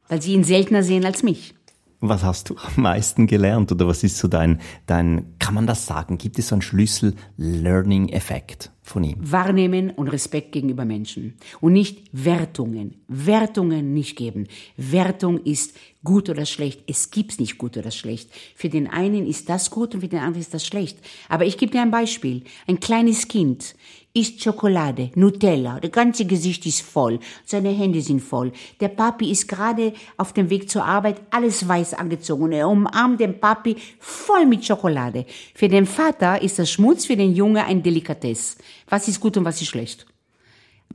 Weil 0.08 0.22
sie 0.22 0.32
ihn 0.32 0.44
seltener 0.44 0.82
sehen 0.82 1.04
als 1.04 1.22
mich. 1.22 1.54
Was 2.02 2.24
hast 2.24 2.48
du 2.48 2.56
am 2.56 2.82
meisten 2.82 3.26
gelernt 3.26 3.70
oder 3.72 3.86
was 3.86 4.02
ist 4.02 4.16
so 4.16 4.26
dein, 4.26 4.58
dein, 4.86 5.34
kann 5.38 5.52
man 5.52 5.66
das 5.66 5.84
sagen? 5.84 6.16
Gibt 6.16 6.38
es 6.38 6.48
so 6.48 6.54
einen 6.54 6.62
Schlüssel-Learning-Effekt 6.62 8.70
von 8.82 9.04
ihm? 9.04 9.16
Wahrnehmen 9.20 9.90
und 9.90 10.08
Respekt 10.08 10.52
gegenüber 10.52 10.86
Menschen 10.86 11.34
und 11.60 11.74
nicht 11.74 12.08
Wertungen. 12.12 13.02
Wertungen 13.06 13.92
nicht 13.92 14.16
geben. 14.16 14.46
Wertung 14.78 15.44
ist 15.44 15.76
gut 16.02 16.30
oder 16.30 16.46
schlecht. 16.46 16.84
Es 16.86 17.10
gibt's 17.10 17.38
nicht 17.38 17.58
gut 17.58 17.76
oder 17.76 17.90
schlecht. 17.90 18.30
Für 18.54 18.70
den 18.70 18.86
einen 18.86 19.26
ist 19.26 19.50
das 19.50 19.70
gut 19.70 19.94
und 19.94 20.00
für 20.00 20.08
den 20.08 20.20
anderen 20.20 20.40
ist 20.40 20.54
das 20.54 20.66
schlecht. 20.66 20.96
Aber 21.28 21.44
ich 21.44 21.58
gebe 21.58 21.70
dir 21.70 21.82
ein 21.82 21.90
Beispiel. 21.90 22.44
Ein 22.66 22.80
kleines 22.80 23.28
Kind 23.28 23.74
isst 24.12 24.42
Schokolade, 24.42 25.10
Nutella, 25.14 25.78
das 25.80 25.92
ganze 25.92 26.24
Gesicht 26.24 26.66
ist 26.66 26.82
voll, 26.82 27.20
seine 27.44 27.70
Hände 27.70 28.00
sind 28.00 28.20
voll. 28.20 28.52
Der 28.80 28.88
Papi 28.88 29.30
ist 29.30 29.46
gerade 29.46 29.92
auf 30.16 30.32
dem 30.32 30.50
Weg 30.50 30.68
zur 30.68 30.84
Arbeit, 30.84 31.20
alles 31.30 31.66
weiß 31.66 31.94
angezogen 31.94 32.52
er 32.52 32.68
umarmt 32.68 33.20
den 33.20 33.38
Papi 33.38 33.76
voll 33.98 34.46
mit 34.46 34.64
Schokolade. 34.64 35.26
Für 35.54 35.68
den 35.68 35.86
Vater 35.86 36.42
ist 36.42 36.58
das 36.58 36.70
Schmutz, 36.70 37.06
für 37.06 37.16
den 37.16 37.34
Junge 37.34 37.64
ein 37.64 37.82
Delikatess. 37.82 38.58
Was 38.88 39.06
ist 39.06 39.20
gut 39.20 39.36
und 39.36 39.44
was 39.44 39.60
ist 39.60 39.68
schlecht? 39.68 40.06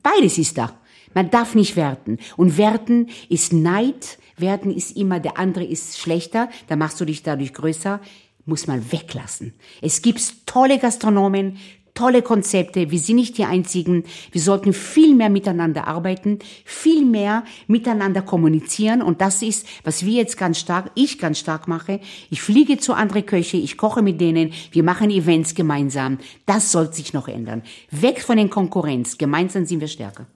Beides 0.04 0.38
ist 0.38 0.58
da. 0.58 0.74
Man 1.14 1.30
darf 1.30 1.56
nicht 1.56 1.78
werten. 1.78 2.18
Und 2.36 2.58
werten 2.58 3.08
ist 3.30 3.54
Neid, 3.54 4.18
werten 4.36 4.72
ist 4.72 4.98
immer, 4.98 5.22
der 5.22 5.38
andere 5.38 5.64
ist 5.64 5.98
schlechter, 5.98 6.50
da 6.68 6.76
machst 6.76 7.00
du 7.00 7.06
dich 7.06 7.24
dadurch 7.24 7.54
größer 7.54 8.02
muss 8.46 8.68
man 8.68 8.92
weglassen. 8.92 9.54
Es 9.82 10.02
gibt 10.02 10.46
tolle 10.46 10.80
Gastronomen, 10.80 11.58
tolle 11.96 12.22
Konzepte. 12.22 12.92
Wir 12.92 13.00
sind 13.00 13.16
nicht 13.16 13.38
die 13.40 13.46
Einzigen. 13.46 14.04
Wir 14.32 14.42
sollten 14.42 14.74
viel 14.74 15.16
mehr 15.16 15.30
miteinander 15.30 15.88
arbeiten, 15.88 16.40
viel 16.64 17.04
mehr 17.06 17.44
miteinander 17.68 18.22
kommunizieren. 18.22 19.02
Und 19.02 19.22
das 19.22 19.42
ist, 19.42 19.66
was 19.84 20.06
wir 20.06 20.14
jetzt 20.14 20.38
ganz 20.38 20.60
stark, 20.60 20.92
ich 20.94 21.18
ganz 21.18 21.40
stark 21.40 21.68
mache. 21.68 22.00
Ich 22.30 22.42
fliege 22.42 22.78
zu 22.78 22.94
anderen 22.94 23.26
Köche, 23.26 23.58
ich 23.58 23.78
koche 23.78 24.04
mit 24.04 24.22
denen, 24.22 24.52
wir 24.72 24.84
machen 24.84 25.10
Events 25.10 25.56
gemeinsam. 25.56 26.20
Das 26.46 26.72
soll 26.72 26.94
sich 26.94 27.14
noch 27.14 27.28
ändern. 27.28 27.64
Weg 27.90 28.22
von 28.22 28.38
den 28.38 28.52
Konkurrenz. 28.52 29.18
Gemeinsam 29.18 29.66
sind 29.66 29.80
wir 29.80 29.88
stärker. 29.88 30.28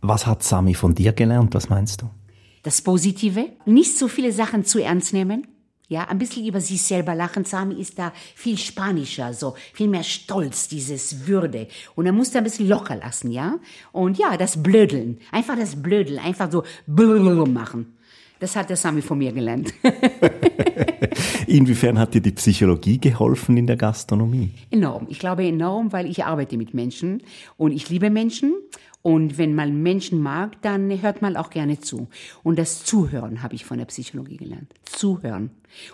Was 0.00 0.26
hat 0.26 0.42
Sami 0.42 0.74
von 0.74 0.94
dir 0.94 1.12
gelernt? 1.12 1.54
Was 1.54 1.68
meinst 1.68 2.00
du? 2.00 2.06
Das 2.62 2.80
Positive. 2.80 3.46
Nicht 3.66 3.98
so 3.98 4.08
viele 4.08 4.32
Sachen 4.32 4.64
zu 4.64 4.82
ernst 4.82 5.12
nehmen 5.12 5.46
ja, 5.90 6.04
ein 6.04 6.18
bisschen 6.18 6.46
über 6.46 6.60
sich 6.60 6.80
selber 6.80 7.16
lachen. 7.16 7.44
Sami 7.44 7.74
ist 7.74 7.98
da 7.98 8.12
viel 8.36 8.56
spanischer, 8.56 9.34
so 9.34 9.56
viel 9.74 9.88
mehr 9.88 10.04
Stolz, 10.04 10.68
dieses 10.68 11.26
Würde. 11.26 11.66
Und 11.96 12.06
er 12.06 12.12
muss 12.12 12.30
da 12.30 12.38
ein 12.38 12.44
bisschen 12.44 12.68
locker 12.68 12.94
lassen, 12.94 13.32
ja. 13.32 13.58
Und 13.90 14.16
ja, 14.16 14.36
das 14.36 14.62
Blödeln, 14.62 15.18
einfach 15.32 15.56
das 15.56 15.82
Blödeln, 15.82 16.20
einfach 16.20 16.50
so 16.50 16.62
machen. 17.46 17.96
Das 18.38 18.56
hat 18.56 18.70
der 18.70 18.76
Sami 18.76 19.02
von 19.02 19.18
mir 19.18 19.32
gelernt. 19.32 19.74
Inwiefern 21.46 21.98
hat 21.98 22.14
dir 22.14 22.22
die 22.22 22.30
Psychologie 22.30 22.98
geholfen 22.98 23.56
in 23.56 23.66
der 23.66 23.76
Gastronomie? 23.76 24.52
Enorm. 24.70 25.08
Ich 25.10 25.18
glaube 25.18 25.44
enorm, 25.44 25.92
weil 25.92 26.06
ich 26.06 26.24
arbeite 26.24 26.56
mit 26.56 26.72
Menschen 26.72 27.22
und 27.56 27.72
ich 27.72 27.90
liebe 27.90 28.08
Menschen 28.08 28.54
und 29.02 29.38
wenn 29.38 29.54
man 29.54 29.82
Menschen 29.82 30.20
mag, 30.20 30.60
dann 30.62 30.90
hört 31.00 31.22
man 31.22 31.36
auch 31.36 31.50
gerne 31.50 31.80
zu. 31.80 32.08
Und 32.42 32.58
das 32.58 32.84
Zuhören 32.84 33.42
habe 33.42 33.54
ich 33.54 33.64
von 33.64 33.78
der 33.78 33.86
Psychologie 33.86 34.36
gelernt. 34.36 34.74
Zuhören. 34.84 35.50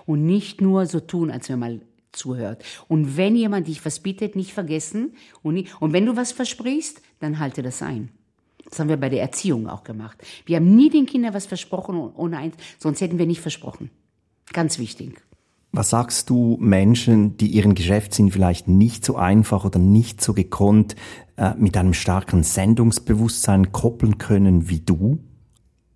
Und 0.06 0.26
nicht 0.26 0.60
nur 0.60 0.86
so 0.86 1.00
tun, 1.00 1.30
als 1.30 1.48
wenn 1.48 1.58
man 1.58 1.82
zuhört. 2.12 2.64
Und 2.88 3.16
wenn 3.16 3.36
jemand 3.36 3.68
dich 3.68 3.84
was 3.84 4.00
bittet, 4.00 4.34
nicht 4.34 4.52
vergessen. 4.52 5.14
Und, 5.42 5.54
nicht, 5.54 5.80
und 5.80 5.92
wenn 5.92 6.06
du 6.06 6.16
was 6.16 6.32
versprichst, 6.32 7.00
dann 7.20 7.38
halte 7.38 7.62
das 7.62 7.82
ein. 7.82 8.10
Das 8.68 8.80
haben 8.80 8.88
wir 8.88 8.96
bei 8.96 9.08
der 9.08 9.22
Erziehung 9.22 9.68
auch 9.68 9.84
gemacht. 9.84 10.18
Wir 10.44 10.56
haben 10.56 10.74
nie 10.74 10.90
den 10.90 11.06
Kindern 11.06 11.34
was 11.34 11.46
versprochen 11.46 11.96
ohne 11.96 12.38
eins, 12.38 12.56
sonst 12.78 13.00
hätten 13.00 13.18
wir 13.18 13.26
nicht 13.26 13.40
versprochen. 13.40 13.90
Ganz 14.52 14.80
wichtig. 14.80 15.22
Was 15.72 15.90
sagst 15.90 16.30
du 16.30 16.56
Menschen, 16.60 17.36
die 17.36 17.48
ihren 17.48 17.74
Geschäftssinn 17.74 18.30
vielleicht 18.30 18.68
nicht 18.68 19.04
so 19.04 19.16
einfach 19.16 19.64
oder 19.64 19.78
nicht 19.78 20.22
so 20.22 20.32
gekonnt 20.32 20.96
äh, 21.36 21.54
mit 21.54 21.76
einem 21.76 21.92
starken 21.92 22.42
Sendungsbewusstsein 22.42 23.72
koppeln 23.72 24.18
können 24.18 24.68
wie 24.68 24.80
du? 24.80 25.18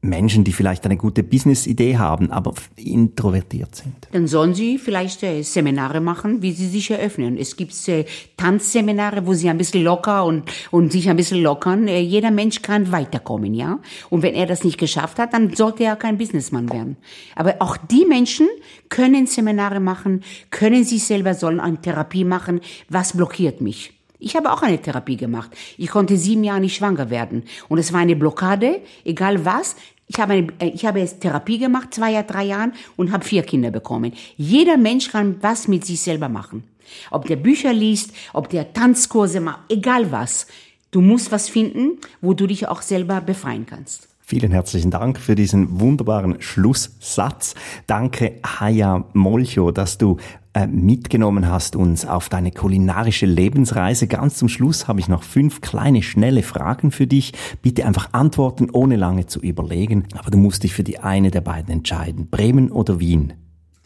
Menschen, 0.02 0.44
die 0.44 0.52
vielleicht 0.52 0.86
eine 0.86 0.96
gute 0.96 1.22
Business-Idee 1.22 1.98
haben, 1.98 2.30
aber 2.30 2.54
introvertiert 2.76 3.74
sind? 3.74 4.08
Dann 4.12 4.26
sollen 4.26 4.54
sie 4.54 4.78
vielleicht 4.78 5.22
äh, 5.22 5.42
Seminare 5.42 6.00
machen, 6.00 6.40
wie 6.40 6.52
sie 6.52 6.68
sich 6.68 6.90
eröffnen. 6.90 7.36
Es 7.36 7.56
gibt 7.56 7.74
äh, 7.88 8.06
Tanzseminare, 8.36 9.26
wo 9.26 9.34
sie 9.34 9.50
ein 9.50 9.58
bisschen 9.58 9.84
locker 9.84 10.24
und, 10.24 10.44
und 10.70 10.92
sich 10.92 11.10
ein 11.10 11.16
bisschen 11.16 11.42
lockern. 11.42 11.86
Äh, 11.86 12.00
jeder 12.00 12.30
Mensch 12.30 12.62
kann 12.62 12.90
weiterkommen, 12.92 13.52
ja. 13.52 13.78
Und 14.08 14.22
wenn 14.22 14.34
er 14.34 14.46
das 14.46 14.64
nicht 14.64 14.78
geschafft 14.78 15.18
hat, 15.18 15.34
dann 15.34 15.54
sollte 15.54 15.84
er 15.84 15.96
kein 15.96 16.16
Businessman 16.16 16.70
werden. 16.72 16.96
Aber 17.36 17.56
auch 17.58 17.76
die 17.76 18.06
Menschen 18.06 18.48
können 18.88 19.26
Seminare 19.26 19.80
machen, 19.80 20.22
können 20.50 20.84
sich 20.84 21.04
selber, 21.04 21.34
sollen 21.34 21.60
eine 21.60 21.80
Therapie 21.80 22.24
machen. 22.24 22.60
Was 22.88 23.14
blockiert 23.14 23.60
mich? 23.60 23.99
Ich 24.20 24.36
habe 24.36 24.52
auch 24.52 24.62
eine 24.62 24.80
Therapie 24.80 25.16
gemacht. 25.16 25.50
Ich 25.78 25.88
konnte 25.88 26.16
sieben 26.16 26.44
Jahre 26.44 26.60
nicht 26.60 26.76
schwanger 26.76 27.10
werden. 27.10 27.44
Und 27.68 27.78
es 27.78 27.92
war 27.92 28.00
eine 28.00 28.16
Blockade, 28.16 28.80
egal 29.04 29.44
was. 29.44 29.76
Ich 30.06 30.18
habe, 30.20 30.34
eine, 30.34 30.48
äh, 30.58 30.68
ich 30.68 30.84
habe 30.84 30.98
jetzt 30.98 31.20
Therapie 31.20 31.58
gemacht, 31.58 31.94
zwei 31.94 32.20
drei 32.22 32.44
Jahren 32.44 32.72
und 32.96 33.12
habe 33.12 33.24
vier 33.24 33.42
Kinder 33.42 33.70
bekommen. 33.70 34.12
Jeder 34.36 34.76
Mensch 34.76 35.10
kann 35.10 35.36
was 35.40 35.68
mit 35.68 35.84
sich 35.84 36.00
selber 36.00 36.28
machen. 36.28 36.64
Ob 37.10 37.26
der 37.26 37.36
Bücher 37.36 37.72
liest, 37.72 38.12
ob 38.32 38.48
der 38.48 38.72
Tanzkurse 38.72 39.40
macht, 39.40 39.60
egal 39.68 40.10
was. 40.12 40.46
Du 40.90 41.00
musst 41.00 41.30
was 41.30 41.48
finden, 41.48 41.98
wo 42.20 42.34
du 42.34 42.48
dich 42.48 42.66
auch 42.66 42.82
selber 42.82 43.20
befreien 43.20 43.64
kannst. 43.64 44.08
Vielen 44.30 44.52
herzlichen 44.52 44.92
Dank 44.92 45.18
für 45.18 45.34
diesen 45.34 45.80
wunderbaren 45.80 46.40
Schlusssatz. 46.40 47.54
Danke, 47.88 48.34
Haya 48.44 49.04
Molcho, 49.12 49.72
dass 49.72 49.98
du 49.98 50.18
äh, 50.52 50.66
mitgenommen 50.66 51.48
hast 51.48 51.76
uns 51.76 52.04
auf 52.04 52.28
deine 52.28 52.50
kulinarische 52.50 53.26
Lebensreise. 53.26 54.08
Ganz 54.08 54.36
zum 54.36 54.48
Schluss 54.48 54.88
habe 54.88 54.98
ich 54.98 55.08
noch 55.08 55.22
fünf 55.22 55.60
kleine, 55.60 56.02
schnelle 56.02 56.42
Fragen 56.42 56.90
für 56.90 57.06
dich. 57.06 57.32
Bitte 57.62 57.86
einfach 57.86 58.08
antworten, 58.12 58.68
ohne 58.72 58.96
lange 58.96 59.26
zu 59.26 59.40
überlegen. 59.40 60.06
Aber 60.18 60.30
du 60.30 60.38
musst 60.38 60.64
dich 60.64 60.74
für 60.74 60.82
die 60.82 60.98
eine 60.98 61.30
der 61.30 61.40
beiden 61.40 61.72
entscheiden. 61.72 62.28
Bremen 62.30 62.70
oder 62.72 62.98
Wien? 62.98 63.34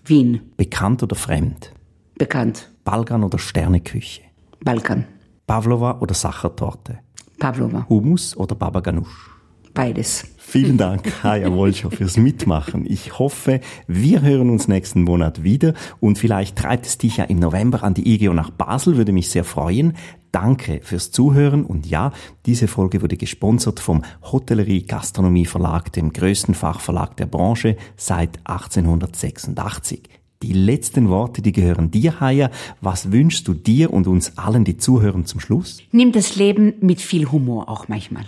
Wien. 0.04 0.40
Bekannt 0.56 1.02
oder 1.02 1.16
fremd? 1.16 1.72
Bekannt. 2.16 2.72
Balkan 2.84 3.24
oder 3.24 3.38
Sterneküche? 3.38 4.22
Balkan. 4.64 5.04
Pavlova 5.46 5.98
oder 6.00 6.14
Sachertorte? 6.14 7.00
Pavlova. 7.38 7.86
Hummus 7.88 8.36
oder 8.36 8.54
Baba 8.54 8.80
Ganoush? 8.80 9.33
Beides. 9.74 10.24
Vielen 10.38 10.78
Dank, 10.78 11.12
Haya 11.24 11.52
Wolschow, 11.52 11.92
fürs 11.92 12.16
Mitmachen. 12.16 12.86
Ich 12.86 13.18
hoffe, 13.18 13.60
wir 13.88 14.22
hören 14.22 14.50
uns 14.50 14.68
nächsten 14.68 15.02
Monat 15.02 15.42
wieder 15.42 15.74
und 15.98 16.16
vielleicht 16.16 16.56
treibt 16.56 16.86
es 16.86 16.96
dich 16.96 17.16
ja 17.16 17.24
im 17.24 17.40
November 17.40 17.82
an 17.82 17.94
die 17.94 18.08
IGO 18.14 18.32
nach 18.32 18.50
Basel, 18.50 18.96
würde 18.96 19.10
mich 19.10 19.30
sehr 19.30 19.42
freuen. 19.42 19.94
Danke 20.30 20.80
fürs 20.82 21.10
Zuhören 21.10 21.64
und 21.64 21.86
ja, 21.86 22.12
diese 22.46 22.68
Folge 22.68 23.02
wurde 23.02 23.16
gesponsert 23.16 23.80
vom 23.80 24.02
Hotellerie 24.22 24.82
Gastronomie 24.82 25.46
Verlag, 25.46 25.92
dem 25.92 26.12
größten 26.12 26.54
Fachverlag 26.54 27.16
der 27.16 27.26
Branche 27.26 27.76
seit 27.96 28.38
1886. 28.44 30.08
Die 30.42 30.52
letzten 30.52 31.08
Worte, 31.08 31.42
die 31.42 31.52
gehören 31.52 31.90
dir, 31.90 32.20
Haya. 32.20 32.50
Was 32.80 33.10
wünschst 33.10 33.48
du 33.48 33.54
dir 33.54 33.92
und 33.92 34.06
uns 34.06 34.36
allen, 34.36 34.64
die 34.64 34.76
zuhören, 34.76 35.24
zum 35.24 35.40
Schluss? 35.40 35.78
Nimm 35.90 36.12
das 36.12 36.36
Leben 36.36 36.74
mit 36.80 37.00
viel 37.00 37.32
Humor 37.32 37.68
auch 37.68 37.88
manchmal. 37.88 38.24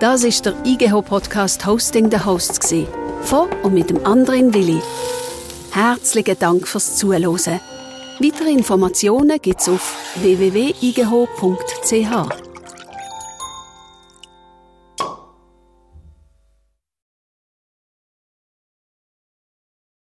Das 0.00 0.24
ist 0.24 0.44
der 0.44 0.54
IGH-Podcast 0.64 1.64
Hosting 1.64 2.10
the 2.10 2.18
Hosts. 2.18 2.74
Von 3.22 3.48
und 3.62 3.74
mit 3.74 3.90
dem 3.90 4.04
anderen 4.04 4.52
Willi. 4.52 4.82
Herzlichen 5.70 6.36
Dank 6.38 6.66
fürs 6.66 6.96
Zuhören. 6.96 7.60
Weitere 8.18 8.50
Informationen 8.50 9.40
gibt's 9.40 9.68
auf 9.68 9.96
www.igh.ch. 10.16 12.43